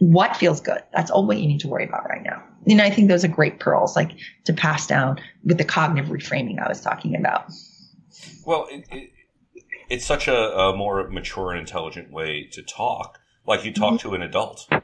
what 0.00 0.34
feels 0.36 0.62
good. 0.62 0.80
That's 0.94 1.10
all 1.10 1.26
what 1.26 1.38
you 1.38 1.46
need 1.46 1.60
to 1.60 1.68
worry 1.68 1.84
about 1.84 2.08
right 2.08 2.22
now. 2.22 2.42
And 2.66 2.80
I 2.80 2.88
think 2.90 3.08
those 3.08 3.22
are 3.22 3.28
great 3.28 3.60
pearls, 3.60 3.94
like 3.94 4.12
to 4.44 4.52
pass 4.54 4.86
down 4.86 5.20
with 5.44 5.58
the 5.58 5.64
cognitive 5.64 6.10
reframing 6.10 6.58
I 6.58 6.68
was 6.68 6.80
talking 6.80 7.14
about. 7.14 7.52
Well, 8.46 8.66
it, 8.70 8.86
it, 8.90 9.10
it's 9.90 10.06
such 10.06 10.26
a, 10.26 10.34
a, 10.34 10.76
more 10.76 11.06
mature 11.10 11.50
and 11.50 11.60
intelligent 11.60 12.10
way 12.10 12.48
to 12.52 12.62
talk, 12.62 13.18
like 13.46 13.64
you 13.64 13.74
talk 13.74 13.94
mm-hmm. 13.94 14.08
to 14.08 14.14
an 14.14 14.22
adult, 14.22 14.66
um, 14.72 14.80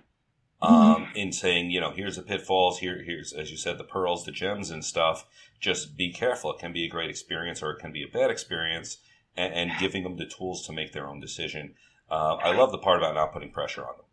mm-hmm. 1.06 1.16
in 1.16 1.32
saying, 1.32 1.70
you 1.70 1.80
know, 1.80 1.92
here's 1.92 2.16
the 2.16 2.22
pitfalls, 2.22 2.80
here, 2.80 3.02
here's, 3.02 3.32
as 3.32 3.50
you 3.50 3.56
said, 3.56 3.78
the 3.78 3.84
pearls, 3.84 4.26
the 4.26 4.32
gems 4.32 4.70
and 4.70 4.84
stuff. 4.84 5.26
Just 5.58 5.96
be 5.96 6.12
careful. 6.12 6.52
It 6.52 6.58
can 6.58 6.74
be 6.74 6.84
a 6.84 6.90
great 6.90 7.08
experience 7.08 7.62
or 7.62 7.70
it 7.70 7.80
can 7.80 7.90
be 7.90 8.02
a 8.02 8.08
bad 8.08 8.30
experience, 8.30 8.98
and, 9.34 9.54
and 9.54 9.80
giving 9.80 10.02
them 10.02 10.16
the 10.18 10.26
tools 10.26 10.66
to 10.66 10.74
make 10.74 10.92
their 10.92 11.06
own 11.06 11.20
decision. 11.20 11.74
Uh, 12.10 12.34
I 12.36 12.54
love 12.54 12.70
the 12.70 12.78
part 12.78 12.98
about 12.98 13.14
not 13.14 13.32
putting 13.32 13.50
pressure 13.50 13.80
on 13.80 13.96
them 13.96 14.05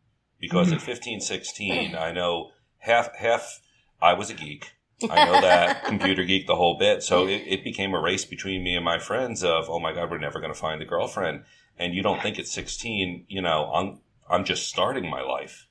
because 0.43 0.73
at 0.73 0.79
mm-hmm. 0.79 0.87
15, 0.87 1.21
16, 1.21 1.95
I 1.95 2.11
know 2.11 2.51
half, 2.79 3.15
half, 3.15 3.61
I 4.01 4.11
was 4.11 4.29
a 4.29 4.33
geek. 4.33 4.73
I 5.09 5.23
know 5.23 5.39
that 5.39 5.85
computer 5.85 6.25
geek 6.25 6.47
the 6.47 6.57
whole 6.57 6.77
bit. 6.77 7.01
So 7.01 7.25
it, 7.25 7.43
it, 7.47 7.63
became 7.63 7.93
a 7.93 8.01
race 8.01 8.25
between 8.25 8.61
me 8.61 8.75
and 8.75 8.83
my 8.83 8.99
friends 8.99 9.41
of, 9.41 9.69
oh 9.69 9.79
my 9.79 9.93
God, 9.93 10.11
we're 10.11 10.17
never 10.17 10.41
going 10.41 10.51
to 10.51 10.59
find 10.59 10.81
a 10.81 10.85
girlfriend. 10.85 11.45
And 11.79 11.93
you 11.93 12.03
don't 12.03 12.21
think 12.21 12.39
at 12.39 12.47
16, 12.47 13.23
you 13.29 13.41
know, 13.41 13.71
I'm, 13.73 14.01
I'm 14.29 14.43
just 14.43 14.67
starting 14.67 15.09
my 15.09 15.21
life. 15.21 15.65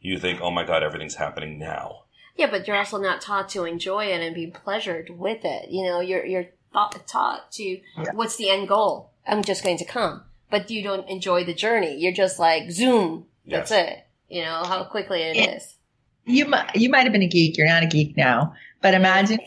You 0.00 0.18
think, 0.18 0.40
oh 0.40 0.50
my 0.50 0.64
God, 0.64 0.82
everything's 0.82 1.14
happening 1.14 1.56
now. 1.56 2.06
Yeah, 2.34 2.50
but 2.50 2.66
you're 2.66 2.76
also 2.76 2.98
not 2.98 3.20
taught 3.20 3.48
to 3.50 3.62
enjoy 3.62 4.06
it 4.06 4.22
and 4.22 4.34
be 4.34 4.48
pleasured 4.48 5.08
with 5.08 5.44
it. 5.44 5.70
You 5.70 5.86
know, 5.86 6.00
you're, 6.00 6.26
you're 6.26 6.46
taught 6.72 7.52
to, 7.52 7.62
yeah. 7.62 8.12
what's 8.12 8.34
the 8.34 8.50
end 8.50 8.66
goal? 8.66 9.12
I'm 9.24 9.44
just 9.44 9.62
going 9.62 9.78
to 9.78 9.84
come. 9.84 10.24
But 10.50 10.68
you 10.68 10.82
don't 10.82 11.08
enjoy 11.08 11.44
the 11.44 11.54
journey. 11.54 11.96
You're 11.96 12.12
just 12.12 12.40
like, 12.40 12.72
zoom. 12.72 13.26
That's 13.46 13.70
yes. 13.70 13.88
it. 13.88 14.05
You 14.28 14.42
know 14.42 14.62
how 14.64 14.84
quickly 14.84 15.22
it 15.22 15.36
yeah. 15.36 15.56
is. 15.56 15.76
You 16.24 16.46
might 16.46 16.74
you 16.74 16.88
might 16.88 17.04
have 17.04 17.12
been 17.12 17.22
a 17.22 17.28
geek. 17.28 17.56
You're 17.56 17.68
not 17.68 17.82
a 17.82 17.86
geek 17.86 18.16
now, 18.16 18.54
but 18.82 18.94
imagine. 18.94 19.38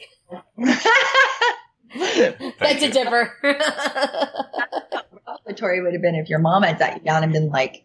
That's 2.60 2.84
a 2.84 2.90
dipper. 2.92 3.34
Tori 5.56 5.82
would 5.82 5.94
have 5.94 6.02
been 6.02 6.16
if 6.16 6.30
your 6.30 6.40
mom 6.40 6.64
had 6.64 6.78
sat 6.78 6.98
you 6.98 7.04
down 7.04 7.24
and 7.24 7.34
been 7.34 7.50
like, 7.50 7.84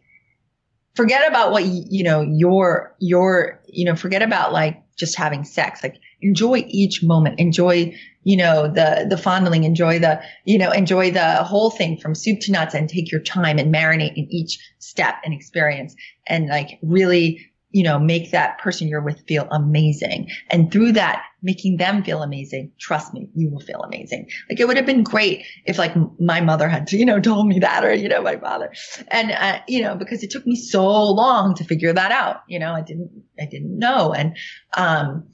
forget 0.95 1.26
about 1.28 1.51
what 1.51 1.64
you, 1.64 1.84
you 1.88 2.05
know 2.05 2.20
your 2.20 2.95
your 2.99 3.61
you 3.66 3.84
know 3.84 3.97
forget 3.97 4.22
about 4.22 4.53
like 4.53 4.80
just 4.97 5.16
having 5.16 5.45
sex 5.45 5.82
like 5.82 5.97
enjoy 6.25 6.64
each 6.68 7.03
moment. 7.03 7.39
Enjoy 7.39 7.95
you 8.25 8.37
know 8.37 8.66
the 8.66 9.07
the 9.09 9.16
fondling. 9.16 9.64
Enjoy 9.64 9.99
the 9.99 10.20
you 10.45 10.59
know 10.59 10.70
enjoy 10.70 11.11
the 11.11 11.45
whole 11.45 11.70
thing 11.70 11.99
from 11.99 12.14
soup 12.14 12.41
to 12.41 12.53
nuts 12.53 12.75
and 12.75 12.89
take 12.89 13.12
your 13.12 13.20
time 13.20 13.59
and 13.59 13.72
marinate 13.72 14.16
in 14.16 14.27
each 14.31 14.59
step 14.79 15.16
and 15.25 15.33
experience. 15.33 15.95
And 16.27 16.49
like 16.49 16.79
really 16.83 17.51
you 17.70 17.83
know 17.83 17.99
make 17.99 18.31
that 18.31 18.59
person 18.59 18.89
you're 18.89 19.03
with 19.03 19.27
feel 19.27 19.47
amazing. 19.51 20.31
And 20.51 20.72
through 20.72 20.93
that 20.93 21.22
making 21.43 21.77
them 21.77 22.03
feel 22.03 22.22
amazing 22.22 22.72
trust 22.81 23.12
me 23.12 23.29
you 23.35 23.51
will 23.51 23.61
feel 23.61 23.83
amazing. 23.83 24.29
Like 24.49 24.59
it 24.59 24.66
would 24.66 24.79
have 24.79 24.87
been 24.87 25.03
great 25.03 25.45
if 25.66 25.77
like 25.77 25.95
my 26.18 26.41
mother 26.41 26.68
had 26.68 26.91
you 26.93 27.05
know 27.05 27.20
told 27.20 27.47
me 27.47 27.59
that 27.59 27.85
or 27.85 27.93
you 27.93 28.09
know 28.09 28.22
my 28.22 28.37
father. 28.37 28.72
And 29.09 29.33
uh, 29.33 29.59
you 29.68 29.83
know 29.83 29.97
because 29.97 30.22
it 30.22 30.31
took 30.31 30.47
me 30.47 30.57
so 30.57 30.87
long 31.12 31.55
to 31.57 31.64
figure 31.64 31.93
that 31.93 32.11
out. 32.11 32.43
You 32.49 32.59
know 32.59 32.72
i 32.72 32.81
didn't 32.81 33.11
i 33.39 33.45
didn't 33.45 33.79
know. 33.79 34.14
And 34.14 34.37
um 34.77 35.29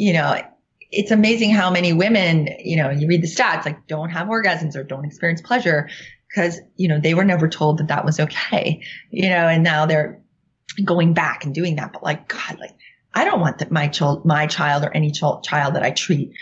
you 0.00 0.12
know 0.12 0.40
it's 0.92 1.10
amazing 1.10 1.50
how 1.50 1.70
many 1.70 1.92
women, 1.92 2.48
you 2.58 2.76
know, 2.76 2.90
you 2.90 3.06
read 3.06 3.22
the 3.22 3.28
stats 3.28 3.64
like 3.64 3.86
don't 3.86 4.10
have 4.10 4.26
orgasms 4.26 4.76
or 4.76 4.82
don't 4.82 5.04
experience 5.04 5.40
pleasure 5.40 5.88
because, 6.28 6.60
you 6.76 6.88
know, 6.88 6.98
they 6.98 7.14
were 7.14 7.24
never 7.24 7.48
told 7.48 7.78
that 7.78 7.88
that 7.88 8.04
was 8.04 8.18
okay, 8.20 8.82
you 9.10 9.28
know, 9.28 9.48
and 9.48 9.62
now 9.62 9.86
they're 9.86 10.20
going 10.84 11.14
back 11.14 11.44
and 11.44 11.54
doing 11.54 11.76
that. 11.76 11.92
But 11.92 12.02
like, 12.02 12.28
God, 12.28 12.58
like, 12.58 12.74
I 13.14 13.24
don't 13.24 13.40
want 13.40 13.58
that 13.58 13.70
my 13.70 13.88
child, 13.88 14.24
my 14.24 14.46
child 14.46 14.84
or 14.84 14.94
any 14.94 15.10
child, 15.10 15.44
child 15.44 15.74
that 15.74 15.82
I 15.82 15.90
treat, 15.90 16.32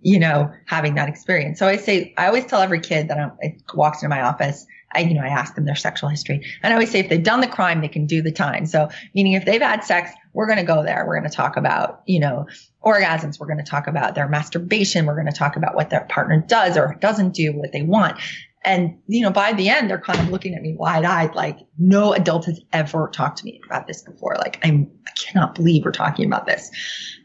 you 0.00 0.18
know, 0.18 0.52
having 0.66 0.94
that 0.94 1.08
experience. 1.08 1.58
So 1.58 1.66
I 1.66 1.76
say, 1.76 2.14
I 2.16 2.26
always 2.26 2.46
tell 2.46 2.60
every 2.60 2.80
kid 2.80 3.08
that 3.08 3.18
I'm, 3.18 3.32
walks 3.74 4.02
into 4.02 4.14
my 4.14 4.22
office, 4.22 4.66
I, 4.92 5.00
you 5.00 5.14
know, 5.14 5.22
I 5.22 5.28
ask 5.28 5.54
them 5.54 5.66
their 5.66 5.74
sexual 5.74 6.08
history. 6.08 6.46
And 6.62 6.72
I 6.72 6.76
always 6.76 6.90
say 6.90 7.00
if 7.00 7.10
they've 7.10 7.22
done 7.22 7.40
the 7.40 7.46
crime, 7.46 7.82
they 7.82 7.88
can 7.88 8.06
do 8.06 8.22
the 8.22 8.32
time. 8.32 8.64
So 8.64 8.88
meaning 9.14 9.34
if 9.34 9.44
they've 9.44 9.60
had 9.60 9.84
sex, 9.84 10.10
we're 10.32 10.46
going 10.46 10.58
to 10.58 10.64
go 10.64 10.82
there. 10.82 11.04
We're 11.06 11.18
going 11.18 11.28
to 11.28 11.36
talk 11.36 11.56
about, 11.56 12.02
you 12.06 12.20
know, 12.20 12.46
orgasms. 12.92 13.38
We're 13.38 13.46
going 13.46 13.64
to 13.64 13.70
talk 13.70 13.86
about 13.86 14.14
their 14.14 14.28
masturbation. 14.28 15.06
We're 15.06 15.14
going 15.14 15.26
to 15.26 15.38
talk 15.38 15.56
about 15.56 15.74
what 15.74 15.90
their 15.90 16.06
partner 16.08 16.44
does 16.46 16.76
or 16.76 16.96
doesn't 17.00 17.34
do, 17.34 17.52
what 17.52 17.72
they 17.72 17.82
want. 17.82 18.18
And, 18.64 18.98
you 19.06 19.22
know, 19.22 19.30
by 19.30 19.52
the 19.52 19.68
end, 19.68 19.88
they're 19.88 20.00
kind 20.00 20.18
of 20.20 20.30
looking 20.30 20.54
at 20.54 20.62
me 20.62 20.74
wide 20.74 21.04
eyed, 21.04 21.34
like 21.34 21.58
no 21.78 22.12
adult 22.12 22.46
has 22.46 22.60
ever 22.72 23.08
talked 23.12 23.38
to 23.38 23.44
me 23.44 23.60
about 23.64 23.86
this 23.86 24.02
before. 24.02 24.34
Like, 24.36 24.58
I'm, 24.64 24.90
I 25.06 25.10
cannot 25.12 25.54
believe 25.54 25.84
we're 25.84 25.92
talking 25.92 26.26
about 26.26 26.46
this. 26.46 26.70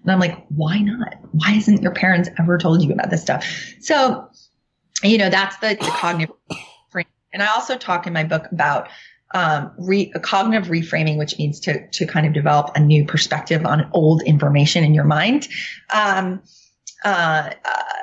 And 0.04 0.12
I'm 0.12 0.20
like, 0.20 0.46
why 0.50 0.80
not? 0.80 1.16
Why 1.32 1.52
hasn't 1.52 1.82
your 1.82 1.94
parents 1.94 2.30
ever 2.40 2.58
told 2.58 2.84
you 2.84 2.92
about 2.94 3.10
this 3.10 3.22
stuff? 3.22 3.46
So, 3.82 4.30
you 5.04 5.18
know, 5.18 5.30
that's 5.30 5.58
the, 5.58 5.70
the 5.70 5.92
cognitive 5.96 6.36
frame. 6.92 7.08
And 7.34 7.42
I 7.42 7.48
also 7.48 7.78
talk 7.78 8.06
in 8.06 8.14
my 8.14 8.24
book 8.24 8.46
about 8.52 8.90
um, 9.34 9.72
re, 9.78 10.12
cognitive 10.22 10.70
reframing, 10.70 11.18
which 11.18 11.38
means 11.38 11.60
to 11.62 11.88
to 11.90 12.06
kind 12.06 12.26
of 12.26 12.34
develop 12.34 12.72
a 12.76 12.80
new 12.80 13.06
perspective 13.06 13.66
on 13.66 13.90
old 13.94 14.22
information 14.24 14.84
in 14.84 14.94
your 14.94 15.04
mind 15.04 15.48
um, 15.94 16.42
uh, 17.04 17.52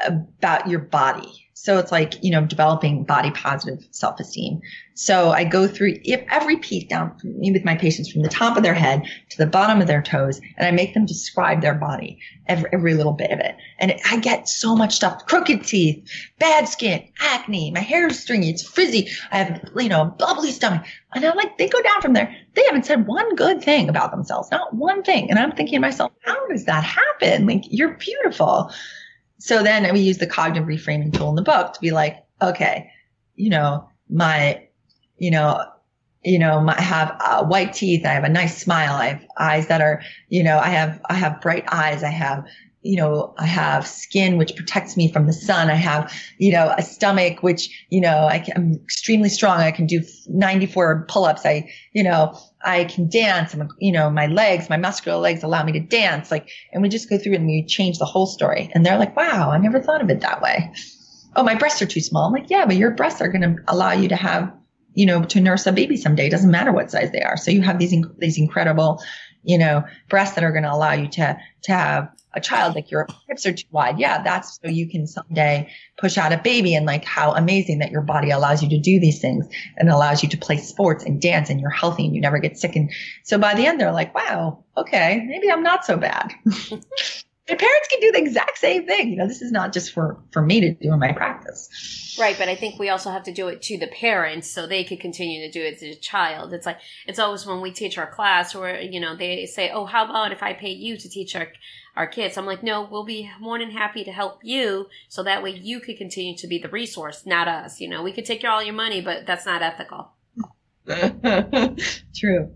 about 0.03 0.69
your 0.69 0.81
body. 0.81 1.50
So 1.63 1.77
it's 1.77 1.93
like, 1.93 2.25
you 2.25 2.31
know, 2.31 2.43
developing 2.43 3.05
body 3.05 3.31
positive 3.33 3.87
self 3.91 4.19
esteem. 4.19 4.63
So 4.95 5.31
I 5.31 5.45
go 5.45 5.69
through 5.69 5.97
every 6.31 6.57
piece 6.57 6.85
down 6.85 7.15
with 7.23 7.67
my 7.67 7.75
patients 7.75 8.11
from 8.11 8.23
the 8.23 8.31
top 8.31 8.57
of 8.57 8.63
their 8.63 8.73
head 8.73 9.03
to 9.29 9.37
the 9.37 9.47
bottom 9.47 9.83
of 9.83 9.87
their 9.87 10.01
toes, 10.01 10.41
and 10.57 10.67
I 10.67 10.71
make 10.71 10.95
them 10.95 11.05
describe 11.05 11.61
their 11.61 11.75
body, 11.75 12.19
every, 12.47 12.71
every 12.73 12.95
little 12.95 13.13
bit 13.13 13.31
of 13.31 13.41
it. 13.41 13.57
And 13.79 13.95
I 14.11 14.21
get 14.21 14.49
so 14.49 14.75
much 14.75 14.95
stuff 14.95 15.27
crooked 15.27 15.65
teeth, 15.65 16.11
bad 16.39 16.67
skin, 16.67 17.07
acne, 17.21 17.71
my 17.73 17.81
hair 17.81 18.07
is 18.07 18.19
stringy, 18.19 18.49
it's 18.49 18.63
frizzy, 18.63 19.11
I 19.31 19.43
have, 19.43 19.63
you 19.77 19.91
know, 19.91 20.07
bubbly 20.19 20.53
stomach. 20.53 20.87
And 21.15 21.27
I'm 21.27 21.37
like, 21.37 21.59
they 21.59 21.69
go 21.69 21.83
down 21.83 22.01
from 22.01 22.15
there. 22.15 22.35
They 22.55 22.65
haven't 22.65 22.87
said 22.87 23.07
one 23.07 23.35
good 23.35 23.63
thing 23.63 23.91
about 23.91 24.13
themselves, 24.13 24.51
not 24.51 24.73
one 24.73 25.03
thing. 25.03 25.29
And 25.29 25.39
I'm 25.39 25.53
thinking 25.53 25.77
to 25.77 25.81
myself, 25.81 26.13
how 26.25 26.49
does 26.49 26.65
that 26.65 26.85
happen? 26.85 27.47
Like, 27.47 27.65
you're 27.69 27.99
beautiful 27.99 28.73
so 29.41 29.63
then 29.63 29.91
we 29.93 30.01
use 30.01 30.19
the 30.19 30.27
cognitive 30.27 30.69
reframing 30.69 31.17
tool 31.17 31.31
in 31.31 31.35
the 31.35 31.43
book 31.43 31.73
to 31.73 31.81
be 31.81 31.91
like, 31.91 32.25
okay, 32.43 32.91
you 33.37 33.49
know, 33.49 33.89
my, 34.11 34.67
you 35.17 35.31
know, 35.31 35.65
you 36.23 36.39
know, 36.39 36.61
my, 36.61 36.77
I 36.77 36.83
have 36.83 37.17
uh, 37.19 37.45
white 37.45 37.73
teeth. 37.73 38.05
I 38.05 38.13
have 38.13 38.25
a 38.25 38.29
nice 38.29 38.61
smile. 38.61 38.95
I 38.95 39.07
have 39.07 39.27
eyes 39.39 39.67
that 39.69 39.81
are, 39.81 40.03
you 40.29 40.43
know, 40.43 40.59
I 40.59 40.69
have, 40.69 41.01
I 41.09 41.15
have 41.15 41.41
bright 41.41 41.65
eyes. 41.73 42.03
I 42.03 42.11
have, 42.11 42.45
you 42.83 42.97
know, 42.97 43.35
I 43.37 43.47
have 43.47 43.87
skin 43.87 44.39
which 44.39 44.57
protects 44.57 44.97
me 44.97 45.13
from 45.13 45.27
the 45.27 45.33
sun. 45.35 45.71
I 45.71 45.75
have, 45.75 46.13
you 46.39 46.51
know, 46.53 46.73
a 46.77 46.83
stomach 46.83 47.43
which, 47.43 47.69
you 47.91 48.01
know, 48.01 48.27
I 48.27 48.45
am 48.57 48.75
extremely 48.83 49.29
strong. 49.29 49.59
I 49.61 49.71
can 49.71 49.87
do 49.87 50.03
94 50.29 51.05
pull-ups. 51.09 51.45
I, 51.45 51.71
you 51.93 52.03
know, 52.03 52.39
I 52.65 52.85
can 52.85 53.09
dance. 53.09 53.53
I'm, 53.53 53.69
you 53.79 53.93
know, 53.93 54.09
my 54.09 54.27
legs, 54.27 54.71
my 54.71 54.79
muscular 54.79 55.19
legs 55.19 55.43
allow 55.43 55.63
me 55.63 55.73
to 55.73 55.81
dance. 55.81 56.31
Like, 56.31 56.49
and 56.73 56.83
we 56.83 56.89
just 56.89 57.11
go 57.11 57.19
through 57.19 57.35
and 57.35 57.47
we 57.47 57.67
change 57.67 57.99
the 57.99 58.07
whole 58.07 58.27
story. 58.27 58.71
And 58.75 58.85
they're 58.85 58.99
like, 58.99 59.15
wow, 59.15 59.51
I 59.51 59.59
never 59.59 59.81
thought 59.81 60.03
of 60.03 60.09
it 60.09 60.21
that 60.21 60.41
way. 60.41 60.73
Oh, 61.37 61.43
my 61.43 61.55
breasts 61.57 61.83
are 61.83 61.87
too 61.87 62.01
small. 62.01 62.27
I'm 62.27 62.33
like, 62.33 62.49
yeah, 62.49 62.65
but 62.65 62.77
your 62.77 62.93
breasts 62.93 63.21
are 63.21 63.29
going 63.29 63.43
to 63.43 63.57
allow 63.69 63.93
you 63.93 64.09
to 64.09 64.17
have, 64.17 64.53
you 64.95 65.05
know, 65.05 65.23
to 65.25 65.41
nurse 65.41 65.67
a 65.67 65.73
baby 65.73 65.99
someday. 65.99 66.29
It 66.29 66.31
doesn't 66.31 66.51
matter 66.51 66.73
what 66.73 66.91
size 66.91 67.13
they 67.13 67.23
are. 67.23 67.37
So 67.37 67.51
you 67.51 67.61
have 67.61 67.79
these, 67.79 67.95
these 68.19 68.39
incredible, 68.39 69.03
you 69.43 69.59
know, 69.59 69.85
breasts 70.09 70.35
that 70.35 70.45
are 70.45 70.53
going 70.53 70.65
to 70.65 70.73
allow 70.73 70.93
you 70.93 71.09
to, 71.09 71.39
to 71.63 71.73
have 71.73 72.11
a 72.33 72.41
child, 72.41 72.75
like 72.75 72.91
your 72.91 73.09
hips 73.29 73.47
are 73.47 73.53
too 73.53 73.67
wide. 73.71 73.99
Yeah, 73.99 74.23
that's 74.23 74.61
so 74.63 74.69
you 74.69 74.89
can 74.89 75.07
someday 75.07 75.71
push 75.99 76.17
out 76.17 76.33
a 76.33 76.39
baby 76.39 76.75
and 76.75 76.87
like 76.87 77.05
how 77.05 77.33
amazing 77.33 77.81
that 77.81 77.91
your 77.91 78.03
body 78.03 78.31
allows 78.31 78.63
you 78.63 78.69
to 78.71 78.79
do 78.79 79.01
these 79.01 79.21
things 79.21 79.47
and 79.77 79.91
allows 79.91 80.23
you 80.23 80.29
to 80.29 80.39
play 80.39 80.57
sports 80.59 81.05
and 81.05 81.21
dance 81.21 81.51
and 81.51 81.61
you're 81.61 81.71
healthy 81.71 82.07
and 82.07 82.15
you 82.15 82.21
never 82.21 82.39
get 82.39 82.59
sick. 82.59 82.77
And 82.77 82.93
so 83.25 83.39
by 83.39 83.55
the 83.55 83.67
end, 83.67 83.81
they're 83.81 83.93
like, 83.93 84.15
wow, 84.15 84.65
okay, 84.77 85.25
maybe 85.27 85.51
I'm 85.51 85.63
not 85.63 85.85
so 85.85 85.97
bad. 85.97 86.33
Parents 87.59 87.89
can 87.91 88.01
do 88.01 88.13
the 88.13 88.19
exact 88.19 88.59
same 88.59 88.87
thing. 88.87 89.11
You 89.11 89.17
know, 89.17 89.27
this 89.27 89.43
is 89.43 89.53
not 89.53 89.73
just 89.73 89.93
for, 89.93 90.19
for 90.31 90.43
me 90.43 90.61
to 90.61 90.75
do 90.75 90.93
in 90.93 90.99
my 90.99 91.13
practice. 91.13 92.17
Right, 92.19 92.37
but 92.39 92.49
I 92.49 92.57
think 92.57 92.79
we 92.79 92.89
also 92.89 93.11
have 93.11 93.25
to 93.25 93.33
do 93.33 93.49
it 93.49 93.63
to 93.63 93.79
the 93.79 93.87
parents 93.87 94.51
so 94.51 94.67
they 94.67 94.85
could 94.85 95.01
continue 95.01 95.47
to 95.47 95.51
do 95.51 95.65
it 95.65 95.79
to 95.81 95.87
the 95.91 95.97
child. 95.97 96.53
It's 96.53 96.67
like 96.67 96.79
it's 97.07 97.19
always 97.19 97.47
when 97.47 97.61
we 97.61 97.71
teach 97.73 97.99
our 97.99 98.11
class 98.11 98.55
where 98.55 98.81
you 98.81 99.01
know, 99.01 99.17
they 99.17 99.47
say, 99.47 99.71
Oh, 99.71 99.85
how 99.85 100.05
about 100.05 100.33
if 100.33 100.43
I 100.43 100.53
pay 100.53 100.71
you 100.71 100.97
to 100.97 101.09
teach 101.09 101.35
our 101.37 101.49
our 101.97 102.07
kids. 102.07 102.39
I'm 102.39 102.47
like, 102.47 102.63
no, 102.63 102.89
we'll 102.91 103.05
be 103.05 103.31
more 103.41 103.59
than 103.59 103.71
happy 103.71 104.05
to 104.05 104.13
help 104.13 104.41
you 104.43 104.87
so 105.09 105.23
that 105.23 105.43
way 105.43 105.51
you 105.51 105.81
could 105.81 105.99
continue 105.99 106.37
to 106.39 106.47
be 106.47 106.59
the 106.59 106.69
resource, 106.69 107.27
not 107.27 107.49
us. 107.49 107.81
You 107.81 107.89
know, 107.89 108.03
we 108.03 108.13
could 108.13 108.25
take 108.25 108.45
all 108.45 108.63
your 108.63 108.75
money, 108.75 109.01
but 109.01 109.27
that's 109.27 109.47
not 109.47 109.63
ethical. 109.63 110.13
True. 112.15 112.53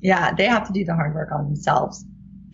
Yeah, 0.00 0.34
they 0.34 0.46
have 0.46 0.66
to 0.66 0.72
do 0.72 0.84
the 0.84 0.94
hard 0.94 1.14
work 1.14 1.30
on 1.32 1.44
themselves. 1.46 2.04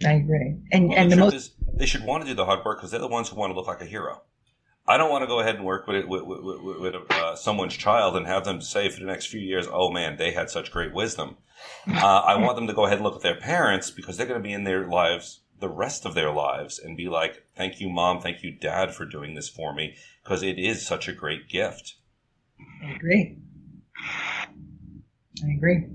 I 0.04 0.12
agree. 0.12 0.56
And 0.72 0.88
well, 0.88 0.98
and 0.98 1.10
the, 1.10 1.16
the 1.16 1.22
most 1.22 1.34
is, 1.34 1.50
they 1.74 1.86
should 1.86 2.04
want 2.04 2.22
to 2.24 2.28
do 2.28 2.34
the 2.34 2.44
hard 2.44 2.64
work 2.64 2.78
because 2.78 2.90
they're 2.90 3.00
the 3.00 3.08
ones 3.08 3.28
who 3.28 3.36
want 3.36 3.50
to 3.52 3.56
look 3.56 3.66
like 3.66 3.80
a 3.80 3.86
hero. 3.86 4.22
I 4.86 4.96
don't 4.96 5.10
want 5.10 5.22
to 5.22 5.28
go 5.28 5.40
ahead 5.40 5.56
and 5.56 5.64
work 5.64 5.86
with 5.86 6.04
with, 6.06 6.22
with, 6.22 6.40
with, 6.42 6.78
with 6.80 6.94
uh, 7.10 7.36
someone's 7.36 7.76
child 7.76 8.16
and 8.16 8.26
have 8.26 8.44
them 8.44 8.60
say 8.60 8.88
for 8.88 9.00
the 9.00 9.06
next 9.06 9.26
few 9.26 9.40
years, 9.40 9.66
"Oh 9.70 9.90
man, 9.90 10.16
they 10.16 10.32
had 10.32 10.50
such 10.50 10.70
great 10.70 10.92
wisdom." 10.92 11.36
Uh, 11.86 12.22
I 12.26 12.36
want 12.36 12.56
them 12.56 12.66
to 12.66 12.72
go 12.72 12.86
ahead 12.86 12.98
and 12.98 13.04
look 13.04 13.14
at 13.14 13.22
their 13.22 13.36
parents 13.36 13.90
because 13.90 14.16
they're 14.16 14.26
going 14.26 14.40
to 14.40 14.42
be 14.42 14.52
in 14.52 14.64
their 14.64 14.86
lives 14.88 15.42
the 15.62 15.68
rest 15.68 16.04
of 16.04 16.14
their 16.14 16.30
lives 16.30 16.78
and 16.78 16.96
be 16.96 17.08
like, 17.08 17.44
thank 17.56 17.80
you, 17.80 17.88
mom, 17.88 18.20
thank 18.20 18.42
you, 18.42 18.50
dad, 18.50 18.94
for 18.94 19.06
doing 19.06 19.34
this 19.34 19.48
for 19.48 19.72
me, 19.72 19.94
because 20.22 20.42
it 20.42 20.58
is 20.58 20.84
such 20.84 21.08
a 21.08 21.12
great 21.12 21.48
gift. 21.48 21.94
I 22.84 22.90
agree. 22.90 23.38
I 23.96 25.52
agree. 25.56 25.86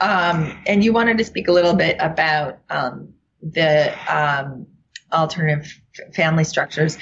Um, 0.00 0.56
and 0.66 0.84
you 0.84 0.92
wanted 0.92 1.18
to 1.18 1.24
speak 1.24 1.48
a 1.48 1.52
little 1.52 1.74
bit 1.74 1.96
about 2.00 2.58
um, 2.70 3.14
the 3.42 3.92
um, 4.12 4.66
alternative 5.12 5.80
family 6.14 6.44
structures. 6.44 6.98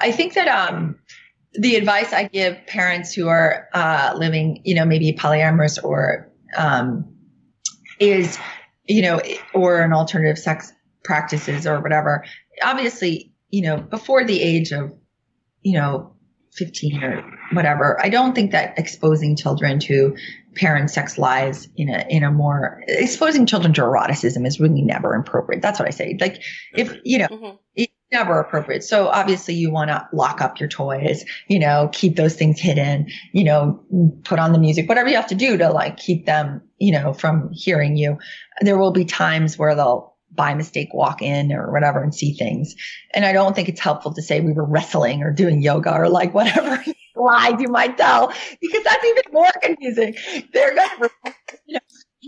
I 0.00 0.10
think 0.12 0.34
that 0.34 0.48
um, 0.48 0.98
the 1.54 1.76
advice 1.76 2.12
I 2.12 2.24
give 2.24 2.66
parents 2.66 3.12
who 3.12 3.28
are 3.28 3.68
uh, 3.72 4.14
living, 4.16 4.60
you 4.64 4.74
know, 4.74 4.84
maybe 4.84 5.12
polyamorous 5.12 5.82
or 5.82 6.30
um, 6.56 7.14
is, 7.98 8.38
you 8.86 9.02
know, 9.02 9.20
or 9.52 9.80
an 9.80 9.92
alternative 9.92 10.38
sex 10.38 10.72
practices 11.04 11.66
or 11.66 11.80
whatever. 11.80 12.24
Obviously, 12.62 13.32
you 13.50 13.62
know, 13.62 13.76
before 13.76 14.24
the 14.24 14.40
age 14.42 14.72
of, 14.72 14.92
you 15.62 15.74
know, 15.74 16.13
15 16.54 17.02
or 17.02 17.38
whatever, 17.52 17.98
I 18.02 18.08
don't 18.08 18.34
think 18.34 18.52
that 18.52 18.78
exposing 18.78 19.36
children 19.36 19.78
to 19.80 20.16
parent 20.54 20.90
sex 20.90 21.18
lives 21.18 21.68
in 21.76 21.88
a 21.88 22.06
in 22.08 22.22
a 22.22 22.30
more 22.30 22.82
exposing 22.86 23.44
children 23.46 23.72
to 23.74 23.82
eroticism 23.82 24.46
is 24.46 24.60
really 24.60 24.82
never 24.82 25.12
appropriate. 25.14 25.62
That's 25.62 25.78
what 25.78 25.88
I 25.88 25.90
say. 25.90 26.16
Like 26.20 26.42
if 26.74 26.96
you 27.04 27.18
know 27.18 27.26
mm-hmm. 27.26 27.56
it's 27.74 27.92
never 28.12 28.38
appropriate. 28.38 28.84
So 28.84 29.08
obviously 29.08 29.54
you 29.54 29.72
want 29.72 29.90
to 29.90 30.08
lock 30.12 30.40
up 30.40 30.60
your 30.60 30.68
toys, 30.68 31.24
you 31.48 31.58
know, 31.58 31.90
keep 31.92 32.14
those 32.16 32.36
things 32.36 32.60
hidden, 32.60 33.08
you 33.32 33.42
know, 33.42 33.82
put 34.22 34.38
on 34.38 34.52
the 34.52 34.58
music, 34.58 34.88
whatever 34.88 35.08
you 35.08 35.16
have 35.16 35.26
to 35.28 35.34
do 35.34 35.58
to 35.58 35.70
like 35.70 35.96
keep 35.96 36.24
them, 36.24 36.62
you 36.78 36.92
know, 36.92 37.12
from 37.12 37.50
hearing 37.52 37.96
you. 37.96 38.18
There 38.60 38.78
will 38.78 38.92
be 38.92 39.04
times 39.04 39.58
where 39.58 39.74
they'll 39.74 40.13
by 40.34 40.54
mistake 40.54 40.92
walk 40.92 41.22
in 41.22 41.52
or 41.52 41.72
whatever 41.72 42.02
and 42.02 42.14
see 42.14 42.34
things. 42.34 42.74
And 43.12 43.24
I 43.24 43.32
don't 43.32 43.54
think 43.54 43.68
it's 43.68 43.80
helpful 43.80 44.12
to 44.14 44.22
say 44.22 44.40
we 44.40 44.52
were 44.52 44.64
wrestling 44.64 45.22
or 45.22 45.32
doing 45.32 45.62
yoga 45.62 45.94
or 45.94 46.08
like 46.08 46.34
whatever 46.34 46.82
lies 47.16 47.60
you 47.60 47.68
might 47.68 47.96
tell 47.96 48.32
because 48.60 48.82
that's 48.84 49.04
even 49.04 49.22
more 49.32 49.50
confusing. 49.62 50.14
They're 50.52 50.74
going 50.74 50.88
to 51.24 51.34
you 51.66 51.74
know, 51.74 51.80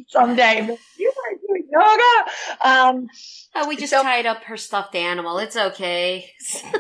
someday. 0.09 0.61
You 0.99 1.13
were 1.17 1.39
doing 1.49 1.69
yoga. 1.71 2.31
Um, 2.65 3.09
oh, 3.55 3.69
we 3.69 3.77
just 3.77 3.93
so, 3.93 4.03
tied 4.03 4.27
up 4.27 4.45
her 4.45 4.57
stuffed 4.57 4.95
animal. 4.95 5.39
It's 5.39 5.57
okay. 5.57 6.31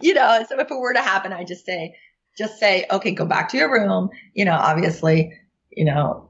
you 0.00 0.14
know, 0.14 0.44
so 0.48 0.58
if 0.58 0.70
it 0.70 0.74
were 0.74 0.94
to 0.94 1.02
happen, 1.02 1.32
I 1.32 1.44
just 1.44 1.64
say, 1.64 1.94
just 2.36 2.58
say, 2.58 2.86
okay, 2.90 3.12
go 3.12 3.24
back 3.24 3.48
to 3.50 3.56
your 3.56 3.72
room. 3.72 4.10
You 4.34 4.44
know, 4.44 4.54
obviously, 4.54 5.32
you 5.70 5.84
know, 5.84 6.29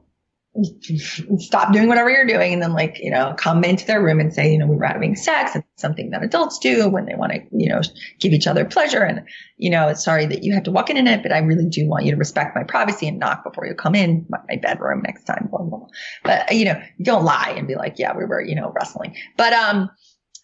stop 1.37 1.71
doing 1.71 1.87
whatever 1.87 2.09
you're 2.09 2.25
doing 2.25 2.51
and 2.51 2.61
then 2.61 2.73
like 2.73 2.99
you 2.99 3.09
know 3.09 3.33
come 3.37 3.63
into 3.63 3.85
their 3.85 4.03
room 4.03 4.19
and 4.19 4.33
say 4.33 4.51
you 4.51 4.57
know 4.57 4.67
we 4.67 4.75
were 4.75 4.85
having 4.85 5.15
sex 5.15 5.55
and 5.55 5.63
something 5.77 6.09
that 6.09 6.23
adults 6.23 6.59
do 6.59 6.89
when 6.89 7.05
they 7.05 7.15
want 7.15 7.31
to 7.31 7.39
you 7.53 7.69
know 7.69 7.79
give 8.19 8.33
each 8.33 8.47
other 8.47 8.65
pleasure 8.65 9.01
and 9.01 9.21
you 9.55 9.69
know 9.69 9.93
sorry 9.93 10.25
that 10.25 10.43
you 10.43 10.53
have 10.53 10.63
to 10.63 10.71
walk 10.71 10.89
in 10.89 10.97
in 10.97 11.07
it 11.07 11.23
but 11.23 11.31
i 11.31 11.37
really 11.37 11.65
do 11.69 11.87
want 11.87 12.03
you 12.03 12.11
to 12.11 12.17
respect 12.17 12.53
my 12.53 12.63
privacy 12.63 13.07
and 13.07 13.17
knock 13.17 13.45
before 13.45 13.65
you 13.65 13.73
come 13.73 13.95
in 13.95 14.25
my, 14.27 14.57
bedroom 14.57 15.01
next 15.03 15.23
time 15.23 15.47
blah, 15.49 15.61
blah, 15.61 15.77
blah. 15.77 15.87
but 16.25 16.51
you 16.53 16.65
know 16.65 16.79
don't 17.01 17.23
lie 17.23 17.53
and 17.55 17.65
be 17.65 17.75
like 17.75 17.97
yeah 17.97 18.15
we 18.15 18.25
were 18.25 18.41
you 18.41 18.53
know 18.53 18.73
wrestling 18.75 19.15
but 19.37 19.53
um 19.53 19.89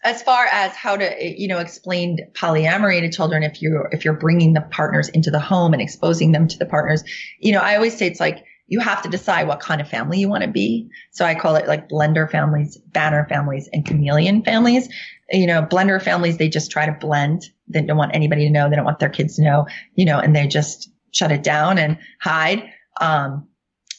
as 0.04 0.22
far 0.22 0.46
as 0.46 0.74
how 0.74 0.96
to 0.96 1.14
you 1.20 1.48
know 1.48 1.58
explain 1.58 2.18
polyamory 2.32 3.00
to 3.00 3.10
children 3.10 3.42
if 3.42 3.60
you're 3.60 3.90
if 3.92 4.06
you're 4.06 4.14
bringing 4.14 4.54
the 4.54 4.62
partners 4.62 5.10
into 5.10 5.30
the 5.30 5.40
home 5.40 5.74
and 5.74 5.82
exposing 5.82 6.32
them 6.32 6.48
to 6.48 6.56
the 6.56 6.66
partners 6.66 7.04
you 7.40 7.52
know 7.52 7.60
i 7.60 7.74
always 7.74 7.94
say 7.94 8.06
it's 8.06 8.20
like 8.20 8.42
you 8.68 8.80
have 8.80 9.02
to 9.02 9.08
decide 9.08 9.48
what 9.48 9.60
kind 9.60 9.80
of 9.80 9.88
family 9.88 10.18
you 10.18 10.28
want 10.28 10.44
to 10.44 10.50
be 10.50 10.88
so 11.10 11.24
i 11.24 11.34
call 11.34 11.56
it 11.56 11.66
like 11.66 11.88
blender 11.88 12.30
families 12.30 12.76
banner 12.88 13.26
families 13.28 13.68
and 13.72 13.84
chameleon 13.84 14.42
families 14.42 14.88
you 15.30 15.46
know 15.46 15.62
blender 15.62 16.00
families 16.00 16.38
they 16.38 16.48
just 16.48 16.70
try 16.70 16.86
to 16.86 16.96
blend 17.00 17.44
they 17.68 17.82
don't 17.82 17.96
want 17.96 18.14
anybody 18.14 18.44
to 18.44 18.50
know 18.50 18.68
they 18.68 18.76
don't 18.76 18.84
want 18.84 18.98
their 18.98 19.08
kids 19.08 19.36
to 19.36 19.42
know 19.42 19.66
you 19.94 20.04
know 20.04 20.18
and 20.18 20.34
they 20.34 20.46
just 20.46 20.90
shut 21.12 21.32
it 21.32 21.42
down 21.42 21.78
and 21.78 21.98
hide 22.20 22.70
um, 23.00 23.48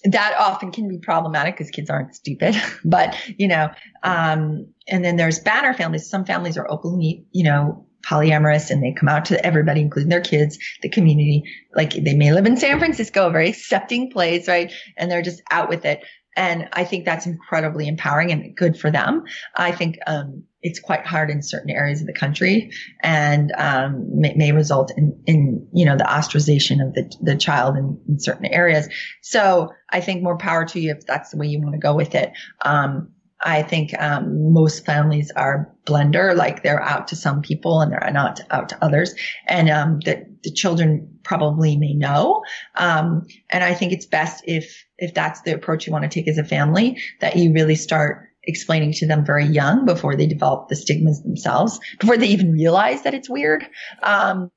that 0.05 0.36
often 0.39 0.72
can 0.72 0.88
be 0.88 0.97
problematic 0.97 1.55
because 1.55 1.72
kids 1.72 1.89
aren't 1.89 2.15
stupid. 2.15 2.55
but, 2.86 3.15
you 3.38 3.47
know, 3.47 3.70
um, 4.03 4.67
and 4.88 5.03
then 5.03 5.17
there's 5.17 5.39
banner 5.39 5.74
families. 5.74 6.09
Some 6.09 6.26
families 6.26 6.57
are 6.57 6.70
openly, 6.70 7.26
you 7.32 7.43
know, 7.43 7.86
polyamorous 8.04 8.70
and 8.70 8.84
they 8.84 8.93
come 8.93 9.10
out 9.10 9.26
to 9.26 9.45
everybody, 9.45 9.82
including 9.82 10.10
their 10.10 10.22
kids, 10.22 10.58
the 10.82 10.89
community. 10.89 11.43
Like 11.76 11.93
they 11.93 12.16
may 12.16 12.34
live 12.34 12.45
in 12.45 12.58
San 12.58 12.80
Francisco, 12.80 13.28
a 13.28 13.32
very 13.32 13.50
accepting 13.50 14.12
place, 14.12 14.47
right? 14.47 14.72
And 14.97 15.12
they're 15.12 15.22
just 15.22 15.41
out 15.52 15.70
with 15.70 15.86
it. 15.86 16.04
And 16.36 16.70
I 16.74 16.86
think 16.86 17.06
that's 17.06 17.26
incredibly 17.26 17.88
empowering 17.88 18.32
and 18.32 18.56
good 18.56 18.80
for 18.80 18.91
them. 18.91 19.24
I 19.56 19.72
think, 19.72 19.97
um, 20.08 20.43
it's 20.62 20.80
quite 20.80 21.06
hard 21.06 21.30
in 21.30 21.41
certain 21.41 21.70
areas 21.70 22.02
of 22.02 22.08
the 22.08 22.14
country 22.14 22.72
and 23.02 23.52
um, 23.58 24.20
may, 24.20 24.34
may, 24.36 24.52
result 24.52 24.91
in, 24.95 25.22
in, 25.26 25.68
you 25.74 25.86
know, 25.86 25.97
the 25.97 26.04
ostracization 26.04 26.86
of 26.86 26.93
the, 26.93 27.12
the 27.22 27.38
child 27.38 27.78
in, 27.78 28.00
in, 28.08 28.20
certain 28.20 28.45
areas. 28.45 28.89
So 29.22 29.70
I 29.89 30.02
think 30.02 30.22
more 30.22 30.38
power 30.38 30.66
to 30.66 30.80
you 30.80 30.91
if 30.91 31.06
that's 31.06 31.32
the 31.32 31.38
way 31.38 31.47
you 31.47 31.62
want 31.62 31.76
to 31.76 31.80
go 31.80 31.95
with 31.95 32.14
it. 32.14 32.34
Um, 32.64 33.14
I 33.42 33.64
think 33.64 33.94
um, 34.00 34.52
most 34.54 34.86
families 34.86 35.32
are 35.36 35.74
blender, 35.86 36.36
like 36.36 36.62
they're 36.62 36.82
out 36.82 37.08
to 37.10 37.16
some 37.16 37.42
people 37.42 37.82
and 37.82 37.92
they're 37.92 38.12
not 38.12 38.42
out 38.52 38.70
to 38.70 38.84
others. 38.84 39.16
And 39.48 39.70
um, 39.70 40.00
the, 40.04 40.26
the 40.44 40.52
children 40.52 41.20
probably 41.24 41.78
may 41.78 41.94
know. 41.94 42.44
Um, 42.76 43.26
and 43.50 43.64
I 43.64 43.74
think 43.74 43.94
it's 43.94 44.06
best 44.06 44.44
if 44.46 44.86
if 44.98 45.14
that's 45.14 45.42
the 45.42 45.54
approach 45.54 45.88
you 45.88 45.94
want 45.94 46.04
to 46.04 46.10
take 46.10 46.28
as 46.28 46.38
a 46.38 46.44
family, 46.44 47.02
that 47.22 47.38
you 47.38 47.54
really 47.54 47.76
start 47.76 48.28
explaining 48.44 48.94
to 48.94 49.08
them 49.08 49.26
very 49.26 49.46
young 49.46 49.86
before 49.86 50.16
they 50.16 50.28
develop 50.28 50.68
the 50.68 50.76
stigmas 50.76 51.22
themselves, 51.24 51.80
before 52.00 52.18
they 52.18 52.28
even 52.28 52.52
realize 52.52 53.04
that 53.04 53.14
it's 53.14 53.30
weird. 53.30 53.66
Um, 54.04 54.52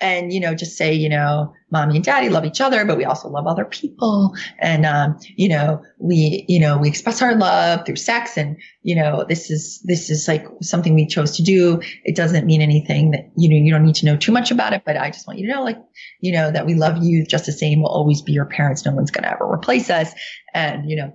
and 0.00 0.32
you 0.32 0.40
know 0.40 0.54
just 0.54 0.76
say 0.76 0.92
you 0.92 1.08
know 1.08 1.52
mommy 1.70 1.96
and 1.96 2.04
daddy 2.04 2.28
love 2.28 2.44
each 2.44 2.60
other 2.60 2.84
but 2.84 2.96
we 2.96 3.04
also 3.04 3.28
love 3.28 3.46
other 3.46 3.64
people 3.64 4.34
and 4.58 4.86
um, 4.86 5.18
you 5.36 5.48
know 5.48 5.82
we 5.98 6.44
you 6.48 6.60
know 6.60 6.78
we 6.78 6.88
express 6.88 7.20
our 7.22 7.34
love 7.34 7.84
through 7.84 7.96
sex 7.96 8.36
and 8.36 8.56
you 8.82 8.94
know 8.94 9.24
this 9.28 9.50
is 9.50 9.80
this 9.84 10.10
is 10.10 10.26
like 10.28 10.46
something 10.62 10.94
we 10.94 11.06
chose 11.06 11.36
to 11.36 11.42
do 11.42 11.80
it 12.04 12.16
doesn't 12.16 12.46
mean 12.46 12.62
anything 12.62 13.10
that 13.10 13.30
you 13.36 13.48
know 13.48 13.56
you 13.56 13.72
don't 13.72 13.84
need 13.84 13.94
to 13.94 14.06
know 14.06 14.16
too 14.16 14.32
much 14.32 14.50
about 14.50 14.72
it 14.72 14.82
but 14.84 14.96
i 14.96 15.10
just 15.10 15.26
want 15.26 15.38
you 15.38 15.46
to 15.46 15.54
know 15.54 15.62
like 15.62 15.78
you 16.20 16.32
know 16.32 16.50
that 16.50 16.66
we 16.66 16.74
love 16.74 17.02
you 17.02 17.24
just 17.26 17.46
the 17.46 17.52
same 17.52 17.82
we'll 17.82 17.90
always 17.90 18.22
be 18.22 18.32
your 18.32 18.46
parents 18.46 18.84
no 18.84 18.92
one's 18.92 19.10
going 19.10 19.24
to 19.24 19.30
ever 19.30 19.50
replace 19.50 19.90
us 19.90 20.12
and 20.54 20.88
you 20.90 20.96
know 20.96 21.12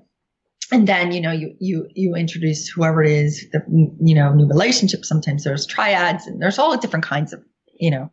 and 0.71 0.87
then 0.87 1.11
you 1.11 1.21
know 1.21 1.31
you 1.31 1.55
you 1.59 1.87
you 1.93 2.15
introduce 2.15 2.67
whoever 2.67 3.03
it 3.03 3.11
is 3.11 3.47
the 3.51 3.61
you 4.01 4.15
know 4.15 4.33
new 4.33 4.47
relationship 4.47 5.03
sometimes 5.03 5.43
there's 5.43 5.65
triads 5.65 6.27
and 6.27 6.41
there's 6.41 6.59
all 6.59 6.75
different 6.77 7.05
kinds 7.05 7.33
of 7.33 7.43
you 7.83 7.91
know 7.91 8.09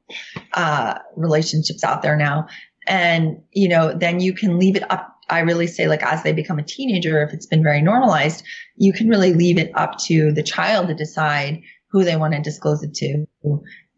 uh 0.55 0.99
relationships 1.16 1.85
out 1.85 2.03
there 2.03 2.16
now. 2.16 2.47
And 2.87 3.43
you 3.53 3.68
know 3.68 3.95
then 3.95 4.21
you 4.21 4.33
can 4.35 4.59
leave 4.59 4.75
it 4.75 4.91
up 4.91 5.07
i 5.29 5.41
really 5.41 5.68
say 5.68 5.87
like 5.87 6.03
as 6.03 6.23
they 6.25 6.33
become 6.33 6.59
a 6.59 6.62
teenager 6.64 7.23
if 7.23 7.33
it's 7.33 7.47
been 7.47 7.62
very 7.62 7.83
normalized 7.83 8.43
you 8.77 8.93
can 8.93 9.09
really 9.09 9.33
leave 9.33 9.59
it 9.59 9.71
up 9.77 9.97
to 9.99 10.33
the 10.33 10.43
child 10.43 10.89
to 10.89 10.95
decide 10.95 11.61
who 11.91 12.03
they 12.05 12.16
want 12.16 12.35
to 12.35 12.41
disclose 12.41 12.83
it 12.83 12.95
to 12.95 13.27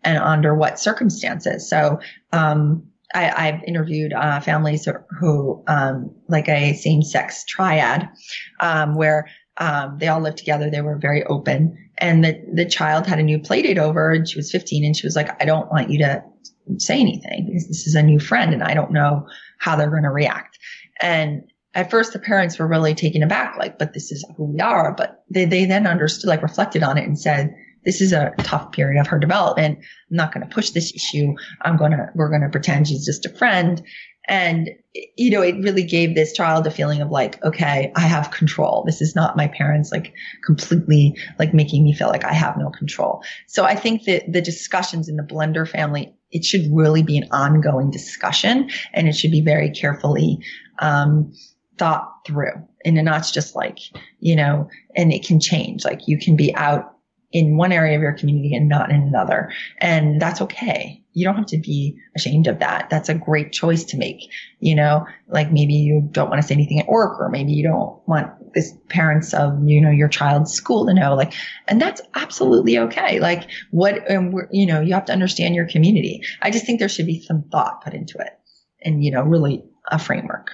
and 0.04 0.18
under 0.18 0.54
what 0.54 0.78
circumstances. 0.78 1.70
So 1.70 2.00
um 2.32 2.88
I, 3.14 3.50
have 3.50 3.62
interviewed 3.64 4.12
uh, 4.12 4.40
families 4.40 4.88
who, 5.20 5.62
um, 5.66 6.14
like 6.28 6.48
a 6.48 6.72
same-sex 6.72 7.44
triad, 7.44 8.08
um, 8.60 8.94
where 8.94 9.28
um, 9.58 9.98
they 9.98 10.08
all 10.08 10.20
lived 10.20 10.38
together. 10.38 10.70
They 10.70 10.80
were 10.80 10.98
very 10.98 11.22
open, 11.24 11.76
and 12.02 12.24
the 12.24 12.38
the 12.52 12.66
child 12.66 13.06
had 13.06 13.18
a 13.18 13.22
new 13.22 13.38
playdate 13.38 13.78
over, 13.78 14.10
and 14.10 14.28
she 14.28 14.36
was 14.36 14.50
15, 14.50 14.84
and 14.84 14.96
she 14.96 15.06
was 15.06 15.16
like, 15.16 15.40
"I 15.40 15.46
don't 15.46 15.70
want 15.70 15.90
you 15.90 15.98
to 16.00 16.22
say 16.78 17.00
anything 17.00 17.46
because 17.46 17.68
this 17.68 17.86
is 17.86 17.94
a 17.94 18.02
new 18.02 18.18
friend, 18.18 18.52
and 18.52 18.62
I 18.62 18.74
don't 18.74 18.90
know 18.90 19.26
how 19.58 19.76
they're 19.76 19.88
going 19.90 20.02
to 20.02 20.10
react." 20.10 20.58
And 21.00 21.44
at 21.74 21.90
first, 21.90 22.12
the 22.12 22.18
parents 22.18 22.58
were 22.58 22.66
really 22.66 22.94
taken 22.94 23.22
aback, 23.22 23.56
like, 23.56 23.78
"But 23.78 23.94
this 23.94 24.10
is 24.10 24.26
who 24.36 24.52
we 24.52 24.60
are." 24.60 24.92
But 24.94 25.22
they 25.30 25.44
they 25.44 25.64
then 25.64 25.86
understood, 25.86 26.28
like, 26.28 26.42
reflected 26.42 26.82
on 26.82 26.98
it, 26.98 27.06
and 27.06 27.18
said 27.18 27.54
this 27.84 28.00
is 28.00 28.12
a 28.12 28.32
tough 28.42 28.72
period 28.72 29.00
of 29.00 29.06
her 29.08 29.18
development. 29.18 29.78
I'm 29.78 30.16
not 30.16 30.32
going 30.32 30.46
to 30.46 30.54
push 30.54 30.70
this 30.70 30.94
issue. 30.94 31.34
I'm 31.62 31.76
going 31.76 31.92
to, 31.92 32.10
we're 32.14 32.28
going 32.28 32.42
to 32.42 32.48
pretend 32.48 32.86
she's 32.86 33.04
just 33.04 33.26
a 33.26 33.28
friend. 33.28 33.82
And, 34.28 34.70
you 35.16 35.30
know, 35.30 35.42
it 35.42 35.56
really 35.56 35.82
gave 35.82 36.14
this 36.14 36.32
child 36.32 36.66
a 36.66 36.70
feeling 36.70 37.00
of 37.00 37.10
like, 37.10 37.42
okay, 37.44 37.92
I 37.96 38.00
have 38.00 38.30
control. 38.30 38.84
This 38.86 39.00
is 39.00 39.16
not 39.16 39.36
my 39.36 39.48
parents 39.48 39.90
like 39.90 40.14
completely 40.44 41.16
like 41.38 41.52
making 41.52 41.82
me 41.82 41.92
feel 41.92 42.08
like 42.08 42.24
I 42.24 42.32
have 42.32 42.56
no 42.56 42.70
control. 42.70 43.22
So 43.46 43.64
I 43.64 43.74
think 43.74 44.04
that 44.04 44.30
the 44.32 44.40
discussions 44.40 45.08
in 45.08 45.16
the 45.16 45.22
blender 45.22 45.68
family, 45.68 46.14
it 46.30 46.44
should 46.44 46.66
really 46.72 47.02
be 47.02 47.18
an 47.18 47.28
ongoing 47.32 47.90
discussion 47.90 48.70
and 48.92 49.08
it 49.08 49.14
should 49.14 49.32
be 49.32 49.40
very 49.40 49.70
carefully, 49.70 50.38
um, 50.78 51.32
thought 51.78 52.08
through. 52.26 52.52
And 52.84 52.96
not 53.04 53.28
just 53.32 53.56
like, 53.56 53.78
you 54.20 54.36
know, 54.36 54.68
and 54.96 55.12
it 55.12 55.24
can 55.24 55.40
change. 55.40 55.84
Like 55.84 56.06
you 56.06 56.18
can 56.18 56.36
be 56.36 56.54
out 56.54 56.91
in 57.32 57.56
one 57.56 57.72
area 57.72 57.96
of 57.96 58.02
your 58.02 58.12
community 58.12 58.54
and 58.54 58.68
not 58.68 58.90
in 58.90 59.02
another. 59.02 59.50
And 59.78 60.20
that's 60.20 60.40
okay. 60.42 61.02
You 61.14 61.26
don't 61.26 61.36
have 61.36 61.46
to 61.46 61.58
be 61.58 61.98
ashamed 62.16 62.46
of 62.46 62.58
that. 62.60 62.88
That's 62.90 63.08
a 63.08 63.14
great 63.14 63.52
choice 63.52 63.84
to 63.84 63.96
make. 63.96 64.30
You 64.60 64.74
know, 64.74 65.06
like 65.28 65.50
maybe 65.50 65.74
you 65.74 66.08
don't 66.12 66.30
want 66.30 66.40
to 66.40 66.46
say 66.46 66.54
anything 66.54 66.80
at 66.80 66.88
work 66.88 67.18
or 67.20 67.28
maybe 67.28 67.52
you 67.52 67.62
don't 67.62 68.00
want 68.06 68.30
this 68.54 68.72
parents 68.88 69.32
of, 69.32 69.58
you 69.66 69.80
know, 69.80 69.90
your 69.90 70.08
child's 70.08 70.52
school 70.52 70.86
to 70.86 70.94
know 70.94 71.14
like, 71.14 71.32
and 71.68 71.80
that's 71.80 72.02
absolutely 72.14 72.78
okay. 72.78 73.18
Like 73.18 73.48
what, 73.70 74.08
and 74.10 74.34
you 74.50 74.66
know, 74.66 74.80
you 74.80 74.92
have 74.94 75.06
to 75.06 75.12
understand 75.12 75.54
your 75.54 75.66
community. 75.66 76.22
I 76.42 76.50
just 76.50 76.66
think 76.66 76.78
there 76.78 76.88
should 76.88 77.06
be 77.06 77.22
some 77.22 77.44
thought 77.50 77.82
put 77.82 77.94
into 77.94 78.18
it 78.18 78.38
and, 78.82 79.02
you 79.02 79.10
know, 79.10 79.22
really 79.22 79.64
a 79.90 79.98
framework. 79.98 80.50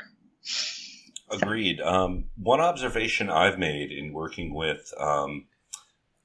Agreed. 1.31 1.81
Um, 1.81 2.24
one 2.37 2.61
observation 2.61 3.29
I've 3.31 3.59
made 3.59 3.91
in 3.91 4.12
working 4.12 4.55
with, 4.55 4.93
um, 4.99 5.47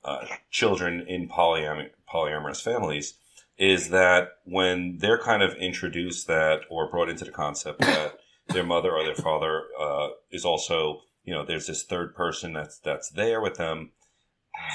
uh, 0.05 0.25
children 0.49 1.05
in 1.07 1.27
polyam- 1.27 1.89
polyamorous 2.11 2.61
families 2.61 3.15
is 3.57 3.89
that 3.89 4.29
when 4.45 4.97
they're 4.99 5.19
kind 5.19 5.43
of 5.43 5.53
introduced 5.55 6.27
that 6.27 6.61
or 6.69 6.89
brought 6.89 7.09
into 7.09 7.23
the 7.23 7.31
concept 7.31 7.79
that 7.79 8.17
their 8.47 8.63
mother 8.63 8.91
or 8.91 9.03
their 9.03 9.15
father 9.15 9.63
uh, 9.79 10.09
is 10.31 10.43
also 10.43 11.01
you 11.23 11.33
know 11.33 11.45
there's 11.45 11.67
this 11.67 11.83
third 11.83 12.15
person 12.15 12.53
that's 12.53 12.79
that's 12.79 13.09
there 13.11 13.39
with 13.41 13.55
them 13.55 13.91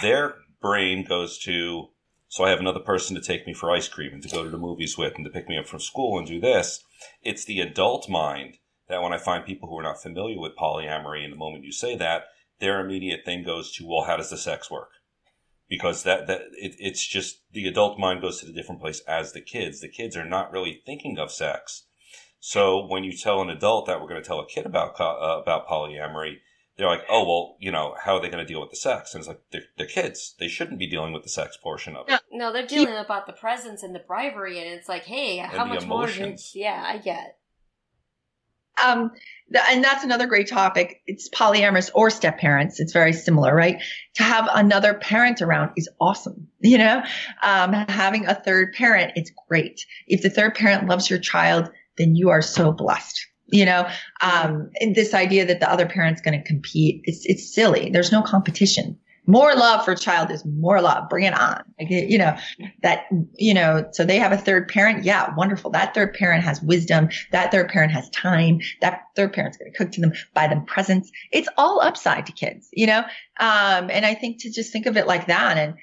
their 0.03 0.37
brain 0.61 1.05
goes 1.05 1.39
to 1.39 1.89
so 2.29 2.45
i 2.45 2.51
have 2.51 2.61
another 2.61 2.81
person 2.81 3.15
to 3.15 3.23
take 3.23 3.47
me 3.47 3.53
for 3.53 3.71
ice 3.71 3.89
cream 3.89 4.13
and 4.13 4.23
to 4.23 4.29
go 4.29 4.45
to 4.45 4.51
the 4.51 4.59
movies 4.59 4.97
with 4.97 5.15
and 5.17 5.25
to 5.25 5.31
pick 5.31 5.49
me 5.49 5.59
up 5.59 5.67
from 5.67 5.81
school 5.81 6.19
and 6.19 6.27
do 6.27 6.41
this. 6.41 6.85
It's 7.23 7.45
the 7.45 7.61
adult 7.61 8.09
mind 8.09 8.59
that 8.89 9.03
when 9.03 9.13
i 9.13 9.19
find 9.19 9.45
people 9.45 9.69
who 9.69 9.79
are 9.79 9.83
not 9.83 10.03
familiar 10.03 10.41
with 10.41 10.57
polyamory 10.57 11.25
in 11.25 11.31
the 11.31 11.37
moment 11.37 11.65
you 11.65 11.73
say 11.73 11.97
that 11.97 12.25
their 12.61 12.81
immediate 12.81 13.25
thing 13.25 13.45
goes 13.45 13.73
to 13.73 13.87
well 13.87 14.05
how 14.05 14.17
does 14.17 14.31
the 14.31 14.37
sex 14.37 14.71
work 14.71 14.91
because 15.69 16.03
that 16.03 16.27
that 16.27 16.43
it, 16.53 16.75
it's 16.79 17.07
just 17.07 17.41
the 17.53 17.67
adult 17.67 17.99
mind 17.99 18.21
goes 18.21 18.41
to 18.41 18.47
the 18.47 18.53
different 18.53 18.81
place 18.81 19.01
as 19.01 19.33
the 19.33 19.41
kids. 19.41 19.81
The 19.81 19.89
kids 19.89 20.17
are 20.17 20.25
not 20.25 20.53
really 20.53 20.83
thinking 20.85 21.19
of 21.19 21.31
sex. 21.31 21.85
So 22.41 22.87
when 22.87 23.05
you 23.05 23.13
tell 23.13 23.41
an 23.43 23.51
adult 23.51 23.87
that 23.87 24.01
we're 24.01 24.09
going 24.09 24.23
to 24.23 24.27
tell 24.27 24.41
a 24.41 24.47
kid 24.47 24.65
about 24.65 24.99
uh, 25.01 25.41
about 25.41 25.67
polyamory, 25.69 26.37
they're 26.77 26.87
like, 26.87 27.05
oh 27.11 27.27
well, 27.27 27.57
you 27.61 27.71
know, 27.71 27.95
how 28.03 28.17
are 28.17 28.23
they 28.23 28.29
going 28.29 28.45
to 28.45 28.51
deal 28.51 28.61
with 28.61 28.71
the 28.71 28.77
sex? 28.77 29.13
And 29.13 29.21
it's 29.21 29.29
like 29.29 29.41
they're, 29.51 29.65
they're, 29.77 29.87
kids; 29.87 30.35
they 30.39 30.49
shouldn't 30.49 30.79
be 30.79 30.89
dealing 30.89 31.13
with 31.13 31.25
the 31.25 31.29
sex 31.29 31.57
portion 31.57 31.97
of 31.97 32.09
it. 32.09 32.21
No, 32.33 32.53
they're 32.53 32.67
dealing 32.67 32.97
about 32.97 33.27
the 33.27 33.33
presence 33.33 33.83
and 33.83 33.95
the 33.95 34.01
bribery, 34.01 34.59
and 34.59 34.69
it's 34.69 34.89
like, 34.89 35.05
hey, 35.05 35.39
how 35.39 35.65
much 35.65 35.83
emotions. 35.83 36.53
more? 36.55 36.65
Yeah, 36.65 36.83
I 36.87 36.99
get. 36.99 37.39
Um, 38.83 39.11
and 39.55 39.83
that's 39.83 40.05
another 40.05 40.27
great 40.27 40.49
topic. 40.49 41.01
It's 41.07 41.29
polyamorous 41.29 41.91
or 41.95 42.11
step 42.11 42.39
parents. 42.39 42.81
It's 42.81 42.93
very 42.93 43.13
similar, 43.13 43.55
right? 43.55 43.83
To 44.17 44.23
have 44.23 44.49
another 44.53 44.95
parent 44.95 45.41
around 45.41 45.73
is 45.77 45.89
awesome. 46.01 46.49
You 46.61 46.79
know, 46.79 47.03
um, 47.43 47.73
having 47.73 48.27
a 48.27 48.35
third 48.35 48.75
parent, 48.75 49.13
it's 49.17 49.33
great. 49.49 49.81
If 50.07 50.23
the 50.23 50.31
third 50.31 50.55
parent 50.55 50.89
loves 50.89 51.09
your 51.09 51.19
child, 51.19 51.71
then 51.97 52.15
you 52.15 52.31
are 52.31 52.43
so 52.43 52.73
blessed. 52.73 53.27
You 53.51 53.65
know, 53.65 53.89
um, 54.21 54.71
this 54.95 55.15
idea 55.15 55.47
that 55.47 55.61
the 55.61 55.71
other 55.71 55.87
parent's 55.87 56.21
going 56.21 56.39
to 56.39 56.47
compete, 56.47 57.01
it's, 57.05 57.25
it's 57.25 57.55
silly. 57.55 57.89
There's 57.91 58.13
no 58.13 58.23
competition 58.23 58.99
more 59.29 59.55
love 59.55 59.85
for 59.85 59.95
child 59.95 60.31
is 60.33 60.45
more 60.45 60.81
love. 60.81 61.09
Bring 61.09 61.25
it 61.27 61.39
on. 61.39 61.63
You 61.79 62.19
know, 62.19 62.37
that, 62.83 63.05
you 63.37 63.55
know, 63.55 63.87
so 63.93 64.05
they 64.05 64.19
have 64.19 64.33
a 64.33 64.39
third 64.39 64.69
parent. 64.69 65.05
Yeah, 65.05 65.33
wonderful. 65.37 65.71
That 65.71 65.95
third 65.95 66.15
parent 66.15 66.43
has 66.43 66.61
wisdom. 66.63 67.11
That 67.31 67.53
third 67.53 67.69
parent 67.69 67.93
has 67.93 68.09
time. 68.11 68.61
That 68.81 69.03
third 69.15 69.35
parent's 69.35 69.59
going 69.59 69.71
to 69.71 69.79
cook 69.79 69.93
to 69.93 70.01
them, 70.01 70.13
buy 70.35 70.49
them 70.49 70.65
presents. 70.65 71.13
It's 71.31 71.49
all 71.57 71.81
upside 71.81 72.27
to 72.27 72.33
kids, 72.33 72.69
you 72.73 72.87
know? 72.87 73.01
Um, 73.39 73.91
and 73.91 74.05
I 74.05 74.15
think 74.15 74.41
to 74.41 74.51
just 74.51 74.73
think 74.73 74.87
of 74.87 74.97
it 74.97 75.07
like 75.07 75.27
that 75.27 75.59
and, 75.59 75.75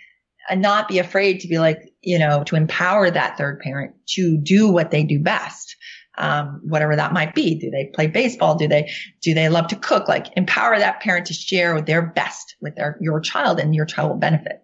and 0.50 0.62
not 0.62 0.88
be 0.88 1.00
afraid 1.00 1.40
to 1.40 1.48
be 1.48 1.60
like, 1.60 1.80
you 2.02 2.20
know, 2.20 2.44
to 2.46 2.56
empower 2.56 3.10
that 3.10 3.38
third 3.38 3.60
parent 3.62 3.96
to 4.10 4.38
do 4.38 4.72
what 4.72 4.92
they 4.92 5.04
do 5.04 5.20
best. 5.20 5.76
Um, 6.18 6.62
whatever 6.64 6.96
that 6.96 7.14
might 7.14 7.36
be. 7.36 7.56
Do 7.56 7.70
they 7.70 7.92
play 7.94 8.08
baseball? 8.08 8.56
Do 8.56 8.68
they, 8.68 8.90
do 9.22 9.34
they 9.34 9.50
love 9.50 9.68
to 9.68 9.76
cook? 9.76 10.08
Like 10.08 10.28
empower 10.38 10.78
that 10.80 11.02
parent 11.02 11.26
to 11.28 11.34
share 11.34 11.82
their 11.82 12.02
best 12.02 12.56
with 12.62 12.76
their, 12.76 12.98
your 13.02 13.20
child 13.20 13.60
and 13.60 13.76
your 13.76 13.86
child 13.86 14.10
will 14.12 14.18
benefit. 14.18 14.64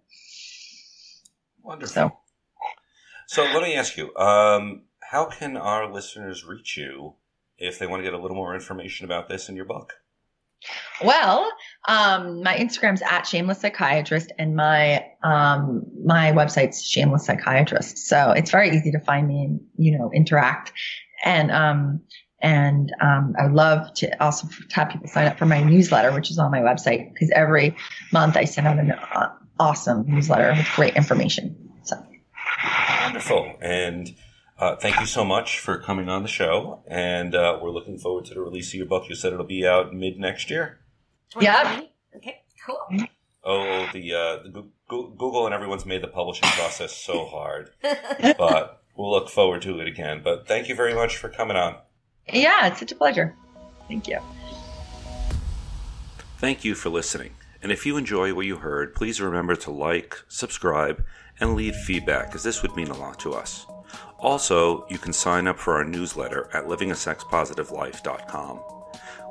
Wonderful. 1.64 1.94
So, 1.94 2.18
So 3.28 3.44
let 3.44 3.64
me 3.64 3.76
ask 3.76 3.98
you, 3.98 4.16
um, 4.16 4.84
how 5.02 5.26
can 5.26 5.58
our 5.58 5.92
listeners 5.92 6.46
reach 6.46 6.78
you 6.78 7.16
if 7.58 7.78
they 7.80 7.88
want 7.88 8.00
to 8.00 8.04
get 8.04 8.14
a 8.14 8.22
little 8.22 8.38
more 8.38 8.56
information 8.56 9.06
about 9.06 9.28
this 9.28 9.50
in 9.50 9.56
your 9.56 9.66
book? 9.66 9.94
well, 11.04 11.52
um, 11.88 12.44
my 12.44 12.56
Instagram's 12.56 13.02
at 13.02 13.26
shameless 13.26 13.60
psychiatrist 13.60 14.32
and 14.38 14.56
my, 14.56 15.06
um, 15.24 15.84
my 16.06 16.32
website's 16.32 16.84
shameless 16.84 17.26
psychiatrist. 17.26 17.98
So 17.98 18.32
it's 18.32 18.52
very 18.52 18.70
easy 18.70 18.92
to 18.92 19.00
find 19.00 19.28
me 19.28 19.44
and, 19.44 19.62
you 19.78 19.98
know, 19.98 20.12
interact. 20.14 20.72
And, 21.24 21.52
um, 21.52 22.02
and 22.42 22.92
um, 23.02 23.36
I 23.40 23.44
would 23.44 23.54
love 23.54 23.94
to 23.96 24.24
also 24.24 24.48
have 24.72 24.90
people 24.90 25.08
sign 25.08 25.28
up 25.28 25.38
for 25.38 25.46
my 25.46 25.62
newsletter, 25.62 26.12
which 26.12 26.32
is 26.32 26.40
on 26.40 26.52
my 26.52 26.60
website, 26.60 27.14
because 27.14 27.30
every 27.32 27.76
month 28.12 28.36
I 28.36 28.46
send 28.46 28.68
out 28.68 28.80
an 28.80 28.92
uh, 28.92 29.30
awesome 29.60 30.06
newsletter 30.08 30.54
with 30.58 30.68
great 30.76 30.96
information. 30.96 31.56
So 31.84 31.96
Wonderful. 33.04 33.58
And 33.62 34.16
uh, 34.58 34.76
thank 34.78 35.00
you 35.00 35.06
so 35.06 35.24
much 35.24 35.60
for 35.60 35.78
coming 35.80 36.10
on 36.10 36.24
the 36.24 36.28
show. 36.28 36.84
And 36.88 37.36
uh, 37.36 37.60
we're 37.62 37.72
looking 37.72 37.98
forward 37.98 38.26
to 38.26 38.34
the 38.34 38.42
release 38.42 38.70
of 38.70 38.76
your 38.76 38.88
book. 38.88 39.10
You 39.10 39.16
said 39.16 39.34
it'll 39.34 39.46
be 39.46 39.66
out 39.68 39.94
mid 39.94 40.18
next 40.20 40.50
year. 40.50 40.80
Yeah. 41.40 41.82
Okay, 42.16 42.42
cool. 42.66 42.80
Oh, 43.44 43.88
the, 43.94 44.14
uh, 44.14 44.44
the 44.44 44.50
Goo- 44.50 44.72
Goo- 44.88 45.16
Google 45.18 45.46
and 45.46 45.56
everyone's 45.56 45.86
made 45.86 46.04
the 46.04 46.08
publishing 46.08 46.50
process 46.50 46.96
so 46.96 47.26
hard, 47.26 47.72
but 48.38 48.81
we'll 48.96 49.12
look 49.12 49.30
forward 49.30 49.62
to 49.64 49.80
it 49.80 49.88
again. 49.88 50.22
But 50.24 50.48
thank 50.48 50.70
you 50.70 50.76
very 50.76 50.94
much 50.94 51.18
for 51.18 51.30
coming 51.30 51.58
on. 51.58 51.78
yeah, 52.32 52.68
it's 52.68 52.80
such 52.80 52.92
a 52.92 52.96
pleasure. 52.96 53.36
Thank 53.88 54.08
you. 54.08 54.20
Thank 56.38 56.64
you 56.66 56.76
for 56.76 56.90
listening. 56.90 57.36
And 57.62 57.72
if 57.72 57.86
you 57.86 57.98
enjoy 57.98 58.34
what 58.34 58.48
you 58.48 58.58
heard, 58.58 58.96
please 58.96 59.22
remember 59.22 59.56
to 59.58 59.72
like, 59.72 60.18
subscribe, 60.28 61.04
and 61.40 61.56
leave 61.56 61.76
feedback, 61.76 62.34
as 62.34 62.44
this 62.44 62.62
would 62.62 62.76
mean 62.76 62.88
a 62.88 62.98
lot 62.98 63.20
to 63.20 63.34
us. 63.34 63.66
Also, 64.18 64.86
you 64.88 64.98
can 64.98 65.14
sign 65.14 65.48
up 65.48 65.60
for 65.60 65.76
our 65.76 65.84
newsletter 65.84 66.50
at 66.54 66.66
livingasexpositivelife.com. 66.66 68.60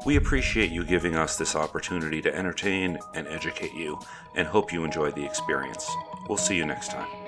We 0.06 0.16
appreciate 0.16 0.70
you 0.70 0.84
giving 0.84 1.14
us 1.14 1.36
this 1.36 1.54
opportunity 1.54 2.22
to 2.22 2.34
entertain 2.34 2.98
and 3.14 3.26
educate 3.28 3.74
you, 3.74 4.00
and 4.34 4.46
hope 4.46 4.72
you 4.72 4.84
enjoy 4.84 5.11
the 5.11 5.24
experience. 5.24 5.88
We'll 6.28 6.38
see 6.38 6.56
you 6.56 6.64
next 6.66 6.90
time. 6.90 7.20